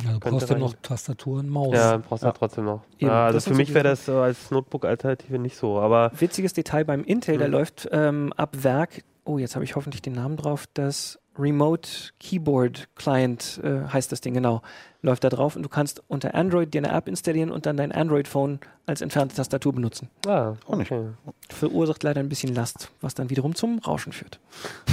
Ja, 0.04 0.12
du 0.12 0.20
brauchst 0.20 0.50
ja 0.50 0.58
noch. 0.58 0.74
Tastatur 0.82 1.38
und 1.38 1.48
Maus. 1.48 1.72
Ja, 1.72 1.96
brauchst 1.98 2.24
du 2.24 2.26
Ja. 2.28 2.32
trotzdem 2.32 2.64
noch. 2.64 2.82
Eben, 2.98 3.06
ja, 3.10 3.26
also 3.26 3.36
das 3.36 3.46
für 3.46 3.54
mich 3.54 3.72
wäre 3.74 3.84
das 3.84 4.06
so 4.06 4.18
als 4.18 4.50
Notebook-Alternative 4.50 5.38
nicht 5.38 5.56
so, 5.56 5.78
aber 5.78 6.10
Witziges 6.18 6.52
Detail 6.52 6.84
beim 6.84 7.04
Intel, 7.04 7.38
der 7.38 7.46
Mhm. 7.48 7.52
läuft 7.54 7.88
ähm, 7.92 8.32
ab 8.36 8.56
Werk, 8.62 9.04
oh, 9.24 9.38
jetzt 9.38 9.54
habe 9.54 9.64
ich 9.64 9.76
hoffentlich 9.76 10.02
den 10.02 10.14
Namen 10.14 10.36
drauf, 10.36 10.64
das 10.74 11.18
Remote 11.38 11.88
Keyboard 12.20 12.88
Client 12.94 13.60
äh, 13.62 13.88
heißt 13.92 14.12
das 14.12 14.20
Ding, 14.20 14.34
genau, 14.34 14.62
läuft 15.02 15.24
da 15.24 15.28
drauf 15.28 15.56
und 15.56 15.62
du 15.62 15.68
kannst 15.68 16.02
unter 16.08 16.34
Android 16.34 16.72
dir 16.72 16.78
eine 16.84 16.92
App 16.96 17.08
installieren 17.08 17.50
und 17.50 17.66
dann 17.66 17.76
dein 17.76 17.92
Android-Phone 17.92 18.60
als 18.86 19.00
entfernte 19.00 19.34
Tastatur 19.34 19.72
benutzen. 19.72 20.08
ah, 20.26 20.54
Auch 20.66 20.76
nicht. 20.76 20.92
okay. 20.92 21.08
Verursacht 21.50 22.02
leider 22.02 22.20
ein 22.20 22.28
bisschen 22.28 22.54
Last, 22.54 22.90
was 23.00 23.14
dann 23.14 23.30
wiederum 23.30 23.54
zum 23.54 23.78
Rauschen 23.80 24.12
führt. 24.12 24.38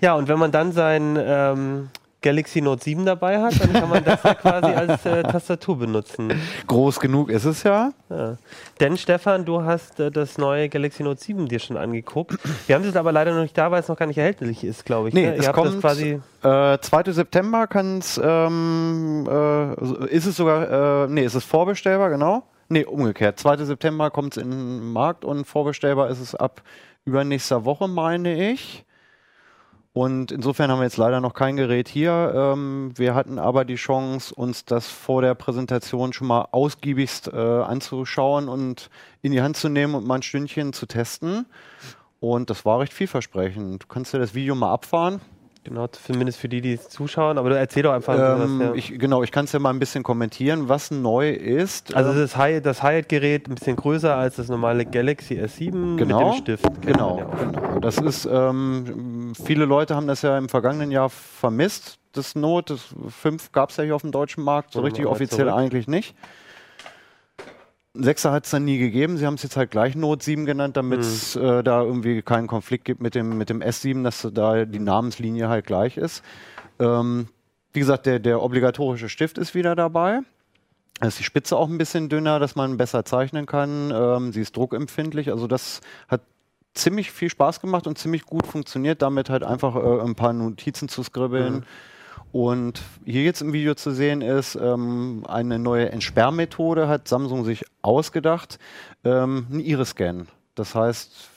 Ja, 0.00 0.14
und 0.14 0.26
wenn 0.26 0.36
man 0.36 0.50
dann 0.50 0.72
sein 0.72 1.16
ähm, 1.16 1.88
Galaxy 2.22 2.60
Note 2.60 2.82
7 2.84 3.04
dabei 3.04 3.40
hat, 3.40 3.60
dann 3.60 3.72
kann 3.72 3.88
man 3.88 4.04
das 4.04 4.22
ja 4.22 4.34
quasi 4.34 4.66
als 4.72 5.04
äh, 5.04 5.22
Tastatur 5.22 5.78
benutzen. 5.78 6.32
Groß 6.66 7.00
genug 7.00 7.28
ist 7.30 7.44
es 7.44 7.62
ja. 7.64 7.92
Ja. 8.08 8.36
Denn 8.80 8.96
Stefan, 8.96 9.44
du 9.44 9.62
hast 9.64 10.00
äh, 10.00 10.10
das 10.10 10.38
neue 10.38 10.68
Galaxy 10.68 11.02
Note 11.02 11.20
7 11.20 11.46
dir 11.48 11.58
schon 11.58 11.76
angeguckt. 11.76 12.38
Wir 12.66 12.76
haben 12.76 12.84
es 12.84 12.96
aber 12.96 13.12
leider 13.12 13.34
noch 13.34 13.42
nicht 13.42 13.58
da, 13.58 13.70
weil 13.70 13.80
es 13.80 13.88
noch 13.88 13.96
gar 13.96 14.06
nicht 14.06 14.18
erhältlich 14.18 14.64
ist, 14.64 14.84
glaube 14.84 15.08
ich. 15.08 15.14
Nee, 15.14 15.26
ne? 15.26 15.36
es 15.36 15.46
Ihr 15.46 15.52
kommt- 15.52 15.80
quasi. 15.80 16.20
Äh, 16.42 16.78
2. 16.78 17.12
September 17.12 17.66
kann 17.66 17.98
es, 17.98 18.20
ähm, 18.22 19.26
äh, 19.30 20.06
ist 20.06 20.26
es 20.26 20.36
sogar, 20.36 21.04
äh, 21.04 21.08
nee, 21.08 21.22
ist 21.24 21.34
es 21.34 21.44
vorbestellbar, 21.44 22.10
genau. 22.10 22.44
Nee, 22.68 22.84
umgekehrt. 22.84 23.38
2. 23.38 23.58
September 23.64 24.10
kommt 24.10 24.36
es 24.36 24.42
in 24.42 24.50
den 24.50 24.92
Markt 24.92 25.24
und 25.24 25.44
vorbestellbar 25.46 26.08
ist 26.08 26.20
es 26.20 26.34
ab 26.34 26.62
übernächster 27.04 27.64
Woche, 27.64 27.88
meine 27.88 28.50
ich. 28.52 28.84
Und 29.94 30.32
insofern 30.32 30.70
haben 30.70 30.78
wir 30.78 30.84
jetzt 30.84 30.96
leider 30.96 31.20
noch 31.20 31.34
kein 31.34 31.56
Gerät 31.56 31.86
hier. 31.86 32.32
Ähm, 32.34 32.92
wir 32.96 33.14
hatten 33.14 33.38
aber 33.38 33.66
die 33.66 33.74
Chance, 33.74 34.34
uns 34.34 34.64
das 34.64 34.86
vor 34.86 35.20
der 35.20 35.34
Präsentation 35.34 36.14
schon 36.14 36.28
mal 36.28 36.48
ausgiebigst 36.50 37.28
äh, 37.28 37.36
anzuschauen 37.36 38.48
und 38.48 38.88
in 39.20 39.32
die 39.32 39.42
Hand 39.42 39.58
zu 39.58 39.68
nehmen 39.68 39.94
und 39.94 40.06
mal 40.06 40.16
ein 40.16 40.22
Stündchen 40.22 40.72
zu 40.72 40.86
testen. 40.86 41.44
Und 42.20 42.48
das 42.48 42.64
war 42.64 42.80
recht 42.80 42.94
vielversprechend. 42.94 43.82
Du 43.82 43.86
kannst 43.86 44.14
dir 44.14 44.18
das 44.18 44.34
Video 44.34 44.54
mal 44.54 44.72
abfahren. 44.72 45.20
Genau, 45.64 45.86
zumindest 45.86 46.38
für 46.40 46.48
die, 46.48 46.60
die 46.60 46.78
zuschauen. 46.80 47.38
Aber 47.38 47.48
du 47.50 47.56
erzähl 47.56 47.84
doch 47.84 47.92
einfach 47.92 48.14
Ähm, 48.14 48.58
was, 48.58 48.66
ja. 48.68 48.74
ich, 48.74 48.98
genau, 48.98 49.22
ich 49.22 49.30
kann 49.30 49.44
es 49.44 49.52
ja 49.52 49.60
mal 49.60 49.70
ein 49.70 49.78
bisschen 49.78 50.02
kommentieren, 50.02 50.68
was 50.68 50.90
neu 50.90 51.30
ist. 51.30 51.94
Also 51.94 52.10
Ähm, 52.10 52.18
das 52.18 52.36
Hi- 52.36 52.60
das 52.60 52.82
Hyatt-Gerät 52.82 53.48
ein 53.48 53.54
bisschen 53.54 53.76
größer 53.76 54.14
als 54.16 54.36
das 54.36 54.48
normale 54.48 54.84
Galaxy 54.84 55.34
S7 55.40 55.96
Genau, 55.96 56.26
mit 56.28 56.38
dem 56.38 56.42
Stift. 56.42 56.64
kennt 56.64 56.84
man 56.84 56.86
genau, 56.86 57.18
ja 57.18 57.24
genau. 57.24 57.78
Das 57.80 57.98
ist, 57.98 58.28
ähm, 58.30 59.32
viele 59.44 59.64
Leute 59.64 59.94
haben 59.94 60.08
das 60.08 60.22
ja 60.22 60.36
im 60.36 60.48
vergangenen 60.48 60.90
Jahr 60.90 61.08
vermisst. 61.10 61.98
Das 62.12 62.34
Note 62.34 62.74
das 62.74 62.94
5 63.14 63.52
gab 63.52 63.70
es 63.70 63.76
ja 63.76 63.84
hier 63.84 63.94
auf 63.94 64.02
dem 64.02 64.10
deutschen 64.10 64.42
Markt, 64.42 64.72
so 64.72 64.80
richtig 64.80 65.06
offiziell 65.06 65.46
zurück? 65.46 65.58
eigentlich 65.60 65.86
nicht. 65.86 66.14
Sechser 67.94 68.32
hat 68.32 68.44
es 68.46 68.50
dann 68.50 68.64
nie 68.64 68.78
gegeben. 68.78 69.18
Sie 69.18 69.26
haben 69.26 69.34
es 69.34 69.42
jetzt 69.42 69.56
halt 69.56 69.70
gleich 69.70 69.94
Note 69.94 70.24
7 70.24 70.46
genannt, 70.46 70.76
damit 70.76 71.00
es 71.00 71.34
Hm. 71.34 71.44
äh, 71.44 71.62
da 71.62 71.82
irgendwie 71.82 72.22
keinen 72.22 72.46
Konflikt 72.46 72.84
gibt 72.86 73.02
mit 73.02 73.14
dem, 73.14 73.36
mit 73.36 73.50
dem 73.50 73.60
S7, 73.60 74.02
dass 74.02 74.26
da 74.32 74.64
die 74.64 74.78
Namenslinie 74.78 75.48
halt 75.48 75.66
gleich 75.66 75.98
ist. 75.98 76.22
Ähm, 76.78 77.28
wie 77.74 77.80
gesagt, 77.80 78.06
der, 78.06 78.18
der 78.18 78.42
obligatorische 78.42 79.08
Stift 79.08 79.36
ist 79.36 79.54
wieder 79.54 79.76
dabei. 79.76 80.20
Da 81.00 81.08
ist 81.08 81.18
die 81.18 81.24
Spitze 81.24 81.56
auch 81.56 81.68
ein 81.68 81.78
bisschen 81.78 82.08
dünner, 82.08 82.38
dass 82.38 82.54
man 82.54 82.76
besser 82.76 83.04
zeichnen 83.04 83.44
kann. 83.44 83.90
Ähm, 83.94 84.32
sie 84.32 84.40
ist 84.40 84.56
druckempfindlich. 84.56 85.30
Also 85.30 85.46
das 85.46 85.80
hat 86.08 86.22
ziemlich 86.74 87.10
viel 87.12 87.28
Spaß 87.28 87.60
gemacht 87.60 87.86
und 87.86 87.98
ziemlich 87.98 88.24
gut 88.24 88.46
funktioniert, 88.46 89.02
damit 89.02 89.28
halt 89.28 89.42
einfach 89.42 89.76
äh, 89.76 90.00
ein 90.02 90.14
paar 90.14 90.32
Notizen 90.32 90.88
zu 90.88 91.02
skribbeln. 91.02 91.56
Mhm. 91.56 91.62
Und 92.32 92.82
hier 93.04 93.22
jetzt 93.22 93.42
im 93.42 93.52
Video 93.52 93.74
zu 93.74 93.90
sehen 93.92 94.22
ist, 94.22 94.54
ähm, 94.54 95.24
eine 95.28 95.58
neue 95.58 95.90
Entsperrmethode 95.90 96.88
hat 96.88 97.06
Samsung 97.06 97.44
sich 97.44 97.64
ausgedacht, 97.82 98.58
ähm, 99.04 99.46
ein 99.50 99.60
Iris-Scan. 99.60 100.26
Das 100.54 100.74
heißt, 100.74 101.30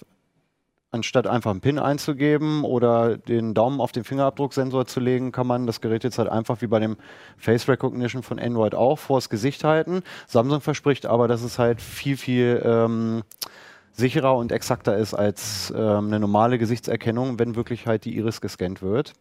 Anstatt 0.96 1.28
einfach 1.28 1.52
einen 1.52 1.60
PIN 1.60 1.78
einzugeben 1.78 2.64
oder 2.64 3.18
den 3.18 3.54
Daumen 3.54 3.82
auf 3.82 3.92
den 3.92 4.06
Fingerabdrucksensor 4.06 4.86
zu 4.86 5.02
legen, 5.02 5.34
kann 5.34 5.46
man 5.46 5.68
das 5.68 5.82
Gerät 5.82 6.06
jetzt 6.06 6.18
halt 6.18 6.30
einfach 6.30 6.62
wie 6.62 6.68
bei 6.68 6.80
dem 6.80 6.96
Face 7.38 7.68
Recognition 7.68 8.24
von 8.24 8.40
Android 8.40 8.74
auch 8.76 8.98
vors 8.98 9.30
Gesicht 9.30 9.66
halten. 9.66 10.04
Samsung 10.26 10.62
verspricht 10.62 11.06
aber, 11.06 11.28
dass 11.28 11.44
es 11.44 11.60
halt 11.60 11.82
viel, 11.82 12.16
viel 12.16 12.62
ähm, 12.64 13.24
sicherer 13.92 14.38
und 14.38 14.54
exakter 14.54 14.96
ist 14.96 15.14
als 15.14 15.74
ähm, 15.76 16.08
eine 16.08 16.22
normale 16.22 16.58
Gesichtserkennung, 16.58 17.40
wenn 17.40 17.58
wirklich 17.58 17.88
halt 17.88 18.06
die 18.06 18.16
Iris 18.16 18.40
gescannt 18.40 18.82
wird. 18.82 19.12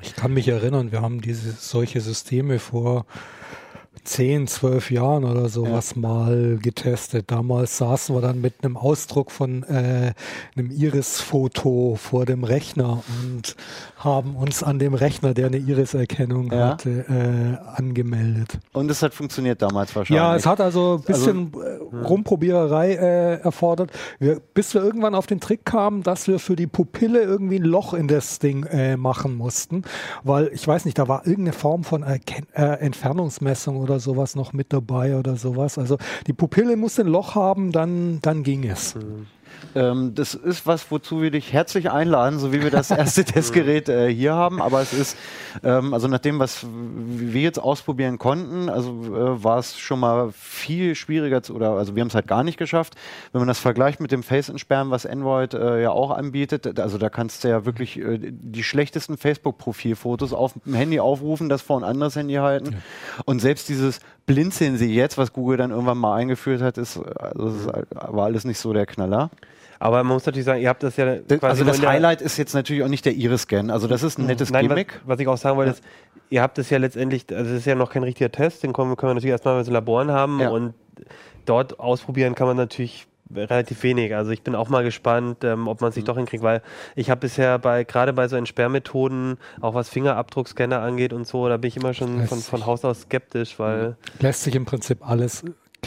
Ich 0.00 0.14
kann 0.14 0.32
mich 0.32 0.48
erinnern, 0.48 0.92
wir 0.92 1.02
haben 1.02 1.20
diese 1.20 1.52
solche 1.52 2.00
Systeme 2.00 2.58
vor 2.58 3.04
10, 4.04 4.46
12 4.46 4.90
Jahren 4.90 5.24
oder 5.24 5.48
sowas 5.48 5.92
ja. 5.94 6.00
mal 6.00 6.58
getestet. 6.60 7.30
Damals 7.30 7.78
saßen 7.78 8.14
wir 8.14 8.20
dann 8.20 8.40
mit 8.40 8.54
einem 8.62 8.76
Ausdruck 8.76 9.30
von 9.30 9.62
äh, 9.64 10.12
einem 10.56 10.70
Iris-Foto 10.70 11.96
vor 11.96 12.26
dem 12.26 12.44
Rechner 12.44 13.02
und 13.22 13.56
haben 13.96 14.36
uns 14.36 14.62
an 14.62 14.78
dem 14.78 14.94
Rechner, 14.94 15.34
der 15.34 15.46
eine 15.46 15.58
Iris-Erkennung 15.58 16.52
ja. 16.52 16.70
hatte, 16.70 17.04
äh, 17.08 17.78
angemeldet. 17.78 18.58
Und 18.72 18.90
es 18.90 19.02
hat 19.02 19.14
funktioniert 19.14 19.62
damals 19.62 19.94
wahrscheinlich. 19.94 20.20
Ja, 20.20 20.34
es 20.34 20.46
hat 20.46 20.60
also 20.60 20.96
ein 20.96 21.04
bisschen 21.04 21.52
also, 21.54 21.62
äh, 21.62 22.06
Rumprobiererei 22.06 22.94
äh, 22.94 23.40
erfordert, 23.40 23.90
wir, 24.18 24.40
bis 24.54 24.74
wir 24.74 24.82
irgendwann 24.82 25.14
auf 25.14 25.26
den 25.26 25.40
Trick 25.40 25.64
kamen, 25.64 26.02
dass 26.02 26.26
wir 26.26 26.38
für 26.38 26.56
die 26.56 26.66
Pupille 26.66 27.22
irgendwie 27.22 27.56
ein 27.56 27.64
Loch 27.64 27.94
in 27.94 28.08
das 28.08 28.38
Ding 28.38 28.64
äh, 28.64 28.96
machen 28.96 29.36
mussten, 29.36 29.82
weil 30.24 30.50
ich 30.52 30.66
weiß 30.66 30.84
nicht, 30.84 30.98
da 30.98 31.08
war 31.08 31.26
irgendeine 31.26 31.52
Form 31.52 31.84
von 31.84 32.02
Erken 32.02 32.46
äh, 32.54 32.62
Entfernungsmessung 32.62 33.76
oder 33.76 33.91
sowas 34.00 34.34
noch 34.34 34.52
mit 34.52 34.72
dabei 34.72 35.16
oder 35.16 35.36
sowas. 35.36 35.78
Also 35.78 35.98
die 36.26 36.32
Pupille 36.32 36.76
muss 36.76 36.98
ein 36.98 37.06
Loch 37.06 37.34
haben, 37.34 37.72
dann, 37.72 38.20
dann 38.22 38.42
ging 38.42 38.64
es. 38.64 38.94
Mhm. 38.94 39.26
Ähm, 39.74 40.14
das 40.14 40.34
ist 40.34 40.66
was, 40.66 40.90
wozu 40.90 41.22
wir 41.22 41.30
dich 41.30 41.52
herzlich 41.52 41.90
einladen, 41.90 42.38
so 42.38 42.52
wie 42.52 42.62
wir 42.62 42.70
das 42.70 42.90
erste 42.90 43.24
Testgerät 43.24 43.88
äh, 43.88 44.12
hier 44.12 44.34
haben. 44.34 44.60
Aber 44.60 44.80
es 44.80 44.92
ist, 44.92 45.16
ähm, 45.62 45.94
also 45.94 46.08
nach 46.08 46.18
dem, 46.18 46.38
was 46.38 46.66
wir 46.66 47.42
jetzt 47.42 47.58
ausprobieren 47.58 48.18
konnten, 48.18 48.68
also 48.68 48.90
äh, 48.90 49.42
war 49.42 49.58
es 49.58 49.78
schon 49.78 50.00
mal 50.00 50.30
viel 50.32 50.94
schwieriger 50.94 51.42
zu, 51.42 51.54
oder 51.54 51.72
also 51.72 51.94
wir 51.94 52.00
haben 52.00 52.08
es 52.08 52.14
halt 52.14 52.26
gar 52.26 52.44
nicht 52.44 52.58
geschafft. 52.58 52.94
Wenn 53.32 53.40
man 53.40 53.48
das 53.48 53.58
vergleicht 53.58 54.00
mit 54.00 54.12
dem 54.12 54.22
Face-Entsperren, 54.22 54.90
was 54.90 55.06
Android 55.06 55.54
äh, 55.54 55.82
ja 55.82 55.90
auch 55.90 56.10
anbietet, 56.10 56.78
also 56.78 56.98
da 56.98 57.08
kannst 57.08 57.44
du 57.44 57.48
ja 57.48 57.64
wirklich 57.64 57.98
äh, 57.98 58.18
die 58.20 58.64
schlechtesten 58.64 59.16
Facebook-Profilfotos 59.16 60.32
auf 60.32 60.54
dem 60.64 60.74
Handy 60.74 61.00
aufrufen, 61.00 61.48
das 61.48 61.62
vor 61.62 61.78
ein 61.78 61.84
anderes 61.84 62.16
Handy 62.16 62.34
halten. 62.34 62.72
Ja. 62.72 62.78
Und 63.24 63.40
selbst 63.40 63.68
dieses 63.68 64.00
Blinzeln 64.26 64.76
sie 64.76 64.94
jetzt, 64.94 65.18
was 65.18 65.32
Google 65.32 65.56
dann 65.56 65.70
irgendwann 65.70 65.98
mal 65.98 66.16
eingeführt 66.16 66.62
hat, 66.62 66.78
ist, 66.78 66.98
also 66.98 67.48
ist, 67.48 67.66
war 67.66 68.24
alles 68.24 68.44
nicht 68.44 68.58
so 68.58 68.72
der 68.72 68.86
Knaller. 68.86 69.30
Aber 69.82 70.04
man 70.04 70.14
muss 70.14 70.26
natürlich 70.26 70.44
sagen, 70.44 70.62
ihr 70.62 70.68
habt 70.68 70.84
das 70.84 70.96
ja 70.96 71.16
quasi. 71.16 71.44
Also 71.44 71.64
das 71.64 71.84
Highlight 71.84 72.22
ist 72.22 72.36
jetzt 72.36 72.54
natürlich 72.54 72.84
auch 72.84 72.88
nicht 72.88 73.04
der 73.04 73.14
Iris-Scan. 73.14 73.68
Also 73.68 73.88
das 73.88 74.04
ist 74.04 74.16
ein 74.16 74.26
nettes 74.26 74.50
Nein, 74.50 74.68
Gimmick. 74.68 75.00
Was, 75.00 75.16
was, 75.16 75.20
ich 75.20 75.26
auch 75.26 75.36
sagen 75.36 75.56
wollte, 75.56 75.72
ist, 75.72 75.82
ihr 76.30 76.40
habt 76.40 76.56
es 76.58 76.70
ja 76.70 76.78
letztendlich, 76.78 77.24
also 77.34 77.50
es 77.50 77.58
ist 77.58 77.66
ja 77.66 77.74
noch 77.74 77.90
kein 77.90 78.04
richtiger 78.04 78.30
Test, 78.30 78.62
den 78.62 78.72
können, 78.72 78.94
können 78.94 79.10
wir 79.10 79.14
natürlich 79.14 79.32
erstmal 79.32 79.56
mit 79.56 79.66
so 79.66 79.72
Laboren 79.72 80.12
haben 80.12 80.38
ja. 80.38 80.50
und 80.50 80.74
dort 81.46 81.80
ausprobieren 81.80 82.36
kann 82.36 82.46
man 82.46 82.56
natürlich 82.56 83.08
relativ 83.34 83.82
wenig. 83.82 84.14
Also 84.14 84.30
ich 84.30 84.42
bin 84.42 84.54
auch 84.54 84.68
mal 84.68 84.84
gespannt, 84.84 85.42
ähm, 85.42 85.66
ob 85.66 85.80
man 85.80 85.90
sich 85.90 86.04
mhm. 86.04 86.06
doch 86.06 86.16
hinkriegt, 86.16 86.44
weil 86.44 86.62
ich 86.94 87.10
habe 87.10 87.22
bisher 87.22 87.58
bei 87.58 87.82
gerade 87.82 88.12
bei 88.12 88.28
so 88.28 88.36
Entsperrmethoden, 88.36 89.36
auch 89.60 89.74
was 89.74 89.88
Fingerabdruckscanner 89.88 90.80
angeht 90.80 91.12
und 91.12 91.26
so, 91.26 91.48
da 91.48 91.56
bin 91.56 91.66
ich 91.66 91.76
immer 91.76 91.92
schon 91.92 92.28
von, 92.28 92.38
von 92.38 92.66
Haus 92.66 92.84
aus 92.84 93.00
skeptisch, 93.00 93.58
weil 93.58 93.96
lässt 94.20 94.44
sich 94.44 94.54
im 94.54 94.64
Prinzip 94.64 95.04
alles 95.04 95.42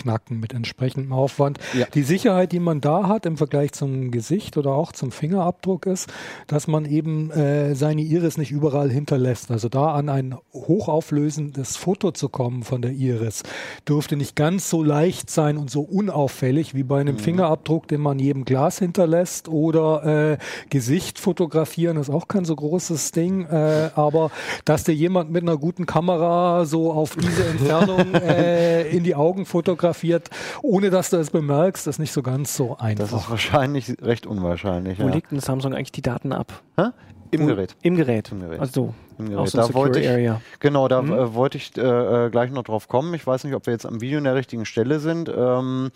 knacken 0.05 0.39
mit 0.39 0.53
entsprechendem 0.53 1.11
Aufwand. 1.11 1.57
Ja. 1.73 1.87
Die 1.93 2.03
Sicherheit, 2.03 2.51
die 2.51 2.59
man 2.59 2.79
da 2.79 3.07
hat 3.07 3.25
im 3.25 3.37
Vergleich 3.37 3.71
zum 3.71 4.11
Gesicht 4.11 4.55
oder 4.55 4.71
auch 4.71 4.91
zum 4.91 5.11
Fingerabdruck 5.11 5.87
ist, 5.87 6.13
dass 6.45 6.67
man 6.67 6.85
eben 6.85 7.31
äh, 7.31 7.73
seine 7.73 8.01
Iris 8.01 8.37
nicht 8.37 8.51
überall 8.51 8.91
hinterlässt. 8.91 9.49
Also 9.49 9.67
da 9.67 9.93
an 9.93 10.09
ein 10.09 10.35
hochauflösendes 10.53 11.75
Foto 11.75 12.11
zu 12.11 12.29
kommen 12.29 12.63
von 12.63 12.83
der 12.83 12.91
Iris 12.91 13.41
dürfte 13.87 14.15
nicht 14.15 14.35
ganz 14.35 14.69
so 14.69 14.83
leicht 14.83 15.29
sein 15.31 15.57
und 15.57 15.71
so 15.71 15.81
unauffällig 15.81 16.75
wie 16.75 16.83
bei 16.83 17.01
einem 17.01 17.15
mhm. 17.15 17.19
Fingerabdruck, 17.19 17.87
den 17.87 18.01
man 18.01 18.19
jedem 18.19 18.45
Glas 18.45 18.77
hinterlässt 18.77 19.47
oder 19.47 20.33
äh, 20.33 20.37
Gesicht 20.69 21.17
fotografieren 21.17 21.97
ist 21.97 22.09
auch 22.09 22.27
kein 22.27 22.45
so 22.45 22.55
großes 22.55 23.11
Ding. 23.11 23.45
Äh, 23.45 23.89
aber 23.95 24.29
dass 24.65 24.83
dir 24.83 24.93
jemand 24.93 25.31
mit 25.31 25.41
einer 25.41 25.57
guten 25.57 25.87
Kamera 25.87 26.65
so 26.65 26.91
auf 26.91 27.15
diese 27.15 27.45
Entfernung 27.49 28.13
äh, 28.13 28.87
in 28.89 29.03
die 29.03 29.15
Augen 29.15 29.45
fotografiert, 29.45 29.94
fotografiert, 29.95 30.29
ohne 30.61 30.89
dass 30.89 31.09
du 31.09 31.17
es 31.17 31.29
bemerkst, 31.29 31.87
ist 31.87 31.99
nicht 31.99 32.11
so 32.11 32.21
ganz 32.21 32.55
so 32.55 32.77
einfach. 32.77 33.09
Das 33.09 33.21
ist 33.23 33.29
wahrscheinlich 33.29 33.95
recht 34.01 34.25
unwahrscheinlich. 34.27 34.99
Wo 34.99 35.07
ja. 35.07 35.13
legt 35.13 35.31
denn 35.31 35.39
Samsung 35.39 35.73
eigentlich 35.73 35.91
die 35.91 36.01
Daten 36.01 36.33
ab? 36.33 36.61
Hä? 36.77 36.89
Im 37.31 37.47
Gerät. 37.47 37.75
Im 37.81 37.95
Gerät. 37.95 38.31
Im 38.31 38.39
Gerät. 38.39 38.59
Also 38.59 38.93
Im 39.17 39.29
Gerät. 39.29 39.53
Da 39.53 39.73
wollte 39.73 39.99
ich, 39.99 40.07
Area. 40.07 40.41
Genau, 40.59 40.87
da 40.87 41.01
mhm. 41.01 41.11
äh, 41.11 41.33
wollte 41.33 41.57
ich 41.57 41.75
äh, 41.75 42.29
gleich 42.29 42.51
noch 42.51 42.63
drauf 42.63 42.87
kommen. 42.87 43.13
Ich 43.13 43.25
weiß 43.25 43.43
nicht, 43.43 43.55
ob 43.55 43.65
wir 43.65 43.73
jetzt 43.73 43.85
am 43.85 43.99
Video 43.99 44.19
in 44.19 44.23
der 44.23 44.35
richtigen 44.35 44.65
Stelle 44.65 44.99
sind. 44.99 45.29
Ähm, 45.35 45.91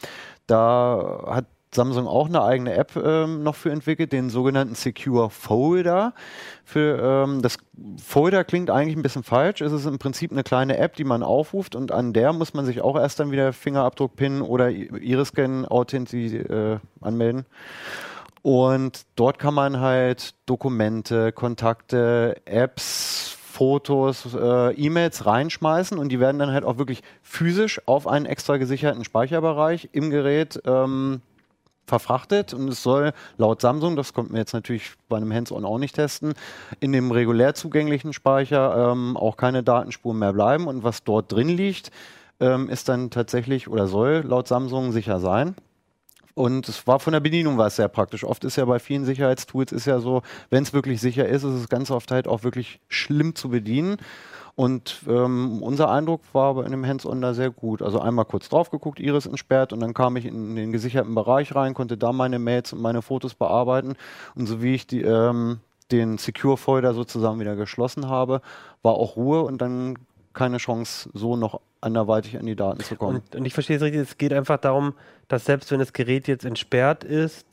da 0.47 1.23
hat 1.27 1.45
Samsung 1.73 2.07
auch 2.07 2.27
eine 2.27 2.41
eigene 2.41 2.73
App 2.73 2.95
ähm, 2.95 3.43
noch 3.43 3.55
für 3.55 3.71
entwickelt, 3.71 4.11
den 4.11 4.29
sogenannten 4.29 4.75
Secure 4.75 5.29
Folder. 5.29 6.13
Für, 6.65 7.25
ähm, 7.27 7.41
das 7.41 7.57
Folder 8.03 8.43
klingt 8.43 8.71
eigentlich 8.71 8.95
ein 8.95 9.03
bisschen 9.03 9.23
falsch. 9.23 9.61
Es 9.61 9.71
ist 9.71 9.85
im 9.85 9.99
Prinzip 9.99 10.31
eine 10.31 10.43
kleine 10.43 10.77
App, 10.77 10.95
die 10.95 11.03
man 11.03 11.21
aufruft 11.21 11.75
und 11.75 11.91
an 11.91 12.13
der 12.13 12.33
muss 12.33 12.53
man 12.53 12.65
sich 12.65 12.81
auch 12.81 12.95
erst 12.95 13.19
dann 13.19 13.31
wieder 13.31 13.53
Fingerabdruck, 13.53 14.15
PIN 14.15 14.41
oder 14.41 14.69
Iris-Scan 14.71 15.65
authentisch 15.65 16.33
äh, 16.33 16.79
anmelden. 17.01 17.45
Und 18.41 19.05
dort 19.15 19.37
kann 19.37 19.53
man 19.53 19.79
halt 19.79 20.33
Dokumente, 20.45 21.31
Kontakte, 21.31 22.37
Apps, 22.45 23.35
Fotos, 23.51 24.33
äh, 24.33 24.73
E-Mails 24.73 25.25
reinschmeißen 25.25 25.97
und 25.99 26.09
die 26.09 26.19
werden 26.21 26.39
dann 26.39 26.51
halt 26.51 26.63
auch 26.63 26.77
wirklich 26.77 27.03
physisch 27.21 27.81
auf 27.87 28.07
einen 28.07 28.25
extra 28.25 28.55
gesicherten 28.55 29.03
Speicherbereich 29.03 29.89
im 29.91 30.09
Gerät 30.09 30.61
ähm, 30.65 31.21
verfrachtet 31.89 32.53
und 32.53 32.69
es 32.69 32.81
soll 32.81 33.11
laut 33.37 33.59
Samsung, 33.61 33.95
das 33.95 34.13
konnten 34.13 34.33
wir 34.33 34.39
jetzt 34.39 34.53
natürlich 34.53 34.93
bei 35.09 35.17
einem 35.17 35.33
Hands-on 35.33 35.65
auch 35.65 35.77
nicht 35.77 35.95
testen, 35.95 36.33
in 36.79 36.93
dem 36.93 37.11
regulär 37.11 37.53
zugänglichen 37.53 38.13
Speicher 38.13 38.91
ähm, 38.91 39.17
auch 39.17 39.35
keine 39.35 39.63
Datenspuren 39.63 40.19
mehr 40.19 40.33
bleiben 40.33 40.67
und 40.67 40.83
was 40.83 41.03
dort 41.03 41.31
drin 41.31 41.49
liegt, 41.49 41.91
ähm, 42.39 42.69
ist 42.69 42.87
dann 42.87 43.09
tatsächlich 43.09 43.67
oder 43.67 43.87
soll 43.87 44.23
laut 44.25 44.47
Samsung 44.47 44.91
sicher 44.91 45.19
sein. 45.19 45.55
Und 46.35 46.69
es 46.69 46.87
war 46.87 47.01
von 47.01 47.11
der 47.11 47.19
Bedienung 47.19 47.57
war 47.57 47.67
es 47.67 47.75
sehr 47.75 47.89
praktisch. 47.89 48.23
Oft 48.23 48.45
ist 48.45 48.55
ja 48.55 48.63
bei 48.63 48.79
vielen 48.79 49.03
Sicherheitstools 49.03 49.73
ist 49.73 49.85
ja 49.85 49.99
so, 49.99 50.21
wenn 50.49 50.63
es 50.63 50.71
wirklich 50.71 51.01
sicher 51.01 51.27
ist, 51.27 51.43
ist 51.43 51.53
es 51.53 51.67
ganz 51.67 51.91
oft 51.91 52.11
halt 52.11 52.29
auch 52.29 52.43
wirklich 52.43 52.79
schlimm 52.87 53.35
zu 53.35 53.49
bedienen. 53.49 53.97
Und 54.59 55.03
ähm, 55.07 55.63
unser 55.63 55.89
Eindruck 55.89 56.19
war 56.33 56.53
bei 56.53 56.65
einem 56.65 56.85
Hands-on 56.85 57.21
da 57.21 57.33
sehr 57.33 57.49
gut. 57.49 57.81
Also 57.81 58.01
einmal 58.01 58.25
kurz 58.25 58.49
drauf 58.49 58.69
geguckt, 58.69 58.99
Iris 58.99 59.25
entsperrt 59.25 59.71
und 59.71 59.79
dann 59.79 59.93
kam 59.93 60.17
ich 60.17 60.25
in 60.25 60.57
den 60.57 60.73
gesicherten 60.73 61.15
Bereich 61.15 61.55
rein, 61.55 61.73
konnte 61.73 61.95
da 61.95 62.11
meine 62.11 62.39
Mails 62.39 62.73
und 62.73 62.81
meine 62.81 63.01
Fotos 63.01 63.35
bearbeiten. 63.35 63.95
Und 64.35 64.47
so 64.47 64.61
wie 64.61 64.75
ich 64.75 64.85
die, 64.85 65.01
ähm, 65.01 65.59
den 65.93 66.17
Secure-Folder 66.17 66.93
sozusagen 66.93 67.39
wieder 67.39 67.55
geschlossen 67.55 68.09
habe, 68.09 68.41
war 68.81 68.95
auch 68.95 69.15
Ruhe 69.15 69.43
und 69.43 69.61
dann 69.61 69.97
keine 70.33 70.57
Chance, 70.57 71.09
so 71.13 71.37
noch 71.37 71.61
anderweitig 71.79 72.37
an 72.37 72.45
die 72.45 72.57
Daten 72.57 72.81
zu 72.81 72.97
kommen. 72.97 73.21
Und, 73.31 73.35
und 73.37 73.45
ich 73.45 73.53
verstehe 73.53 73.77
es 73.77 73.81
richtig, 73.81 74.01
es 74.01 74.17
geht 74.17 74.33
einfach 74.33 74.57
darum, 74.57 74.93
dass 75.29 75.45
selbst 75.45 75.71
wenn 75.71 75.79
das 75.79 75.93
Gerät 75.93 76.27
jetzt 76.27 76.43
entsperrt 76.43 77.05
ist, 77.05 77.47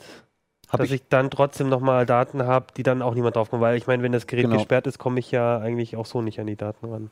hab 0.76 0.80
dass 0.80 0.88
ich, 0.88 1.02
ich, 1.02 1.08
dann 1.08 1.30
trotzdem 1.30 1.68
nochmal 1.68 2.06
Daten 2.06 2.44
habe, 2.44 2.66
die 2.76 2.82
dann 2.82 3.02
auch 3.02 3.14
niemand 3.14 3.36
draufkommt. 3.36 3.62
Weil 3.62 3.76
ich 3.76 3.86
meine, 3.86 4.02
wenn 4.02 4.12
das 4.12 4.26
Gerät 4.26 4.44
genau. 4.44 4.56
gesperrt 4.56 4.86
ist, 4.86 4.98
komme 4.98 5.20
ich 5.20 5.30
ja 5.30 5.58
eigentlich 5.58 5.96
auch 5.96 6.06
so 6.06 6.22
nicht 6.22 6.40
an 6.40 6.46
die 6.46 6.56
Daten 6.56 6.86
ran. 6.86 7.10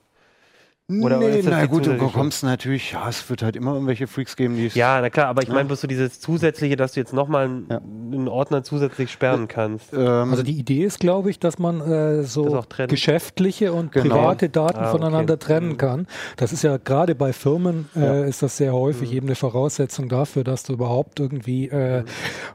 Oder 0.87 1.17
nee, 1.17 1.41
na 1.43 1.65
gut, 1.65 1.87
du 1.87 1.97
kommst 1.97 2.43
natürlich, 2.43 2.93
ja, 2.93 3.09
es 3.09 3.31
wird 3.31 3.43
halt 3.43 3.57
immer 3.57 3.73
irgendwelche 3.73 4.07
Freaks 4.07 4.37
geben, 4.37 4.55
die 4.55 4.67
Ja, 4.67 5.01
na 5.01 5.09
klar, 5.09 5.29
aber 5.29 5.43
ich 5.43 5.49
meine 5.49 5.65
bloß 5.65 5.81
so 5.81 5.87
dieses 5.87 6.21
zusätzliche, 6.21 6.77
dass 6.77 6.93
du 6.93 7.01
jetzt 7.01 7.15
nochmal 7.15 7.47
einen, 7.47 7.67
ja. 7.71 7.79
einen 7.79 8.29
Ordner 8.29 8.63
zusätzlich 8.65 9.11
sperren 9.11 9.49
kannst. 9.49 9.95
Ähm, 9.95 10.31
also 10.31 10.43
die 10.43 10.59
Idee 10.59 10.85
ist, 10.85 11.01
glaube 11.01 11.31
ich, 11.31 11.39
dass 11.39 11.59
man 11.59 11.81
äh, 11.81 12.25
so 12.25 12.63
geschäftliche 12.87 13.73
und 13.73 13.93
genau. 13.93 14.15
private 14.15 14.51
Daten 14.51 14.81
ah, 14.81 14.91
voneinander 14.91 15.35
okay. 15.35 15.47
trennen 15.47 15.71
mhm. 15.71 15.77
kann. 15.79 16.07
Das 16.37 16.53
ist 16.53 16.63
ja 16.63 16.77
gerade 16.77 17.15
bei 17.15 17.33
Firmen 17.33 17.89
äh, 17.97 18.01
ja. 18.01 18.25
ist 18.25 18.43
das 18.43 18.59
sehr 18.59 18.75
häufig 18.75 19.11
mhm. 19.11 19.17
eben 19.17 19.27
eine 19.29 19.37
Voraussetzung 19.37 20.11
dafür, 20.11 20.45
dass 20.45 20.65
du 20.65 20.75
überhaupt 20.75 21.19
irgendwie, 21.19 21.69
äh, 21.69 22.03
mhm. 22.03 22.05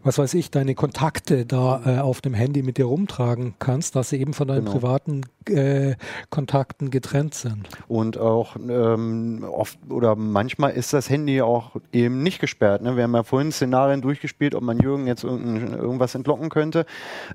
was 0.04 0.20
weiß 0.20 0.36
ich, 0.36 0.52
deine 0.52 0.76
Kontakte 0.76 1.48
da 1.48 1.82
äh, 1.84 2.00
auf 2.00 2.22
dem 2.22 2.36
Handy 2.36 2.62
mit 2.62 2.78
dir 2.78 2.86
rumtragen 2.86 3.56
kannst, 3.58 3.96
dass 3.96 4.10
sie 4.10 4.22
eben 4.22 4.34
von 4.34 4.48
deinen 4.48 4.66
genau. 4.66 4.74
privaten 4.74 5.22
äh, 5.48 5.96
Kontakten 6.30 6.92
getrennt 6.92 7.34
sind. 7.34 7.70
Und 7.88 8.19
auch 8.20 8.56
ähm, 8.56 9.44
oft 9.50 9.80
oder 9.90 10.16
manchmal 10.16 10.72
ist 10.72 10.94
das 10.94 11.10
Handy 11.10 11.42
auch 11.42 11.76
eben 11.92 12.22
nicht 12.24 12.40
gesperrt. 12.40 12.82
Ne? 12.82 12.96
Wir 12.96 13.04
haben 13.04 13.16
ja 13.16 13.24
vorhin 13.24 13.52
Szenarien 13.52 14.02
durchgespielt, 14.02 14.56
ob 14.56 14.64
man 14.64 14.80
Jürgen 14.80 15.08
jetzt 15.08 15.24
irgendwas 15.24 16.16
entlocken 16.16 16.50
könnte. 16.50 16.86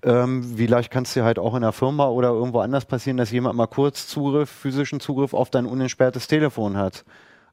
Ähm, 0.02 0.58
wie 0.58 0.66
leicht 0.66 0.90
kann 0.90 1.04
es 1.04 1.14
dir 1.14 1.24
halt 1.24 1.38
auch 1.38 1.54
in 1.54 1.62
der 1.62 1.72
Firma 1.72 2.08
oder 2.08 2.28
irgendwo 2.28 2.60
anders 2.60 2.84
passieren, 2.84 3.16
dass 3.16 3.30
jemand 3.30 3.56
mal 3.56 3.66
kurz 3.66 4.06
Zugriff, 4.06 4.50
physischen 4.50 5.00
Zugriff 5.00 5.34
auf 5.34 5.50
dein 5.50 5.66
unentsperrtes 5.66 6.26
Telefon 6.26 6.76
hat? 6.76 7.04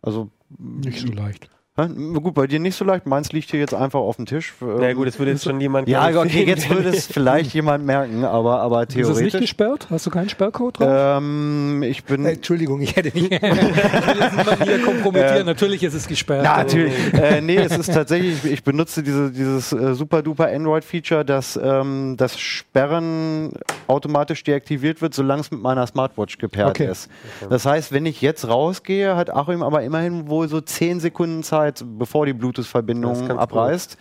Also 0.01 0.29
nicht 0.57 0.99
so 0.99 1.13
leicht. 1.13 1.49
Gut, 1.78 2.34
bei 2.34 2.47
dir 2.47 2.59
nicht 2.59 2.76
so 2.76 2.84
leicht. 2.84 3.05
Meins 3.05 3.32
liegt 3.32 3.49
hier 3.49 3.59
jetzt 3.61 3.74
einfach 3.74 4.01
auf 4.01 4.17
dem 4.17 4.26
Tisch. 4.26 4.53
Na 4.59 4.91
gut, 4.91 5.07
es 5.07 5.17
würde 5.17 5.32
jetzt 5.32 5.45
schon 5.45 5.59
jemand. 5.61 5.88
ja, 5.88 6.05
okay, 6.09 6.30
sehen, 6.30 6.47
jetzt 6.49 6.69
würde 6.69 6.89
es 6.89 7.07
vielleicht 7.07 7.53
jemand 7.53 7.86
merken, 7.86 8.26
aber, 8.26 8.59
aber 8.59 8.84
Ist 8.84 8.89
es 8.89 8.95
nicht 8.97 9.07
theoretisch. 9.07 9.39
gesperrt? 9.41 9.88
Hast 9.89 10.05
du 10.05 10.09
keinen 10.09 10.28
Sperrcode 10.28 10.80
drauf? 10.80 11.17
Ähm, 11.22 11.82
ich 11.84 12.03
bin. 12.03 12.26
Äh, 12.26 12.34
Entschuldigung, 12.34 12.82
ich 12.82 12.97
hätte 12.97 13.17
nicht. 13.17 13.32
ich 13.34 13.41
will 13.41 14.65
hier 14.65 14.82
kompromittieren. 14.84 15.45
Natürlich 15.45 15.82
ist 15.84 15.93
es 15.93 16.07
gesperrt. 16.07 16.43
Ja, 16.43 16.53
aber- 16.55 16.63
natürlich. 16.63 16.93
äh, 17.13 17.39
nee, 17.39 17.55
es 17.55 17.78
ist 17.78 17.93
tatsächlich, 17.93 18.43
ich, 18.43 18.51
ich 18.51 18.63
benutze 18.65 19.01
diese, 19.01 19.32
dieses 19.32 19.72
äh, 19.72 19.95
super 19.95 20.22
duper 20.24 20.47
Android-Feature, 20.49 21.24
dass 21.24 21.57
ähm, 21.61 22.15
das 22.17 22.38
Sperren 22.38 23.53
automatisch 23.91 24.43
deaktiviert 24.43 25.01
wird, 25.01 25.13
solange 25.13 25.41
es 25.41 25.51
mit 25.51 25.61
meiner 25.61 25.85
Smartwatch 25.85 26.37
gepaart 26.37 26.71
Okay. 26.71 26.89
ist. 26.89 27.09
Das 27.49 27.65
heißt, 27.65 27.91
wenn 27.91 28.05
ich 28.05 28.21
jetzt 28.21 28.47
rausgehe, 28.47 29.15
hat 29.15 29.29
Achim 29.29 29.61
aber 29.61 29.83
immerhin 29.83 30.27
wohl 30.29 30.47
so 30.47 30.61
10 30.61 30.99
Sekunden 30.99 31.43
Zeit, 31.43 31.83
bevor 31.85 32.25
die 32.25 32.33
Bluetooth-Verbindung 32.33 33.29
abreißt. 33.37 33.97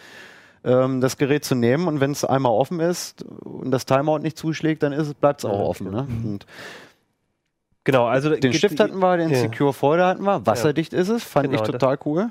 ähm, 0.64 1.00
Das 1.00 1.16
Gerät 1.16 1.44
zu 1.44 1.54
nehmen 1.54 1.88
und 1.88 2.00
wenn 2.00 2.10
es 2.12 2.24
einmal 2.24 2.52
offen 2.52 2.80
ist 2.80 3.22
und 3.22 3.70
das 3.70 3.86
Timeout 3.86 4.18
nicht 4.18 4.36
zuschlägt, 4.38 4.82
dann 4.82 4.92
bleibt 5.20 5.40
es 5.40 5.44
auch 5.44 5.58
Ja, 5.58 5.64
offen. 5.64 5.90
Ne? 5.90 6.06
Und 6.24 6.46
Genau, 7.84 8.06
also 8.06 8.28
den 8.36 8.52
Stift 8.52 8.78
hatten 8.78 8.98
wir, 8.98 9.16
den 9.16 9.30
ja. 9.30 9.36
Secure 9.40 9.72
Folder 9.72 10.06
hatten 10.08 10.22
wir, 10.22 10.44
wasserdicht 10.46 10.92
ist 10.92 11.08
es, 11.08 11.24
fand 11.24 11.48
Genau, 11.50 11.62
ich 11.62 11.66
total 11.70 11.98
cool. 12.04 12.30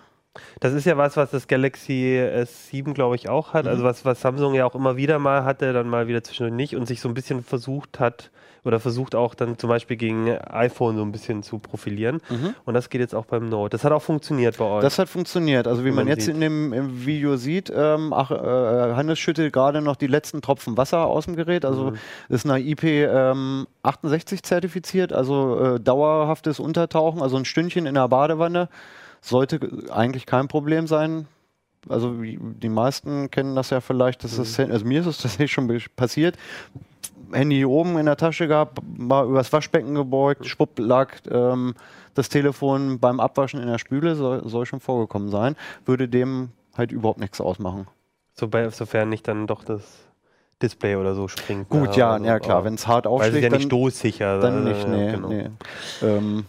Das 0.60 0.74
ist 0.74 0.86
ja 0.86 0.98
was, 0.98 1.18
was 1.18 1.32
das 1.32 1.48
Galaxy 1.48 2.20
S7, 2.20 2.94
glaube 2.94 3.16
ich, 3.16 3.30
auch 3.30 3.54
hat. 3.54 3.66
Mhm. 3.66 3.72
Also 3.72 3.84
was, 3.84 4.06
was 4.06 4.22
Samsung 4.22 4.54
ja 4.54 4.66
auch 4.66 4.76
immer 4.76 4.96
wieder 4.96 5.20
mal 5.20 5.44
hatte, 5.44 5.74
dann 5.74 5.90
mal 5.90 6.08
wieder 6.08 6.24
zwischendurch 6.24 6.56
nicht 6.56 6.76
und 6.76 6.86
sich 6.86 7.02
so 7.02 7.08
ein 7.10 7.14
bisschen 7.14 7.44
versucht 7.44 8.00
hat 8.00 8.32
oder 8.66 8.80
versucht 8.80 9.16
auch 9.16 9.36
dann 9.36 9.58
zum 9.58 9.70
Beispiel 9.70 9.96
gegen 9.96 10.30
iPhone 10.38 10.98
so 10.98 11.02
ein 11.02 11.12
bisschen 11.12 11.44
zu 11.44 11.60
profilieren. 11.60 12.22
Mhm. 12.30 12.54
Und 12.66 12.74
das 12.74 12.90
geht 12.90 13.02
jetzt 13.02 13.16
auch 13.16 13.26
beim 13.26 13.48
Note. 13.48 13.70
Das 13.72 13.84
hat 13.84 13.92
auch 13.92 14.02
funktioniert 14.02 14.58
bei 14.58 14.66
euch. 14.66 14.82
Das 14.82 15.00
hat 15.00 15.10
funktioniert. 15.10 15.66
Also 15.66 15.84
wie 15.86 15.90
man, 15.90 16.06
man 16.06 16.08
jetzt 16.08 16.26
sieht. 16.26 16.36
in 16.36 16.42
dem 16.42 16.74
im 16.74 17.06
Video 17.06 17.38
sieht, 17.38 17.72
ähm, 17.76 18.14
ach, 18.14 18.32
äh, 18.32 18.36
Hannes 18.36 19.18
schüttelt 19.18 19.54
gerade 19.54 19.82
noch 19.82 19.96
die 19.96 20.08
letzten 20.08 20.42
Tropfen 20.42 20.78
Wasser 20.78 21.06
aus 21.06 21.26
dem 21.26 21.36
Gerät. 21.36 21.66
Also 21.66 21.92
Mhm. 21.92 21.98
ist 22.28 22.46
nach 22.46 22.58
IP 22.58 22.84
ähm, 22.84 23.66
68 23.84 24.44
zertifiziert, 24.44 25.14
also 25.14 25.76
äh, 25.76 25.80
dauerhaftes 25.80 26.60
Untertauchen, 26.60 27.22
also 27.22 27.38
ein 27.38 27.46
Stündchen 27.46 27.86
in 27.86 27.96
der 27.96 28.08
Badewanne 28.10 28.68
sollte 29.22 29.60
eigentlich 29.92 30.26
kein 30.26 30.48
Problem 30.48 30.88
sein. 30.88 31.28
Also 31.88 32.14
die 32.22 32.70
meisten 32.70 33.32
kennen 33.32 33.56
das 33.56 33.70
ja 33.70 33.80
vielleicht, 33.82 34.24
dass 34.24 34.36
das, 34.36 34.60
also 34.60 34.86
mir 34.86 35.02
ist 35.02 35.08
es 35.08 35.18
tatsächlich 35.22 35.52
schon 35.52 35.82
passiert. 35.96 36.38
Handy 37.32 37.64
oben 37.64 37.98
in 37.98 38.06
der 38.06 38.18
Tasche 38.18 38.48
gehabt, 38.48 38.80
mal 38.98 39.28
übers 39.28 39.54
Waschbecken 39.54 39.94
gebeugt, 39.94 40.48
schwupp 40.48 40.80
lag 40.80 41.14
ähm, 41.30 41.76
das 42.16 42.30
Telefon 42.30 43.00
beim 43.00 43.20
Abwaschen 43.20 43.62
in 43.62 43.68
der 43.68 43.78
Spüle, 43.78 44.16
soll, 44.16 44.48
soll 44.48 44.66
schon 44.66 44.80
vorgekommen 44.80 45.30
sein, 45.30 45.56
würde 45.86 46.10
dem 46.10 46.50
halt 46.76 46.92
überhaupt 46.92 47.20
nichts 47.20 47.40
ausmachen. 47.40 47.88
so 48.34 48.48
bei, 48.48 48.68
sofern 48.70 49.10
nicht 49.10 49.28
dann 49.28 49.48
doch 49.48 49.64
das 49.64 49.84
Display 50.62 50.96
oder 50.96 51.16
so 51.16 51.28
springt. 51.28 51.70
Gut, 51.70 51.96
ja, 51.96 52.18
so. 52.18 52.26
ja 52.26 52.40
klar, 52.40 52.64
wenn 52.66 52.74
es 52.74 52.88
hart 52.88 53.06
Weil 53.06 53.12
es 53.12 53.20
ist 53.20 53.26
aufschlägt, 53.28 53.44
ja 53.44 53.50
nicht 53.50 53.64
dann, 53.64 53.70
stoßsicher. 53.70 54.40
dann 54.40 54.68
äh, 54.68 54.70
nicht, 54.70 54.88
nee, 54.88 55.12
genau. 55.12 55.30
nee. 55.30 55.50
Ähm, 56.02 56.46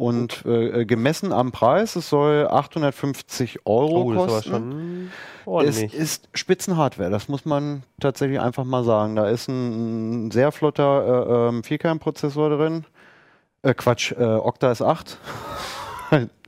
und 0.00 0.46
äh, 0.46 0.86
gemessen 0.86 1.32
am 1.32 1.52
Preis, 1.52 1.94
es 1.94 2.08
soll 2.08 2.48
850 2.48 3.66
Euro 3.66 4.02
Oh, 4.02 4.14
das 4.14 4.24
ist 4.24 4.32
kosten. 4.32 5.10
Es 5.40 5.46
ordentlich. 5.46 5.94
ist 5.94 6.28
Spitzenhardware, 6.32 7.10
das 7.10 7.28
muss 7.28 7.44
man 7.44 7.82
tatsächlich 8.00 8.40
einfach 8.40 8.64
mal 8.64 8.82
sagen. 8.82 9.16
Da 9.16 9.28
ist 9.28 9.48
ein, 9.48 10.26
ein 10.26 10.30
sehr 10.30 10.52
flotter 10.52 11.48
äh, 11.48 11.48
ähm, 11.48 11.64
Vierkernprozessor 11.64 12.56
drin. 12.56 12.84
Äh, 13.62 13.74
Quatsch, 13.74 14.12
äh, 14.12 14.24
Octa 14.24 14.72
ist 14.72 14.80
8. 14.80 15.18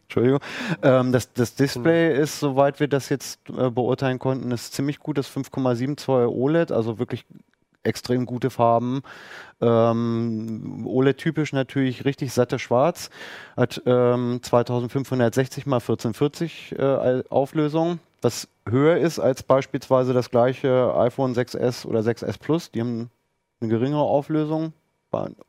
Entschuldigung. 0.05 0.40
Ähm, 0.82 1.12
das, 1.12 1.32
das 1.34 1.55
Display 1.55 2.18
ist, 2.18 2.40
soweit 2.40 2.80
wir 2.80 2.88
das 2.88 3.11
jetzt 3.11 3.40
äh, 3.50 3.70
beurteilen 3.70 4.18
konnten, 4.18 4.50
ist 4.50 4.72
ziemlich 4.72 4.98
gut. 4.98 5.18
Das 5.18 5.30
5,7 5.30 5.98
Zoll 5.98 6.26
OLED, 6.26 6.72
also 6.72 6.98
wirklich 6.98 7.26
extrem 7.85 8.26
gute 8.26 8.51
Farben. 8.51 9.03
Ähm, 9.61 10.85
OLED-typisch 10.87 11.53
natürlich 11.53 12.05
richtig 12.05 12.33
satte 12.33 12.59
Schwarz. 12.59 13.11
Hat 13.57 13.83
ähm, 13.87 14.41
2560 14.43 15.66
mal 15.66 15.76
1440 15.76 16.74
äh, 16.78 17.22
Auflösung, 17.30 17.99
was 18.20 18.49
höher 18.68 18.97
ist 18.99 19.18
als 19.18 19.43
beispielsweise 19.43 20.12
das 20.12 20.30
gleiche 20.30 20.95
iPhone 20.97 21.35
6S 21.35 21.87
oder 21.87 22.01
6S 22.01 22.39
Plus. 22.39 22.70
Die 22.70 22.80
haben 22.80 23.11
eine 23.61 23.70
geringere 23.70 24.03
Auflösung. 24.03 24.72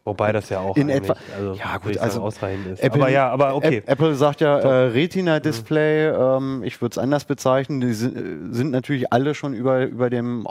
Wobei 0.03 0.34
das 0.34 0.49
ja 0.49 0.59
auch 0.59 0.75
in 0.75 0.89
etwa- 0.89 1.15
also, 1.38 1.53
Ja, 1.53 1.77
gut, 1.77 1.97
also 1.97 2.21
ausreichend 2.21 2.67
ist. 2.67 2.84
Apple- 2.84 3.01
aber 3.03 3.09
ja, 3.11 3.29
aber 3.29 3.55
okay. 3.55 3.77
App- 3.77 3.89
Apple 3.91 4.15
sagt 4.15 4.41
ja 4.41 4.59
äh, 4.59 4.67
Retina-Display, 4.88 6.09
ähm, 6.09 6.63
ich 6.65 6.81
würde 6.81 6.91
es 6.91 6.97
anders 6.97 7.23
bezeichnen, 7.23 7.79
die 7.79 7.93
sind, 7.93 8.17
äh, 8.17 8.53
sind 8.53 8.71
natürlich 8.71 9.13
alle 9.13 9.34
schon 9.36 9.53
über, 9.53 9.86
über 9.86 10.09
dem 10.09 10.45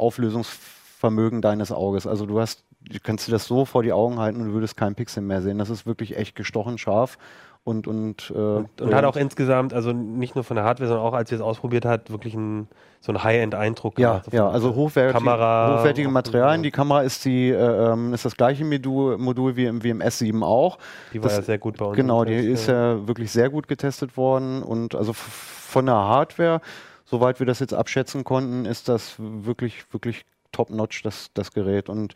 Auflösungsvermögen 1.02 1.42
deines 1.42 1.72
Auges. 1.72 2.06
Also 2.06 2.26
du 2.26 2.40
hast, 2.40 2.64
du 2.80 2.98
kannst 3.02 3.26
dir 3.28 3.32
das 3.32 3.46
so 3.46 3.64
vor 3.64 3.82
die 3.82 3.92
Augen 3.92 4.18
halten 4.18 4.40
und 4.40 4.48
du 4.48 4.52
würdest 4.54 4.76
keinen 4.76 4.94
Pixel 4.94 5.22
mehr 5.22 5.42
sehen. 5.42 5.58
Das 5.58 5.70
ist 5.70 5.86
wirklich 5.86 6.16
echt 6.16 6.36
gestochen 6.36 6.78
scharf 6.78 7.18
und 7.64 7.86
und, 7.86 8.32
äh, 8.34 8.38
Und, 8.38 8.80
und 8.80 8.94
hat 8.94 9.04
auch 9.04 9.16
insgesamt, 9.16 9.72
also 9.72 9.92
nicht 9.92 10.34
nur 10.34 10.42
von 10.44 10.56
der 10.56 10.64
Hardware, 10.64 10.88
sondern 10.88 11.06
auch 11.06 11.12
als 11.14 11.30
wir 11.30 11.36
es 11.38 11.42
ausprobiert 11.42 11.84
hat, 11.84 12.10
wirklich 12.10 12.34
ein, 12.34 12.68
so 13.00 13.12
ein 13.12 13.22
High-End-Eindruck 13.22 13.98
ja, 13.98 14.10
gemacht. 14.18 14.32
ja, 14.32 14.48
also 14.48 14.74
hochwertige, 14.74 15.18
Kamera- 15.18 15.78
hochwertige 15.78 16.08
Materialien. 16.08 16.62
Die 16.64 16.70
Kamera 16.72 17.02
ist 17.02 17.24
die 17.24 17.50
äh, 17.50 17.92
ähm, 17.92 18.14
ist 18.14 18.24
das 18.24 18.36
gleiche 18.36 18.64
Modul, 18.64 19.18
Modul 19.18 19.54
wie 19.56 19.66
im, 19.66 19.82
wie 19.84 19.90
im 19.90 20.00
S7 20.02 20.42
auch. 20.44 20.78
Die 21.12 21.18
war 21.22 21.28
das- 21.28 21.36
ja 21.38 21.42
sehr 21.42 21.58
gut 21.58 21.78
bei 21.78 21.84
uns. 21.86 21.96
Genau, 21.96 22.24
die 22.24 22.34
ist 22.34 22.66
ja 22.66 23.06
wirklich 23.06 23.30
sehr 23.30 23.48
gut 23.50 23.68
getestet 23.68 24.16
worden 24.16 24.62
und 24.62 24.94
also 24.96 25.12
von 25.12 25.86
der 25.86 25.94
Hardware, 25.94 26.60
soweit 27.04 27.38
wir 27.38 27.46
das 27.46 27.60
jetzt 27.60 27.74
abschätzen 27.74 28.24
konnten, 28.24 28.64
ist 28.64 28.88
das 28.88 29.14
wirklich, 29.18 29.84
wirklich 29.92 30.24
top-notch, 30.52 31.02
das, 31.02 31.30
das 31.34 31.52
Gerät. 31.52 31.88
Und 31.88 32.14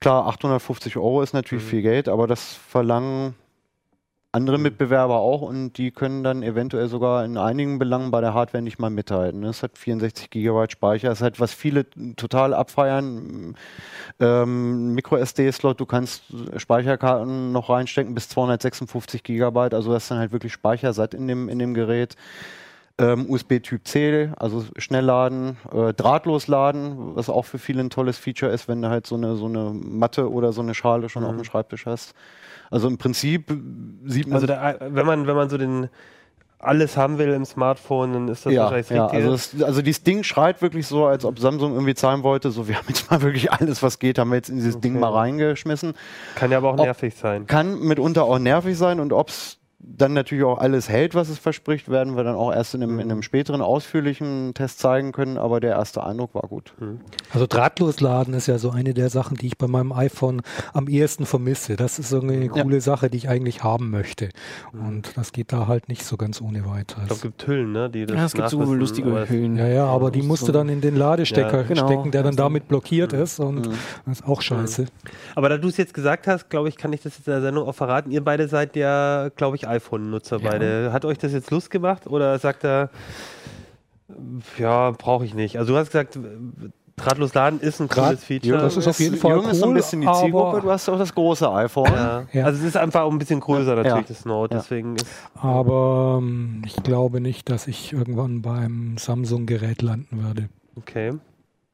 klar, 0.00 0.26
850 0.26 0.96
Euro 0.96 1.22
ist 1.22 1.32
natürlich 1.32 1.64
Mhm. 1.64 1.68
viel 1.68 1.82
Geld, 1.82 2.08
aber 2.08 2.26
das 2.26 2.54
verlangen 2.54 3.34
andere 4.34 4.56
Mhm. 4.56 4.62
Mitbewerber 4.62 5.16
auch 5.16 5.42
und 5.42 5.74
die 5.74 5.90
können 5.90 6.24
dann 6.24 6.42
eventuell 6.42 6.88
sogar 6.88 7.22
in 7.22 7.36
einigen 7.36 7.78
Belangen 7.78 8.10
bei 8.10 8.22
der 8.22 8.32
Hardware 8.32 8.62
nicht 8.62 8.78
mal 8.78 8.88
mithalten. 8.88 9.44
Es 9.44 9.62
hat 9.62 9.76
64 9.76 10.30
GB 10.30 10.70
Speicher, 10.70 11.10
es 11.10 11.20
hat 11.20 11.38
was 11.38 11.52
viele 11.52 11.84
total 12.16 12.54
abfeiern. 12.54 13.54
Ähm, 14.20 14.94
Micro 14.94 15.16
SD-Slot, 15.18 15.80
du 15.80 15.84
kannst 15.84 16.22
Speicherkarten 16.56 17.52
noch 17.52 17.68
reinstecken 17.68 18.14
bis 18.14 18.30
256 18.30 19.22
GB, 19.22 19.60
also 19.74 19.92
das 19.92 20.04
ist 20.04 20.10
dann 20.10 20.18
halt 20.18 20.32
wirklich 20.32 20.54
speichersatt 20.54 21.12
in 21.12 21.28
dem, 21.28 21.50
in 21.50 21.58
dem 21.58 21.74
Gerät. 21.74 22.16
Ähm, 23.02 23.26
USB 23.28 23.58
Typ 23.60 23.86
C, 23.86 24.30
also 24.38 24.64
Schnellladen, 24.78 25.56
äh, 25.74 25.92
drahtlos 25.92 26.46
laden, 26.46 27.16
was 27.16 27.28
auch 27.28 27.44
für 27.44 27.58
viele 27.58 27.80
ein 27.82 27.90
tolles 27.90 28.16
Feature 28.16 28.52
ist, 28.52 28.68
wenn 28.68 28.80
du 28.80 28.88
halt 28.88 29.06
so 29.06 29.16
eine, 29.16 29.34
so 29.36 29.46
eine 29.46 29.72
Matte 29.74 30.30
oder 30.30 30.52
so 30.52 30.62
eine 30.62 30.74
Schale 30.74 31.08
schon 31.08 31.22
Mhm. 31.24 31.28
auf 31.28 31.34
dem 31.36 31.44
Schreibtisch 31.44 31.86
hast. 31.86 32.14
Also 32.70 32.88
im 32.88 32.98
Prinzip 32.98 33.52
sieht 34.06 34.26
man 34.26 34.34
Also 34.36 34.46
da, 34.46 34.76
wenn 34.80 35.04
man, 35.04 35.26
wenn 35.26 35.36
man 35.36 35.48
so 35.50 35.58
den 35.58 35.88
alles 36.58 36.96
haben 36.96 37.18
will 37.18 37.30
im 37.32 37.44
Smartphone, 37.44 38.12
dann 38.12 38.28
ist 38.28 38.46
das 38.46 38.52
ja, 38.52 38.62
wahrscheinlich 38.62 38.86
das 38.86 38.96
ja, 38.96 39.06
also, 39.08 39.30
das, 39.32 39.62
also 39.62 39.82
dieses 39.82 40.04
Ding 40.04 40.22
schreit 40.22 40.62
wirklich 40.62 40.86
so, 40.86 41.06
als 41.06 41.24
ob 41.24 41.40
Samsung 41.40 41.72
irgendwie 41.72 41.94
zahlen 41.94 42.22
wollte, 42.22 42.52
so 42.52 42.68
wir 42.68 42.76
haben 42.76 42.86
jetzt 42.86 43.10
mal 43.10 43.20
wirklich 43.20 43.50
alles, 43.52 43.82
was 43.82 43.98
geht, 43.98 44.18
haben 44.20 44.30
wir 44.30 44.36
jetzt 44.36 44.48
in 44.48 44.56
dieses 44.56 44.78
Ding 44.78 44.92
Okay. 44.92 45.00
mal 45.00 45.10
reingeschmissen. 45.12 45.94
Kann 46.36 46.52
ja 46.52 46.58
aber 46.58 46.68
auch 46.68 46.74
ob- 46.78 46.84
nervig 46.84 47.16
sein. 47.16 47.48
Kann 47.48 47.80
mitunter 47.80 48.22
auch 48.24 48.38
nervig 48.38 48.78
sein 48.78 49.00
und 49.00 49.12
ob 49.12 49.30
es 49.30 49.58
dann 49.84 50.12
natürlich 50.12 50.44
auch 50.44 50.58
alles 50.58 50.88
hält, 50.88 51.14
was 51.14 51.28
es 51.28 51.38
verspricht, 51.38 51.88
werden 51.90 52.16
wir 52.16 52.22
dann 52.22 52.36
auch 52.36 52.52
erst 52.52 52.74
in 52.74 52.82
einem, 52.82 53.00
in 53.00 53.10
einem 53.10 53.22
späteren 53.22 53.60
ausführlichen 53.60 54.54
Test 54.54 54.78
zeigen 54.78 55.10
können, 55.12 55.38
aber 55.38 55.58
der 55.58 55.72
erste 55.72 56.04
Eindruck 56.04 56.34
war 56.34 56.42
gut. 56.42 56.72
Also 57.30 57.46
drahtlos 57.48 58.00
laden 58.00 58.32
ist 58.34 58.46
ja 58.46 58.58
so 58.58 58.70
eine 58.70 58.94
der 58.94 59.10
Sachen, 59.10 59.36
die 59.36 59.48
ich 59.48 59.58
bei 59.58 59.66
meinem 59.66 59.92
iPhone 59.92 60.42
am 60.72 60.86
ehesten 60.88 61.26
vermisse. 61.26 61.76
Das 61.76 61.98
ist 61.98 62.10
so 62.10 62.20
eine 62.20 62.44
Ja. 62.44 62.48
coole 62.62 62.80
Sache, 62.80 63.10
die 63.10 63.16
ich 63.16 63.28
eigentlich 63.28 63.64
haben 63.64 63.90
möchte. 63.90 64.28
Und 64.72 65.16
das 65.16 65.32
geht 65.32 65.52
da 65.52 65.66
halt 65.66 65.88
nicht 65.88 66.04
so 66.04 66.16
ganz 66.16 66.40
ohne 66.40 66.64
weiteres. 66.64 67.02
Ich 67.02 67.06
glaube, 67.08 67.14
es 67.14 67.22
gibt 67.22 67.46
Hüllen, 67.46 67.72
ne? 67.72 67.90
Die 67.90 68.06
das 68.06 68.16
Ja, 68.16 68.24
es 68.26 68.34
gibt 68.34 68.48
so 68.50 68.62
lustige 68.74 69.28
Hüllen. 69.28 69.56
Ja, 69.56 69.66
ja, 69.66 69.86
aber 69.86 70.10
die 70.10 70.22
musst 70.22 70.46
du 70.46 70.52
dann 70.52 70.68
in 70.68 70.80
den 70.80 70.94
Ladestecker 70.96 71.62
Ja, 71.62 71.62
genau. 71.62 71.86
stecken, 71.86 72.10
der 72.12 72.22
dann 72.22 72.32
Ja, 72.34 72.38
so. 72.38 72.44
damit 72.44 72.68
blockiert 72.68 73.12
ist 73.12 73.40
und 73.40 73.66
das 74.06 74.20
ist 74.20 74.26
auch 74.28 74.40
scheiße. 74.42 74.86
Aber 75.34 75.48
da 75.48 75.58
du 75.58 75.68
es 75.68 75.76
jetzt 75.76 75.92
gesagt 75.94 76.26
hast, 76.26 76.48
glaube 76.50 76.68
ich, 76.68 76.76
kann 76.76 76.92
ich 76.92 77.02
das 77.02 77.16
jetzt 77.18 77.26
in 77.26 77.32
der 77.32 77.42
Sendung 77.42 77.66
auch 77.66 77.74
verraten. 77.74 78.10
Ihr 78.10 78.22
beide 78.22 78.46
seid 78.48 78.76
ja, 78.76 79.28
glaube 79.34 79.56
ich, 79.56 79.66
iPhone-Nutzer 79.72 80.38
beide. 80.40 80.92
Hat 80.92 81.04
euch 81.04 81.18
das 81.18 81.32
jetzt 81.32 81.50
Lust 81.50 81.70
gemacht 81.70 82.06
oder 82.06 82.38
sagt 82.38 82.64
er, 82.64 82.90
ja, 84.58 84.90
brauche 84.92 85.24
ich 85.24 85.34
nicht? 85.34 85.58
Also 85.58 85.72
du 85.72 85.78
hast 85.78 85.88
gesagt, 85.90 86.18
drahtlos 86.96 87.32
laden 87.34 87.58
ist 87.60 87.80
ein 87.80 87.88
Draht- 87.88 88.04
cooles 88.08 88.24
Feature. 88.24 88.58
das 88.58 88.76
ist 88.76 88.86
auf 88.86 89.00
jeden 89.00 89.16
Fall 89.16 89.30
Jürgen 89.32 89.48
ist 89.48 89.58
so 89.60 89.64
ein 89.64 89.68
cool, 89.70 89.74
bisschen 89.76 90.00
die 90.02 90.12
Zielgruppe, 90.12 90.60
du 90.60 90.70
hast 90.70 90.88
auch 90.88 90.98
das 90.98 91.14
große 91.14 91.50
iPhone. 91.50 91.90
ja. 91.92 92.26
Ja. 92.32 92.44
Also 92.44 92.60
es 92.60 92.66
ist 92.66 92.76
einfach 92.76 93.02
auch 93.02 93.10
ein 93.10 93.18
bisschen 93.18 93.40
größer 93.40 93.76
Ja. 93.76 93.82
natürlich, 93.82 94.06
das 94.08 94.24
Note. 94.26 94.54
Ja. 94.54 94.60
Deswegen 94.60 94.96
ist 94.96 95.06
Aber 95.34 96.18
ähm, 96.20 96.62
ich 96.66 96.76
glaube 96.82 97.20
nicht, 97.20 97.48
dass 97.48 97.66
ich 97.66 97.92
irgendwann 97.92 98.42
beim 98.42 98.96
Samsung-Gerät 98.98 99.82
landen 99.82 100.22
würde. 100.22 100.48
okay. 100.76 101.12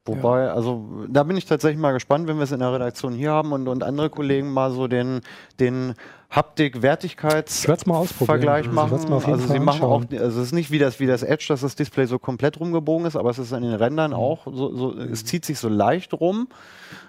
Wobei, 0.05 0.49
also 0.49 1.05
da 1.07 1.21
bin 1.21 1.37
ich 1.37 1.45
tatsächlich 1.45 1.79
mal 1.79 1.91
gespannt, 1.91 2.27
wenn 2.27 2.37
wir 2.37 2.43
es 2.43 2.51
in 2.51 2.61
der 2.61 2.73
Redaktion 2.73 3.13
hier 3.13 3.29
haben 3.29 3.51
und, 3.51 3.67
und 3.67 3.83
andere 3.83 4.09
Kollegen 4.09 4.51
mal 4.51 4.71
so 4.71 4.87
den, 4.87 5.21
den 5.59 5.93
Haptik-Wertigkeits-Vergleich 6.29 8.67
Ich 8.67 8.71
machen. 8.71 8.91
werd's 8.91 9.07
mir 9.07 9.15
auf 9.15 9.25
jeden 9.25 9.33
also 9.33 9.47
Fall 9.47 9.57
sie 9.57 9.63
machen 9.63 9.83
auch, 9.83 10.03
also 10.11 10.41
es 10.41 10.47
ist 10.47 10.53
nicht 10.53 10.69
wie 10.69 10.77
das, 10.77 10.99
wie 10.99 11.07
das 11.07 11.23
Edge, 11.23 11.45
dass 11.47 11.61
das 11.61 11.75
Display 11.75 12.05
so 12.05 12.19
komplett 12.19 12.59
rumgebogen 12.59 13.07
ist, 13.07 13.15
aber 13.15 13.31
es 13.31 13.39
ist 13.39 13.51
an 13.51 13.63
den 13.63 13.73
Rändern 13.73 14.13
auch 14.13 14.45
so, 14.45 14.75
so 14.75 14.93
es 14.95 15.25
zieht 15.25 15.43
sich 15.43 15.57
so 15.57 15.69
leicht 15.69 16.13
rum. 16.13 16.47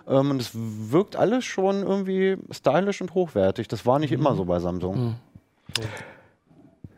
Ähm, 0.08 0.30
und 0.30 0.40
es 0.40 0.52
wirkt 0.54 1.16
alles 1.16 1.44
schon 1.44 1.82
irgendwie 1.82 2.38
stylisch 2.50 3.02
und 3.02 3.12
hochwertig. 3.14 3.68
Das 3.68 3.84
war 3.84 3.98
nicht 3.98 4.12
immer 4.12 4.34
so 4.34 4.46
bei 4.46 4.58
Samsung. 4.58 5.16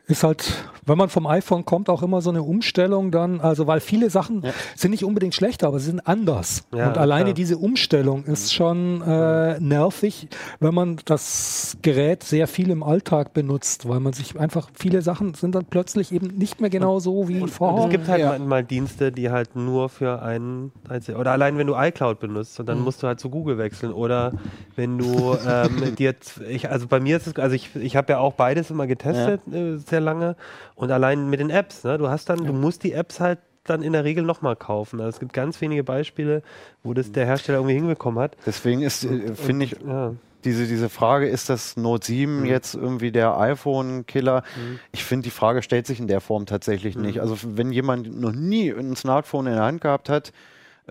Ist 0.07 0.23
halt, 0.23 0.64
wenn 0.85 0.99
man 0.99 1.09
vom 1.09 1.26
iPhone 1.26 1.64
kommt, 1.64 1.89
auch 1.89 2.03
immer 2.03 2.20
so 2.22 2.30
eine 2.30 2.43
Umstellung 2.43 3.11
dann, 3.11 3.41
also 3.41 3.66
weil 3.66 3.80
viele 3.80 4.11
Sachen 4.11 4.43
Ja. 4.43 4.53
sind 4.76 4.91
nicht 4.91 5.05
unbedingt 5.05 5.35
schlechter, 5.35 5.68
aber 5.68 5.78
sie 5.78 5.87
sind 5.87 6.07
anders. 6.07 6.64
Ja, 6.74 6.89
und 6.89 6.99
alleine 6.99 7.26
klar. 7.30 7.35
diese 7.35 7.59
Umstellung 7.59 8.24
ist 8.24 8.53
schon 8.53 9.01
äh, 9.03 9.61
nervig, 9.61 10.28
wenn 10.61 10.74
man 10.74 10.97
das 11.05 11.76
Gerät 11.83 12.22
sehr 12.24 12.47
viel 12.49 12.70
im 12.70 12.83
Alltag 12.83 13.33
benutzt, 13.33 13.89
weil 13.89 14.01
man 14.01 14.12
sich 14.12 14.39
einfach, 14.39 14.70
viele 14.74 15.03
Sachen 15.03 15.35
sind 15.35 15.55
dann 15.55 15.64
plötzlich 15.66 16.12
eben 16.12 16.26
nicht 16.37 16.61
mehr 16.61 16.70
genau 16.70 16.99
so 16.99 17.28
wie 17.28 17.41
Und 17.41 17.49
vorher. 17.51 17.85
es 17.85 17.91
gibt 17.91 18.09
halt 18.09 18.20
Ja. 18.20 18.28
manchmal 18.30 18.64
Dienste, 18.64 19.12
die 19.12 19.30
halt 19.30 19.55
nur 19.57 19.89
für 19.89 20.22
einen, 20.22 20.72
oder 21.18 21.33
allein 21.33 21.59
wenn 21.59 21.66
du 21.66 21.74
iCloud 21.76 22.18
benutzt 22.20 22.59
und 22.61 22.66
dann 22.66 22.78
Mhm. 22.78 22.85
musst 22.85 23.03
du 23.03 23.07
halt 23.07 23.20
zu 23.20 23.30
Google 23.30 23.59
wechseln 23.59 23.93
oder 23.93 24.33
wenn 24.74 24.97
du 24.99 25.37
ähm, 25.47 25.76
dir, 25.97 26.05
jetzt- 26.11 26.41
ich, 26.49 26.70
also 26.70 26.87
bei 26.89 26.99
mir 26.99 27.16
ist 27.18 27.26
es, 27.26 27.37
also 27.37 27.55
ich, 27.55 27.74
ich 27.76 27.95
habe 27.97 28.12
ja 28.14 28.18
auch 28.18 28.33
beides 28.35 28.70
immer 28.70 28.87
getestet, 28.87 29.41
äh, 29.53 29.76
sehr 29.76 30.01
lange 30.01 30.35
und 30.83 30.91
allein 30.91 31.30
mit 31.30 31.39
den 31.41 31.49
Apps, 31.51 31.85
ne, 31.85 31.97
du 31.97 32.09
hast 32.09 32.28
dann, 32.28 32.45
du 32.45 32.53
musst 32.53 32.83
die 32.83 32.93
Apps 32.93 33.20
halt 33.20 33.39
dann 33.64 33.83
in 33.83 33.93
der 33.93 34.03
Regel 34.03 34.24
nochmal 34.24 34.57
kaufen. 34.57 35.01
Also 35.01 35.11
es 35.16 35.20
gibt 35.20 35.33
ganz 35.33 35.61
wenige 35.61 35.85
Beispiele, 35.85 36.43
wo 36.83 36.93
das 36.93 37.12
der 37.12 37.24
Hersteller 37.24 37.59
irgendwie 37.59 37.76
hinbekommen 37.76 38.18
hat. 38.20 38.37
Deswegen 38.45 38.83
ist, 38.83 39.05
äh, 39.05 39.37
finde 39.37 39.66
ich, 39.66 39.76
Ja. 39.87 40.14
diese, 40.45 40.66
diese 40.66 40.89
Frage, 40.89 41.28
ist 41.28 41.49
das 41.49 41.76
Note 41.76 42.05
7 42.07 42.41
Mhm. 42.41 42.47
jetzt 42.47 42.74
irgendwie 42.74 43.12
der 43.12 43.39
iPhone-Killer? 43.39 44.43
Ich 44.91 45.05
finde, 45.05 45.22
die 45.22 45.30
Frage 45.30 45.62
stellt 45.62 45.87
sich 45.87 46.01
in 46.01 46.09
der 46.09 46.20
Form 46.20 46.47
tatsächlich 46.47 46.97
Mhm. 46.97 47.03
nicht. 47.03 47.20
Also 47.20 47.37
wenn 47.45 47.70
jemand 47.70 48.20
noch 48.20 48.33
nie 48.33 48.70
ein 48.72 48.97
Smartphone 48.97 49.47
in 49.47 49.55
der 49.55 49.62
Hand 49.62 49.80
gehabt 49.80 50.09
hat, 50.09 50.33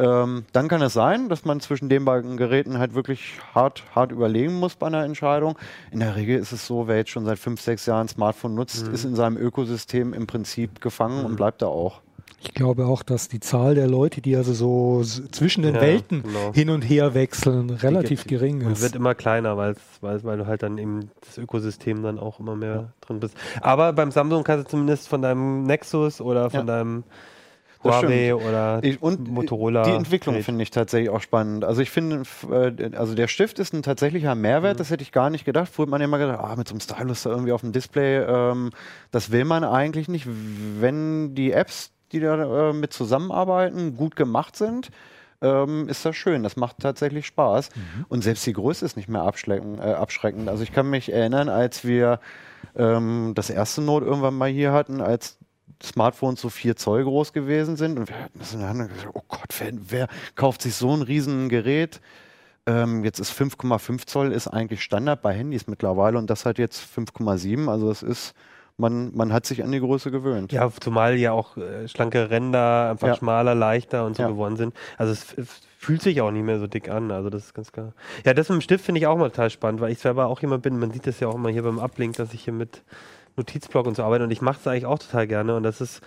ähm, 0.01 0.45
dann 0.51 0.67
kann 0.67 0.81
es 0.81 0.93
sein, 0.93 1.29
dass 1.29 1.45
man 1.45 1.59
zwischen 1.59 1.87
den 1.89 2.03
beiden 2.05 2.35
Geräten 2.37 2.79
halt 2.79 2.95
wirklich 2.95 3.39
hart, 3.53 3.83
hart 3.95 4.11
überlegen 4.11 4.55
muss 4.59 4.75
bei 4.75 4.87
einer 4.87 5.03
Entscheidung. 5.05 5.57
In 5.91 5.99
der 5.99 6.15
Regel 6.15 6.39
ist 6.39 6.51
es 6.51 6.65
so, 6.65 6.87
wer 6.87 6.97
jetzt 6.97 7.11
schon 7.11 7.25
seit 7.25 7.37
fünf, 7.39 7.61
sechs 7.61 7.85
Jahren 7.85 8.05
ein 8.05 8.07
Smartphone 8.09 8.55
nutzt, 8.55 8.87
Mhm. 8.87 8.93
ist 8.93 9.05
in 9.05 9.15
seinem 9.15 9.37
Ökosystem 9.37 10.13
im 10.13 10.27
Prinzip 10.27 10.81
gefangen 10.81 11.23
und 11.25 11.35
bleibt 11.35 11.61
da 11.61 11.67
auch. 11.67 12.01
Ich 12.43 12.55
glaube 12.55 12.87
auch, 12.87 13.03
dass 13.03 13.27
die 13.27 13.39
Zahl 13.39 13.75
der 13.75 13.87
Leute, 13.87 14.19
die 14.19 14.35
also 14.35 14.51
so 14.53 15.03
zwischen 15.03 15.61
den 15.61 15.75
Ja, 15.75 15.81
Welten 15.81 16.23
genau. 16.23 16.51
hin 16.53 16.71
und 16.71 16.81
her 16.81 17.13
wechseln, 17.13 17.69
relativ 17.69 18.21
gibt- 18.23 18.29
gering 18.31 18.65
Und 18.65 18.71
ist. 18.71 18.81
wird 18.81 18.95
immer 18.95 19.13
kleiner, 19.13 19.57
weil, 19.57 19.75
weil 20.01 20.37
du 20.39 20.47
halt 20.47 20.63
dann 20.63 20.79
eben 20.79 21.11
das 21.23 21.37
Ökosystem 21.37 22.01
dann 22.01 22.17
auch 22.17 22.39
immer 22.39 22.55
mehr 22.55 22.93
drin 23.01 23.19
bist. 23.19 23.35
Aber 23.61 23.93
beim 23.93 24.09
Samsung 24.09 24.43
kannst 24.43 24.65
du 24.65 24.69
zumindest 24.71 25.07
von 25.07 25.21
deinem 25.21 25.65
Nexus 25.65 26.19
oder 26.19 26.49
von 26.49 26.61
Ja. 26.61 26.77
deinem 26.77 27.03
Huawei 27.83 28.35
oder 28.35 28.79
Ich, 28.83 29.01
und 29.01 29.27
Motorola. 29.29 29.83
die 29.83 29.91
Entwicklung 29.91 30.41
finde 30.43 30.63
ich 30.63 30.71
tatsächlich 30.71 31.09
auch 31.09 31.21
spannend. 31.21 31.63
Also 31.65 31.81
ich 31.81 31.89
finde, 31.89 32.23
äh, 32.51 32.95
also 32.95 33.15
der 33.15 33.27
Stift 33.27 33.59
ist 33.59 33.73
ein 33.73 33.81
tatsächlicher 33.83 34.35
Mhm. 34.35 34.41
Mehrwert, 34.41 34.79
das 34.79 34.89
hätte 34.91 35.03
ich 35.03 35.11
gar 35.11 35.29
nicht 35.29 35.45
gedacht. 35.45 35.69
Früher 35.71 35.85
hat 35.85 35.91
man 35.91 36.01
immer 36.01 36.17
gedacht, 36.17 36.39
ah, 36.39 36.55
mit 36.55 36.67
so 36.67 36.73
einem 36.73 36.81
Stylus 36.81 37.23
da 37.23 37.29
irgendwie 37.31 37.51
auf 37.51 37.61
dem 37.61 37.71
Display, 37.71 38.17
ähm, 38.19 38.69
das 39.11 39.31
will 39.31 39.45
man 39.45 39.63
eigentlich 39.63 40.07
nicht. 40.07 40.27
Wenn 40.79 41.35
die 41.35 41.51
Apps, 41.51 41.91
die 42.11 42.19
da 42.19 42.69
äh, 42.69 42.73
mit 42.73 42.93
zusammenarbeiten, 42.93 43.95
gut 43.95 44.15
gemacht 44.15 44.55
sind, 44.55 44.89
ähm, 45.41 45.87
ist 45.89 46.05
das 46.05 46.15
schön. 46.15 46.43
Das 46.43 46.55
macht 46.55 46.77
tatsächlich 46.79 47.25
Spaß. 47.25 47.69
Und 48.09 48.23
selbst 48.23 48.45
die 48.45 48.53
Größe 48.53 48.85
ist 48.85 48.95
nicht 48.95 49.09
mehr 49.09 49.23
abschreckend. 49.23 49.79
Äh, 49.79 49.93
abschreckend. 49.93 50.47
Also 50.49 50.61
ich 50.61 50.71
kann 50.71 50.87
mich 50.89 51.11
erinnern, 51.11 51.49
als 51.49 51.83
wir 51.83 52.19
ähm, 52.75 53.31
das 53.33 53.49
erste 53.49 53.81
Note 53.81 54.05
irgendwann 54.05 54.35
mal 54.35 54.49
hier 54.49 54.71
hatten, 54.71 55.01
als 55.01 55.39
Smartphones 55.83 56.41
so 56.41 56.49
4 56.49 56.75
Zoll 56.75 57.03
groß 57.03 57.33
gewesen 57.33 57.75
sind 57.75 57.97
und 57.99 58.09
wir 58.09 58.17
hatten 58.19 58.39
das 58.39 58.53
in 58.53 58.59
der 58.59 58.69
Hand 58.69 58.81
und 58.81 58.89
gesagt, 58.89 59.09
oh 59.13 59.21
Gott, 59.27 59.53
wer, 59.59 59.71
wer 59.73 60.07
kauft 60.35 60.61
sich 60.61 60.75
so 60.75 60.95
ein 60.95 61.01
riesen 61.01 61.49
Gerät? 61.49 62.01
Ähm, 62.67 63.03
jetzt 63.03 63.19
ist 63.19 63.31
5,5 63.31 64.05
Zoll 64.05 64.31
ist 64.31 64.47
eigentlich 64.47 64.83
Standard 64.83 65.21
bei 65.21 65.33
Handys 65.33 65.67
mittlerweile 65.67 66.17
und 66.17 66.29
das 66.29 66.45
hat 66.45 66.59
jetzt 66.59 66.79
5,7. 66.95 67.67
Also 67.69 67.89
es 67.89 68.03
ist, 68.03 68.33
man, 68.77 69.15
man 69.15 69.33
hat 69.33 69.47
sich 69.47 69.63
an 69.63 69.71
die 69.71 69.79
Größe 69.79 70.11
gewöhnt. 70.11 70.51
Ja, 70.51 70.69
zumal 70.79 71.15
ja 71.17 71.31
auch 71.31 71.57
äh, 71.57 71.87
schlanke 71.87 72.29
Ränder 72.29 72.91
einfach 72.91 73.07
Ja. 73.07 73.15
schmaler, 73.15 73.55
leichter 73.55 74.05
und 74.05 74.15
so 74.15 74.23
Ja. 74.23 74.29
geworden 74.29 74.57
sind. 74.57 74.75
Also 74.97 75.11
es, 75.11 75.33
es 75.37 75.61
fühlt 75.79 76.03
sich 76.03 76.21
auch 76.21 76.29
nicht 76.29 76.43
mehr 76.43 76.59
so 76.59 76.67
dick 76.67 76.87
an. 76.89 77.09
Also 77.09 77.31
das 77.31 77.45
ist 77.45 77.53
ganz 77.55 77.71
klar. 77.71 77.93
Ja, 78.25 78.35
das 78.35 78.47
mit 78.49 78.57
dem 78.59 78.61
Stift 78.61 78.85
finde 78.85 78.99
ich 78.99 79.07
auch 79.07 79.17
mal 79.17 79.29
total 79.31 79.49
spannend, 79.49 79.81
weil 79.81 79.91
ich 79.91 79.97
selber 79.99 80.27
auch 80.27 80.39
jemand 80.41 80.61
bin, 80.61 80.77
man 80.77 80.91
sieht 80.91 81.07
das 81.07 81.19
ja 81.19 81.29
auch 81.29 81.35
immer 81.35 81.49
hier 81.49 81.63
beim 81.63 81.79
Uplink, 81.79 82.15
dass 82.17 82.31
ich 82.33 82.43
hier 82.43 82.53
mit 82.53 82.83
Notizblock 83.37 83.87
und 83.87 83.95
so 83.95 84.03
arbeite 84.03 84.23
und 84.23 84.31
ich 84.31 84.41
mache 84.41 84.57
es 84.59 84.67
eigentlich 84.67 84.85
auch 84.85 84.99
total 84.99 85.27
gerne. 85.27 85.55
Und 85.55 85.63
das 85.63 85.81
ist 85.81 86.01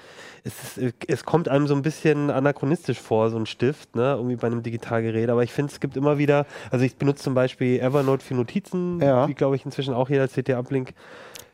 es, 0.45 0.77
ist, 0.77 0.95
es 1.09 1.25
kommt 1.25 1.49
einem 1.49 1.67
so 1.67 1.75
ein 1.75 1.83
bisschen 1.83 2.31
anachronistisch 2.31 3.01
vor, 3.01 3.31
so 3.31 3.39
ein 3.39 3.47
Stift, 3.47 3.97
ne, 3.97 4.13
irgendwie 4.17 4.37
bei 4.37 4.47
einem 4.47 4.63
Digitalgerät, 4.63 5.31
aber 5.31 5.43
ich 5.43 5.53
finde, 5.53 5.73
es 5.73 5.81
gibt 5.81 5.97
immer 5.97 6.19
wieder, 6.19 6.45
also 6.71 6.85
ich 6.85 6.97
benutze 6.97 7.23
zum 7.23 7.35
Beispiel 7.35 7.81
Evernote 7.81 8.23
für 8.25 8.35
Notizen, 8.35 9.01
Ja. 9.01 9.27
wie 9.27 9.35
glaube 9.35 9.57
ich 9.57 9.65
inzwischen 9.65 9.95
auch 9.95 10.11
jeder 10.11 10.29
CT-Uplink 10.29 10.93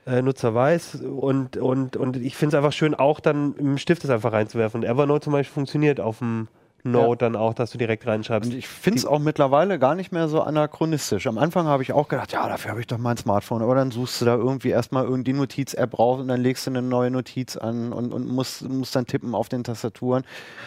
äh, 0.06 0.22
Nutzer 0.22 0.54
weiß. 0.54 0.96
Und, 0.96 1.56
und, 1.56 1.96
und 1.96 2.16
ich 2.16 2.36
finde 2.36 2.56
es 2.56 2.58
einfach 2.58 2.72
schön, 2.72 2.94
auch 2.94 3.20
dann 3.20 3.54
im 3.56 3.78
Stift 3.78 4.02
es 4.02 4.10
einfach 4.10 4.32
reinzuwerfen. 4.32 4.80
Und 4.82 4.88
Evernote 4.88 5.24
zum 5.24 5.32
Beispiel 5.34 5.54
funktioniert 5.54 6.00
auf 6.00 6.18
dem 6.18 6.48
Note 6.82 7.18
dann 7.18 7.36
auch, 7.36 7.54
dass 7.54 7.70
du 7.70 7.78
direkt 7.78 8.06
reinschreibst. 8.06 8.50
Und 8.50 8.56
ich 8.56 8.68
finde 8.68 8.98
es 8.98 9.06
auch 9.06 9.18
mittlerweile 9.18 9.78
gar 9.78 9.94
nicht 9.94 10.12
mehr 10.12 10.28
so 10.28 10.42
anachronistisch. 10.42 11.26
Am 11.26 11.38
Anfang 11.38 11.66
habe 11.66 11.82
ich 11.82 11.92
auch 11.92 12.08
gedacht, 12.08 12.32
ja, 12.32 12.48
dafür 12.48 12.70
habe 12.70 12.80
ich 12.80 12.86
doch 12.86 12.98
mein 12.98 13.16
Smartphone. 13.16 13.62
Aber 13.62 13.74
dann 13.74 13.90
suchst 13.90 14.20
du 14.20 14.24
da 14.24 14.34
irgendwie 14.34 14.70
erstmal 14.70 15.04
irgendwie 15.04 15.32
die 15.32 15.38
Notiz-App 15.38 15.98
raus 15.98 16.20
und 16.20 16.28
dann 16.28 16.40
legst 16.40 16.66
du 16.66 16.70
eine 16.70 16.82
neue 16.82 17.10
Notiz 17.10 17.56
an 17.56 17.92
und, 17.92 18.12
und 18.12 18.26
musst, 18.28 18.68
musst 18.68 18.96
dann 18.96 19.06
tippen 19.06 19.34
auf 19.34 19.48
den 19.48 19.64
Tastaturen. 19.64 20.24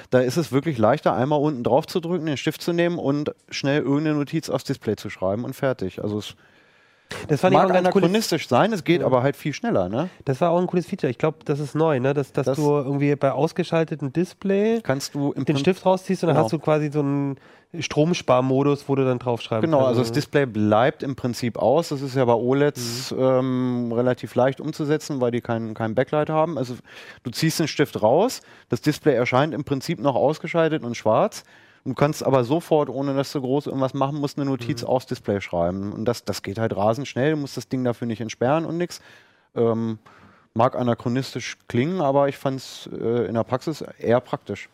Da 0.09 0.19
ist 0.19 0.37
es 0.37 0.51
wirklich 0.51 0.77
leichter, 0.77 1.13
einmal 1.13 1.39
unten 1.39 1.63
drauf 1.63 1.87
zu 1.87 1.99
drücken, 1.99 2.25
den 2.25 2.37
Stift 2.37 2.61
zu 2.61 2.73
nehmen 2.73 2.99
und 2.99 3.33
schnell 3.49 3.81
irgendeine 3.81 4.17
Notiz 4.17 4.49
aufs 4.49 4.63
Display 4.63 4.95
zu 4.95 5.09
schreiben 5.09 5.43
und 5.43 5.53
fertig. 5.53 6.03
Also 6.03 6.19
es 6.19 6.35
das 7.27 7.41
fand 7.41 7.53
ich 7.53 7.59
auch 7.59 7.63
mag 7.63 7.69
ein 7.71 7.83
ganz 7.83 7.93
cooles 7.93 8.03
anachronistisch 8.05 8.47
sein, 8.47 8.73
es 8.73 8.83
geht 8.83 9.03
aber 9.03 9.23
halt 9.23 9.35
viel 9.35 9.53
schneller. 9.53 9.89
Ne? 9.89 10.09
Das 10.25 10.41
war 10.41 10.51
auch 10.51 10.59
ein 10.59 10.67
cooles 10.67 10.85
Feature. 10.85 11.09
Ich 11.09 11.17
glaube, 11.17 11.37
das 11.45 11.59
ist 11.59 11.75
neu, 11.75 11.99
ne? 11.99 12.13
dass, 12.13 12.31
dass 12.33 12.45
Das- 12.45 12.57
du 12.57 12.69
irgendwie 12.77 13.15
bei 13.15 13.31
ausgeschaltetem 13.31 14.11
Display 14.13 14.81
Kannst 14.83 15.15
du 15.15 15.33
den 15.33 15.57
Stift 15.57 15.85
rausziehst 15.85 16.23
und 16.23 16.27
dann 16.27 16.35
Genau. 16.35 16.45
hast 16.45 16.51
du 16.53 16.59
quasi 16.59 16.91
so 16.91 16.99
einen 16.99 17.37
Stromsparmodus, 17.79 18.87
wo 18.89 18.95
du 18.95 19.05
dann 19.05 19.19
draufschreiben 19.19 19.61
Genau, 19.69 19.77
kannst. 19.79 19.89
also 19.89 20.01
das 20.01 20.11
Display 20.11 20.45
bleibt 20.45 21.03
im 21.03 21.15
Prinzip 21.15 21.57
aus. 21.57 21.89
Das 21.89 22.01
ist 22.01 22.15
ja 22.15 22.25
bei 22.25 22.33
OLEDs 22.33 23.11
Mhm. 23.11 23.19
ähm, 23.19 23.91
relativ 23.93 24.35
leicht 24.35 24.59
umzusetzen, 24.59 25.21
weil 25.21 25.31
die 25.31 25.41
keinen 25.41 25.73
kein 25.73 25.95
Backlight 25.95 26.29
haben. 26.29 26.57
Also 26.57 26.75
du 27.23 27.31
ziehst 27.31 27.59
den 27.59 27.67
Stift 27.67 28.01
raus, 28.01 28.41
das 28.69 28.81
Display 28.81 29.13
erscheint 29.15 29.53
im 29.53 29.63
Prinzip 29.63 29.99
noch 29.99 30.15
ausgeschaltet 30.15 30.83
und 30.83 30.95
schwarz. 30.95 31.43
Du 31.85 31.93
kannst 31.93 32.23
aber 32.23 32.43
sofort, 32.45 32.89
ohne 32.89 33.13
dass 33.13 33.31
du 33.33 33.41
groß 33.41 33.67
irgendwas 33.67 33.93
machen 33.93 34.17
musst, 34.19 34.37
eine 34.37 34.49
Notiz 34.49 34.81
Mhm. 34.83 34.87
aufs 34.87 35.05
Display 35.05 35.41
schreiben. 35.41 35.91
Und 35.91 36.05
das, 36.05 36.23
das 36.23 36.41
geht 36.41 36.57
halt 36.57 36.75
rasend 36.75 37.07
schnell. 37.07 37.31
Du 37.31 37.37
musst 37.37 37.57
das 37.57 37.67
Ding 37.67 37.83
dafür 37.83 38.07
nicht 38.07 38.21
entsperren 38.21 38.65
und 38.65 38.77
nix. 38.77 39.01
Ähm, 39.55 39.99
mag 40.53 40.75
anachronistisch 40.75 41.57
klingen, 41.67 41.99
aber 41.99 42.29
ich 42.29 42.37
fand 42.37 42.59
es 42.59 42.89
äh, 42.93 43.25
in 43.27 43.33
der 43.33 43.43
Praxis 43.43 43.83
eher 43.99 44.21
praktisch. 44.21 44.69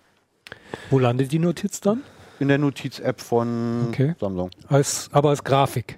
Wo 0.91 0.99
landet 0.99 1.31
die 1.31 1.39
Notiz 1.39 1.81
dann? 1.81 2.03
In 2.39 2.47
der 2.47 2.57
Notiz-App 2.59 3.19
von 3.21 3.87
Okay. 3.89 4.13
Samsung. 4.19 4.51
Als, 4.67 5.09
aber 5.11 5.29
als 5.29 5.43
Grafik. 5.43 5.97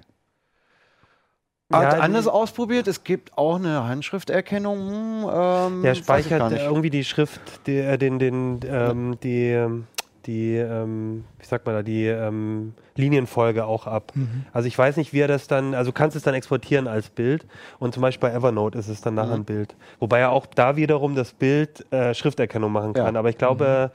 Hat 1.71 1.83
Ja, 1.83 1.95
die- 1.95 2.01
anders 2.01 2.27
ausprobiert. 2.27 2.87
Es 2.87 3.03
gibt 3.03 3.37
auch 3.37 3.55
eine 3.55 3.83
Handschrifterkennung. 3.83 4.77
hm, 4.89 5.29
Ähm, 5.33 5.81
Der 5.83 5.95
speichert 5.95 6.51
irgendwie 6.51 6.89
die 6.89 7.03
Schrift, 7.03 7.41
die, 7.67 7.77
äh, 7.77 7.97
den, 7.97 8.17
den, 8.19 8.59
ähm, 8.65 9.17
die, 9.21 9.49
ähm, 9.51 9.87
die, 10.25 10.55
ähm, 10.55 11.23
wie 11.39 11.45
sagt 11.45 11.65
man 11.65 11.75
da, 11.75 11.83
die 11.83 12.05
ähm, 12.05 12.73
Linienfolge 12.95 13.65
auch 13.65 13.87
ab. 13.87 14.11
Mhm. 14.15 14.45
Also 14.53 14.67
ich 14.67 14.77
weiß 14.77 14.97
nicht, 14.97 15.13
wie 15.13 15.19
er 15.19 15.27
das 15.27 15.47
dann, 15.47 15.73
also 15.73 15.91
du 15.91 15.93
kannst 15.93 16.15
es 16.15 16.23
dann 16.23 16.33
exportieren 16.33 16.87
als 16.87 17.09
Bild 17.09 17.45
und 17.79 17.93
zum 17.93 18.01
Beispiel 18.01 18.29
bei 18.29 18.35
Evernote 18.35 18.77
ist 18.77 18.87
es 18.87 19.01
dann 19.01 19.15
nachher 19.15 19.27
Mhm. 19.29 19.41
ein 19.41 19.45
Bild. 19.45 19.75
Wobei 19.99 20.19
er 20.19 20.31
auch 20.31 20.45
da 20.45 20.75
wiederum 20.75 21.15
das 21.15 21.33
Bild 21.33 21.85
äh, 21.91 22.13
Schrifterkennung 22.13 22.71
machen 22.71 22.93
Ja. 22.95 23.03
kann. 23.05 23.15
Aber 23.15 23.29
ich 23.29 23.37
glaube, 23.37 23.91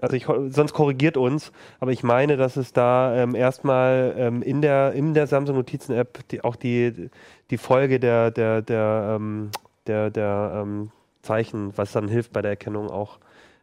also 0.00 0.16
ich, 0.16 0.26
sonst 0.50 0.72
korrigiert 0.72 1.16
uns, 1.16 1.52
aber 1.80 1.92
ich 1.92 2.02
meine, 2.02 2.36
dass 2.36 2.56
es 2.56 2.72
da 2.72 3.14
ähm, 3.16 3.34
erstmal 3.34 4.14
ähm, 4.18 4.42
in 4.42 4.60
der 4.60 4.92
in 4.92 5.14
der 5.14 5.26
Samsung 5.26 5.56
Notizen 5.56 5.92
App 5.94 6.18
die, 6.30 6.42
auch 6.42 6.56
die 6.56 7.10
die 7.50 7.58
Folge 7.58 8.00
der 8.00 8.30
der 8.32 8.60
der 8.62 9.14
ähm, 9.16 9.50
der, 9.86 10.10
der 10.10 10.60
ähm, 10.62 10.90
Zeichen, 11.22 11.72
was 11.76 11.92
dann 11.92 12.08
hilft 12.08 12.32
bei 12.32 12.42
der 12.42 12.50
Erkennung 12.52 12.90
auch 12.90 13.18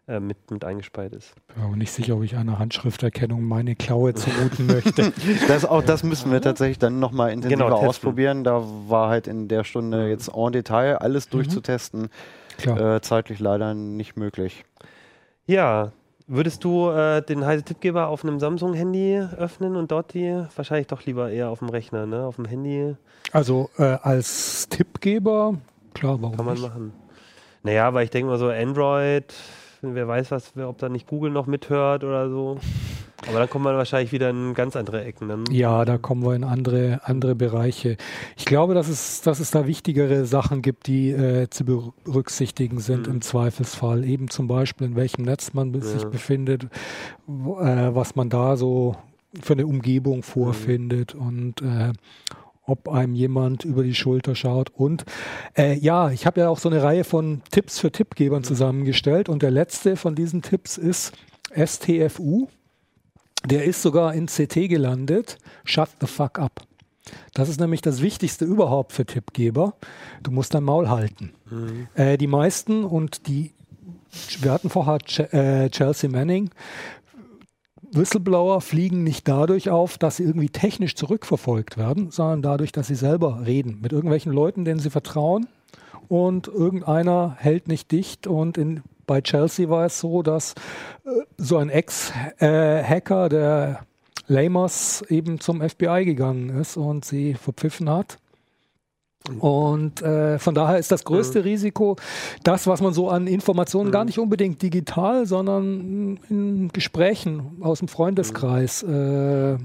äh, 0.07 0.19
mit 0.19 0.51
mit 0.51 0.63
eingespeist 0.65 1.13
ist. 1.15 1.35
Bin 1.53 1.63
aber 1.63 1.75
nicht 1.75 1.91
sicher, 1.91 2.15
ob 2.15 2.23
ich 2.23 2.35
einer 2.35 2.59
Handschrifterkennung 2.59 3.43
meine 3.43 3.75
Klaue 3.75 4.13
zumuten 4.13 4.67
möchte. 4.67 5.13
Das, 5.47 5.65
auch 5.65 5.83
das 5.83 6.03
müssen 6.03 6.31
wir 6.31 6.41
tatsächlich 6.41 6.79
dann 6.79 6.99
nochmal 6.99 7.31
intensiver 7.31 7.65
Genau, 7.65 7.77
ausprobieren. 7.77 8.43
Da 8.43 8.63
war 8.87 9.09
halt 9.09 9.27
in 9.27 9.47
der 9.47 9.63
Stunde 9.63 10.09
jetzt 10.09 10.29
en 10.35 10.51
Detail 10.51 10.97
alles 10.97 11.29
durchzutesten, 11.29 12.09
Klar. 12.57 12.95
äh, 12.95 13.01
zeitlich 13.01 13.39
leider 13.39 13.73
nicht 13.73 14.17
möglich. 14.17 14.65
Ja, 15.45 15.91
Würdest 16.27 16.63
du 16.63 16.89
äh, 16.89 17.21
den 17.21 17.45
heise 17.45 17.61
Tippgeber 17.63 18.07
auf 18.07 18.23
einem 18.23 18.39
Samsung-Handy 18.39 19.21
öffnen 19.37 19.75
und 19.75 19.91
dort 19.91 20.13
die 20.13 20.45
wahrscheinlich 20.55 20.87
doch 20.87 21.03
lieber 21.05 21.29
eher 21.29 21.49
auf 21.49 21.59
dem 21.59 21.67
Rechner, 21.67 22.05
ne? 22.05 22.23
Auf 22.25 22.37
dem 22.37 22.45
Handy 22.45 22.95
Also 23.33 23.69
äh, 23.77 23.97
als 24.01 24.69
Tippgeber, 24.69 25.55
klar, 25.93 26.21
warum 26.21 26.37
kann 26.37 26.45
man 26.45 26.53
nicht? 26.53 26.63
machen. 26.63 26.93
Naja, 27.63 27.85
aber 27.85 28.03
ich 28.03 28.11
denke 28.11 28.29
mal 28.29 28.37
so 28.37 28.47
Android, 28.47 29.25
wer 29.81 30.07
weiß 30.07 30.31
was, 30.31 30.53
ob 30.57 30.77
da 30.77 30.89
nicht 30.89 31.07
Google 31.07 31.31
noch 31.31 31.47
mithört 31.47 32.03
oder 32.03 32.29
so. 32.29 32.57
Aber 33.29 33.37
dann 33.37 33.49
kommt 33.49 33.65
man 33.65 33.75
wahrscheinlich 33.77 34.11
wieder 34.11 34.31
in 34.31 34.55
ganz 34.55 34.75
andere 34.75 35.03
Ecken. 35.03 35.27
Dann. 35.29 35.43
Ja, 35.51 35.85
da 35.85 35.99
kommen 35.99 36.23
wir 36.23 36.33
in 36.35 36.43
andere, 36.43 37.01
andere 37.03 37.35
Bereiche. 37.35 37.97
Ich 38.35 38.45
glaube, 38.45 38.73
dass 38.73 38.87
es, 38.89 39.21
dass 39.21 39.39
es 39.39 39.51
da 39.51 39.67
wichtigere 39.67 40.25
Sachen 40.25 40.63
gibt, 40.63 40.87
die 40.87 41.11
äh, 41.11 41.47
zu 41.51 41.63
berücksichtigen 41.63 42.79
sind 42.79 43.05
Mhm. 43.07 43.13
im 43.15 43.21
Zweifelsfall. 43.21 44.03
Eben 44.05 44.29
zum 44.29 44.47
Beispiel, 44.47 44.87
in 44.87 44.95
welchem 44.95 45.23
Netz 45.25 45.53
man 45.53 45.71
be- 45.71 45.81
sich 45.83 46.01
Ja. 46.01 46.09
befindet, 46.09 46.63
äh, 46.63 46.67
was 47.27 48.15
man 48.15 48.29
da 48.29 48.57
so 48.57 48.95
für 49.39 49.53
eine 49.53 49.67
Umgebung 49.67 50.23
vorfindet 50.23 51.13
und 51.13 51.61
äh, 51.61 51.93
ob 52.71 52.87
einem 52.87 53.13
jemand 53.13 53.65
über 53.65 53.83
die 53.83 53.93
Schulter 53.93 54.33
schaut. 54.33 54.69
Und 54.69 55.05
äh, 55.57 55.77
ja, 55.77 56.09
ich 56.09 56.25
habe 56.25 56.41
ja 56.41 56.49
auch 56.49 56.57
so 56.57 56.69
eine 56.69 56.81
Reihe 56.81 57.03
von 57.03 57.41
Tipps 57.51 57.79
für 57.79 57.91
Tippgebern 57.91 58.43
zusammengestellt 58.43 59.29
und 59.29 59.43
der 59.43 59.51
letzte 59.51 59.97
von 59.97 60.15
diesen 60.15 60.41
Tipps 60.41 60.77
ist 60.77 61.13
STFU. 61.53 62.47
Der 63.45 63.65
ist 63.65 63.81
sogar 63.81 64.13
in 64.13 64.27
CT 64.27 64.69
gelandet. 64.69 65.37
Shut 65.65 65.89
the 65.99 66.07
fuck 66.07 66.39
up. 66.39 66.61
Das 67.33 67.49
ist 67.49 67.59
nämlich 67.59 67.81
das 67.81 68.01
Wichtigste 68.01 68.45
überhaupt 68.45 68.93
für 68.93 69.05
Tippgeber. 69.05 69.73
Du 70.23 70.31
musst 70.31 70.53
dein 70.53 70.63
Maul 70.63 70.89
halten. 70.89 71.33
Äh, 71.95 72.17
die 72.17 72.27
meisten 72.27 72.83
und 72.83 73.27
die, 73.27 73.53
wir 74.39 74.51
hatten 74.51 74.69
vorher 74.69 74.99
äh, 75.33 75.69
Chelsea 75.69 76.09
Manning, 76.09 76.51
Whistleblower 77.93 78.61
fliegen 78.61 79.03
nicht 79.03 79.27
dadurch 79.27 79.69
auf, 79.69 79.97
dass 79.97 80.17
sie 80.17 80.23
irgendwie 80.23 80.49
technisch 80.49 80.95
zurückverfolgt 80.95 81.77
werden, 81.77 82.11
sondern 82.11 82.41
dadurch, 82.41 82.71
dass 82.71 82.87
sie 82.87 82.95
selber 82.95 83.45
reden 83.45 83.79
mit 83.81 83.91
irgendwelchen 83.91 84.31
Leuten, 84.31 84.65
denen 84.65 84.79
sie 84.79 84.89
vertrauen 84.89 85.47
und 86.07 86.47
irgendeiner 86.47 87.35
hält 87.39 87.67
nicht 87.67 87.91
dicht 87.91 88.27
und 88.27 88.57
in, 88.57 88.81
bei 89.07 89.21
Chelsea 89.21 89.69
war 89.69 89.85
es 89.85 89.99
so, 89.99 90.23
dass 90.23 90.55
äh, 91.05 91.09
so 91.37 91.57
ein 91.57 91.69
Ex-Hacker, 91.69 93.29
der 93.29 93.85
Lamers, 94.27 95.03
eben 95.09 95.39
zum 95.39 95.61
FBI 95.61 96.05
gegangen 96.05 96.49
ist 96.49 96.77
und 96.77 97.05
sie 97.05 97.33
verpfiffen 97.33 97.89
hat. 97.89 98.17
Und 99.39 100.01
äh, 100.01 100.39
von 100.39 100.55
daher 100.55 100.79
ist 100.79 100.91
das 100.91 101.03
größte 101.03 101.45
Risiko 101.45 101.95
das, 102.43 102.65
was 102.65 102.81
man 102.81 102.91
so 102.91 103.09
an 103.09 103.27
Informationen 103.27 103.91
gar 103.91 104.03
nicht 104.03 104.17
unbedingt 104.17 104.61
digital, 104.61 105.27
sondern 105.27 106.19
in 106.27 106.69
Gesprächen 106.69 107.57
aus 107.61 107.79
dem 107.79 107.87
Freundeskreis 107.87 108.81
äh, 108.81 109.57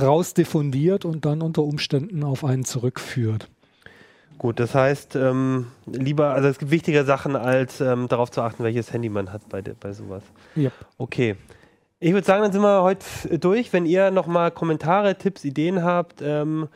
rausdiffundiert 0.00 1.04
und 1.04 1.24
dann 1.24 1.42
unter 1.42 1.62
Umständen 1.62 2.24
auf 2.24 2.44
einen 2.44 2.64
zurückführt. 2.64 3.48
Gut, 4.38 4.58
das 4.58 4.74
heißt, 4.74 5.14
ähm, 5.14 5.68
lieber, 5.86 6.30
also 6.30 6.48
es 6.48 6.58
gibt 6.58 6.72
wichtigere 6.72 7.04
Sachen, 7.04 7.36
als 7.36 7.80
ähm, 7.80 8.08
darauf 8.08 8.32
zu 8.32 8.42
achten, 8.42 8.64
welches 8.64 8.92
Handy 8.92 9.08
man 9.08 9.32
hat 9.32 9.48
bei, 9.48 9.62
bei 9.62 9.92
sowas. 9.92 10.24
Yep. 10.56 10.72
Okay. 10.98 11.36
Ich 12.00 12.12
würde 12.12 12.26
sagen, 12.26 12.42
dann 12.42 12.50
sind 12.50 12.62
wir 12.62 12.82
heute 12.82 13.38
durch. 13.38 13.72
Wenn 13.72 13.86
ihr 13.86 14.10
nochmal 14.10 14.50
Kommentare, 14.50 15.16
Tipps, 15.16 15.44
Ideen 15.44 15.84
habt, 15.84 16.20
ähm, 16.20 16.66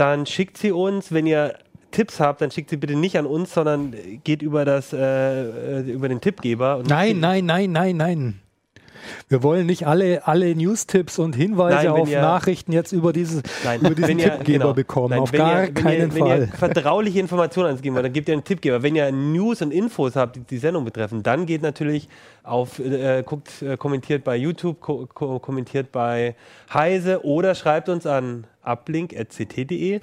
dann 0.00 0.24
schickt 0.26 0.56
sie 0.56 0.72
uns. 0.72 1.12
Wenn 1.12 1.26
ihr 1.26 1.58
Tipps 1.90 2.20
habt, 2.20 2.40
dann 2.40 2.50
schickt 2.50 2.70
sie 2.70 2.76
bitte 2.76 2.96
nicht 2.96 3.18
an 3.18 3.26
uns, 3.26 3.52
sondern 3.52 3.94
geht 4.24 4.42
über 4.42 4.64
das 4.64 4.92
äh, 4.92 4.98
äh, 4.98 5.90
über 5.90 6.08
den 6.08 6.20
Tippgeber. 6.20 6.82
Nein, 6.86 7.20
nein, 7.20 7.44
nein, 7.44 7.70
nein, 7.70 7.96
nein. 7.96 8.40
Wir 9.28 9.42
wollen 9.42 9.66
nicht 9.66 9.86
alle, 9.86 10.26
alle 10.26 10.54
News-Tipps 10.54 11.18
und 11.18 11.36
Hinweise 11.36 11.76
Nein, 11.76 11.94
wenn 11.94 12.02
auf 12.02 12.10
ihr- 12.10 12.20
Nachrichten 12.20 12.72
jetzt 12.72 12.92
über, 12.92 13.12
dieses, 13.12 13.42
Nein, 13.64 13.80
über 13.80 13.90
diesen 13.90 14.08
wenn 14.08 14.18
ihr- 14.18 14.24
Tippgeber 14.32 14.58
genau. 14.64 14.72
bekommen. 14.74 15.10
Nein, 15.10 15.20
auf 15.20 15.32
wenn 15.32 15.38
gar 15.38 15.62
ihr, 15.62 15.66
wenn 15.68 15.74
keinen 15.74 16.10
ihr, 16.12 16.18
Fall. 16.18 16.40
Wenn 16.40 16.48
ihr 16.48 16.56
vertrauliche 16.56 17.20
Informationen 17.20 17.66
ans 17.68 17.82
geben 17.82 17.94
wollt, 17.94 18.04
dann 18.06 18.12
gebt 18.12 18.28
ihr 18.28 18.34
einen 18.34 18.44
Tippgeber. 18.44 18.82
Wenn 18.82 18.96
ihr 18.96 19.10
News 19.12 19.62
und 19.62 19.72
Infos 19.72 20.16
habt, 20.16 20.36
die 20.36 20.40
die 20.40 20.58
Sendung 20.58 20.84
betreffen, 20.84 21.22
dann 21.22 21.46
geht 21.46 21.62
natürlich 21.62 22.08
auf, 22.42 22.78
äh, 22.78 23.22
guckt, 23.24 23.62
äh, 23.62 23.76
kommentiert 23.76 24.24
bei 24.24 24.36
YouTube, 24.36 24.80
ko 24.80 25.06
ko 25.12 25.38
kommentiert 25.38 25.92
bei 25.92 26.34
Heise 26.72 27.24
oder 27.24 27.54
schreibt 27.54 27.88
uns 27.88 28.06
an 28.06 28.44
uplink.ct.de. 28.64 30.00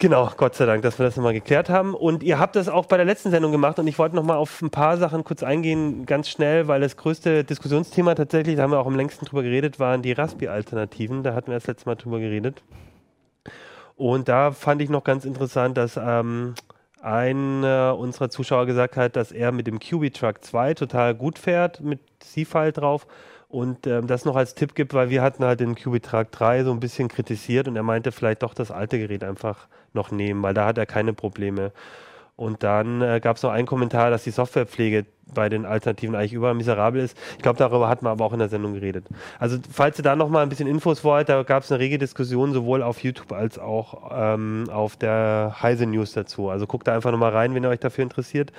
Genau, 0.00 0.30
Gott 0.36 0.54
sei 0.54 0.64
Dank, 0.64 0.82
dass 0.82 1.00
wir 1.00 1.06
das 1.06 1.16
nochmal 1.16 1.32
geklärt 1.32 1.68
haben. 1.68 1.92
Und 1.92 2.22
ihr 2.22 2.38
habt 2.38 2.54
das 2.54 2.68
auch 2.68 2.86
bei 2.86 2.96
der 2.96 3.04
letzten 3.04 3.32
Sendung 3.32 3.50
gemacht 3.50 3.80
und 3.80 3.88
ich 3.88 3.98
wollte 3.98 4.14
nochmal 4.14 4.36
auf 4.36 4.62
ein 4.62 4.70
paar 4.70 4.96
Sachen 4.96 5.24
kurz 5.24 5.42
eingehen, 5.42 6.06
ganz 6.06 6.28
schnell, 6.28 6.68
weil 6.68 6.80
das 6.80 6.96
größte 6.96 7.42
Diskussionsthema 7.42 8.14
tatsächlich, 8.14 8.54
da 8.56 8.62
haben 8.62 8.70
wir 8.70 8.78
auch 8.78 8.86
am 8.86 8.94
längsten 8.94 9.24
drüber 9.24 9.42
geredet, 9.42 9.80
waren 9.80 10.02
die 10.02 10.12
Raspi-Alternativen. 10.12 11.24
Da 11.24 11.34
hatten 11.34 11.48
wir 11.48 11.54
das 11.54 11.66
letzte 11.66 11.88
Mal 11.88 11.96
drüber 11.96 12.20
geredet. 12.20 12.62
Und 13.96 14.28
da 14.28 14.52
fand 14.52 14.80
ich 14.82 14.88
noch 14.88 15.02
ganz 15.02 15.24
interessant, 15.24 15.76
dass 15.76 15.96
ähm, 15.96 16.54
einer 17.02 17.96
unserer 17.98 18.30
Zuschauer 18.30 18.66
gesagt 18.66 18.96
hat, 18.96 19.16
dass 19.16 19.32
er 19.32 19.50
mit 19.50 19.66
dem 19.66 19.80
QB 19.80 20.14
Truck 20.14 20.44
2 20.44 20.74
total 20.74 21.16
gut 21.16 21.40
fährt, 21.40 21.80
mit 21.80 21.98
C-File 22.20 22.70
drauf. 22.70 23.08
Und 23.48 23.86
ähm, 23.86 24.06
das 24.06 24.26
noch 24.26 24.36
als 24.36 24.54
Tipp 24.54 24.74
gibt, 24.74 24.92
weil 24.92 25.08
wir 25.08 25.22
hatten 25.22 25.42
halt 25.42 25.60
den 25.60 25.74
QB 25.74 26.02
Truck 26.02 26.30
3 26.32 26.64
so 26.64 26.70
ein 26.70 26.80
bisschen 26.80 27.08
kritisiert 27.08 27.66
und 27.66 27.76
er 27.76 27.82
meinte 27.82 28.12
vielleicht 28.12 28.42
doch 28.42 28.52
das 28.52 28.70
alte 28.70 28.98
Gerät 28.98 29.24
einfach 29.24 29.68
noch 29.94 30.10
nehmen, 30.10 30.42
weil 30.42 30.52
da 30.52 30.66
hat 30.66 30.76
er 30.76 30.84
keine 30.84 31.14
Probleme. 31.14 31.72
Und 32.36 32.62
dann 32.62 33.02
äh, 33.02 33.18
gab 33.20 33.36
es 33.36 33.42
noch 33.42 33.50
einen 33.50 33.66
Kommentar, 33.66 34.10
dass 34.10 34.22
die 34.22 34.30
Softwarepflege 34.30 35.06
bei 35.34 35.48
den 35.48 35.66
Alternativen 35.66 36.14
eigentlich 36.14 36.34
überall 36.34 36.54
miserabel 36.54 37.02
ist. 37.02 37.18
Ich 37.36 37.42
glaube, 37.42 37.58
darüber 37.58 37.88
hatten 37.88 38.04
wir 38.04 38.10
aber 38.10 38.24
auch 38.24 38.32
in 38.32 38.38
der 38.38 38.48
Sendung 38.48 38.74
geredet. 38.74 39.06
Also 39.40 39.58
falls 39.72 39.98
ihr 39.98 40.04
da 40.04 40.14
noch 40.14 40.28
mal 40.28 40.42
ein 40.42 40.48
bisschen 40.48 40.68
Infos 40.68 41.02
wollt, 41.02 41.28
da 41.28 41.42
gab 41.42 41.64
es 41.64 41.72
eine 41.72 41.80
rege 41.80 41.98
Diskussion 41.98 42.52
sowohl 42.52 42.82
auf 42.82 43.02
YouTube 43.02 43.32
als 43.32 43.58
auch 43.58 44.12
ähm, 44.14 44.66
auf 44.70 44.96
der 44.96 45.56
Heise 45.60 45.86
News 45.86 46.12
dazu. 46.12 46.48
Also 46.48 46.66
guckt 46.66 46.86
da 46.86 46.94
einfach 46.94 47.10
noch 47.10 47.18
mal 47.18 47.32
rein, 47.32 47.54
wenn 47.54 47.64
ihr 47.64 47.70
euch 47.70 47.80
dafür 47.80 48.04
interessiert. 48.04 48.52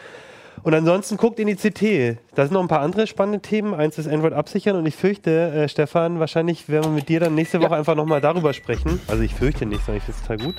Und 0.63 0.73
ansonsten 0.73 1.17
guckt 1.17 1.39
in 1.39 1.47
die 1.47 1.55
CT. 1.55 2.19
Da 2.35 2.43
sind 2.43 2.53
noch 2.53 2.61
ein 2.61 2.67
paar 2.67 2.81
andere 2.81 3.07
spannende 3.07 3.39
Themen. 3.39 3.73
Eins 3.73 3.97
ist 3.97 4.07
Android 4.07 4.33
absichern 4.33 4.75
und 4.75 4.85
ich 4.85 4.95
fürchte, 4.95 5.51
äh, 5.51 5.69
Stefan, 5.69 6.19
wahrscheinlich 6.19 6.69
werden 6.69 6.85
wir 6.85 6.91
mit 6.91 7.09
dir 7.09 7.19
dann 7.19 7.35
nächste 7.35 7.61
Woche 7.61 7.75
einfach 7.75 7.95
nochmal 7.95 8.21
darüber 8.21 8.53
sprechen. 8.53 8.99
Also 9.07 9.23
ich 9.23 9.33
fürchte 9.33 9.65
nicht, 9.65 9.85
sondern 9.85 9.97
ich 9.97 10.03
finde 10.03 10.19
es 10.19 10.27
total 10.27 10.45
gut. 10.45 10.55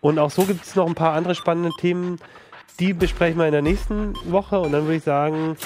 Und 0.00 0.18
auch 0.18 0.30
so 0.30 0.44
gibt 0.44 0.64
es 0.64 0.74
noch 0.74 0.86
ein 0.86 0.94
paar 0.94 1.14
andere 1.14 1.34
spannende 1.34 1.70
Themen. 1.78 2.18
Die 2.78 2.94
besprechen 2.94 3.38
wir 3.38 3.46
in 3.46 3.52
der 3.52 3.62
nächsten 3.62 4.14
Woche. 4.24 4.58
Und 4.58 4.72
dann 4.72 4.84
würde 4.84 4.96
ich 4.96 5.04
sagen, 5.04 5.56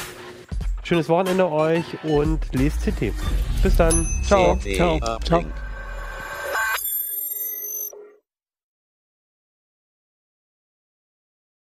schönes 0.83 1.09
Wochenende 1.09 1.51
euch 1.51 1.85
und 2.03 2.41
lest 2.53 2.83
CT. 2.83 3.13
Bis 3.63 3.77
dann. 3.77 4.07
Ciao. 4.27 4.59
Ciao. 4.59 4.99
Ciao. 5.25 5.45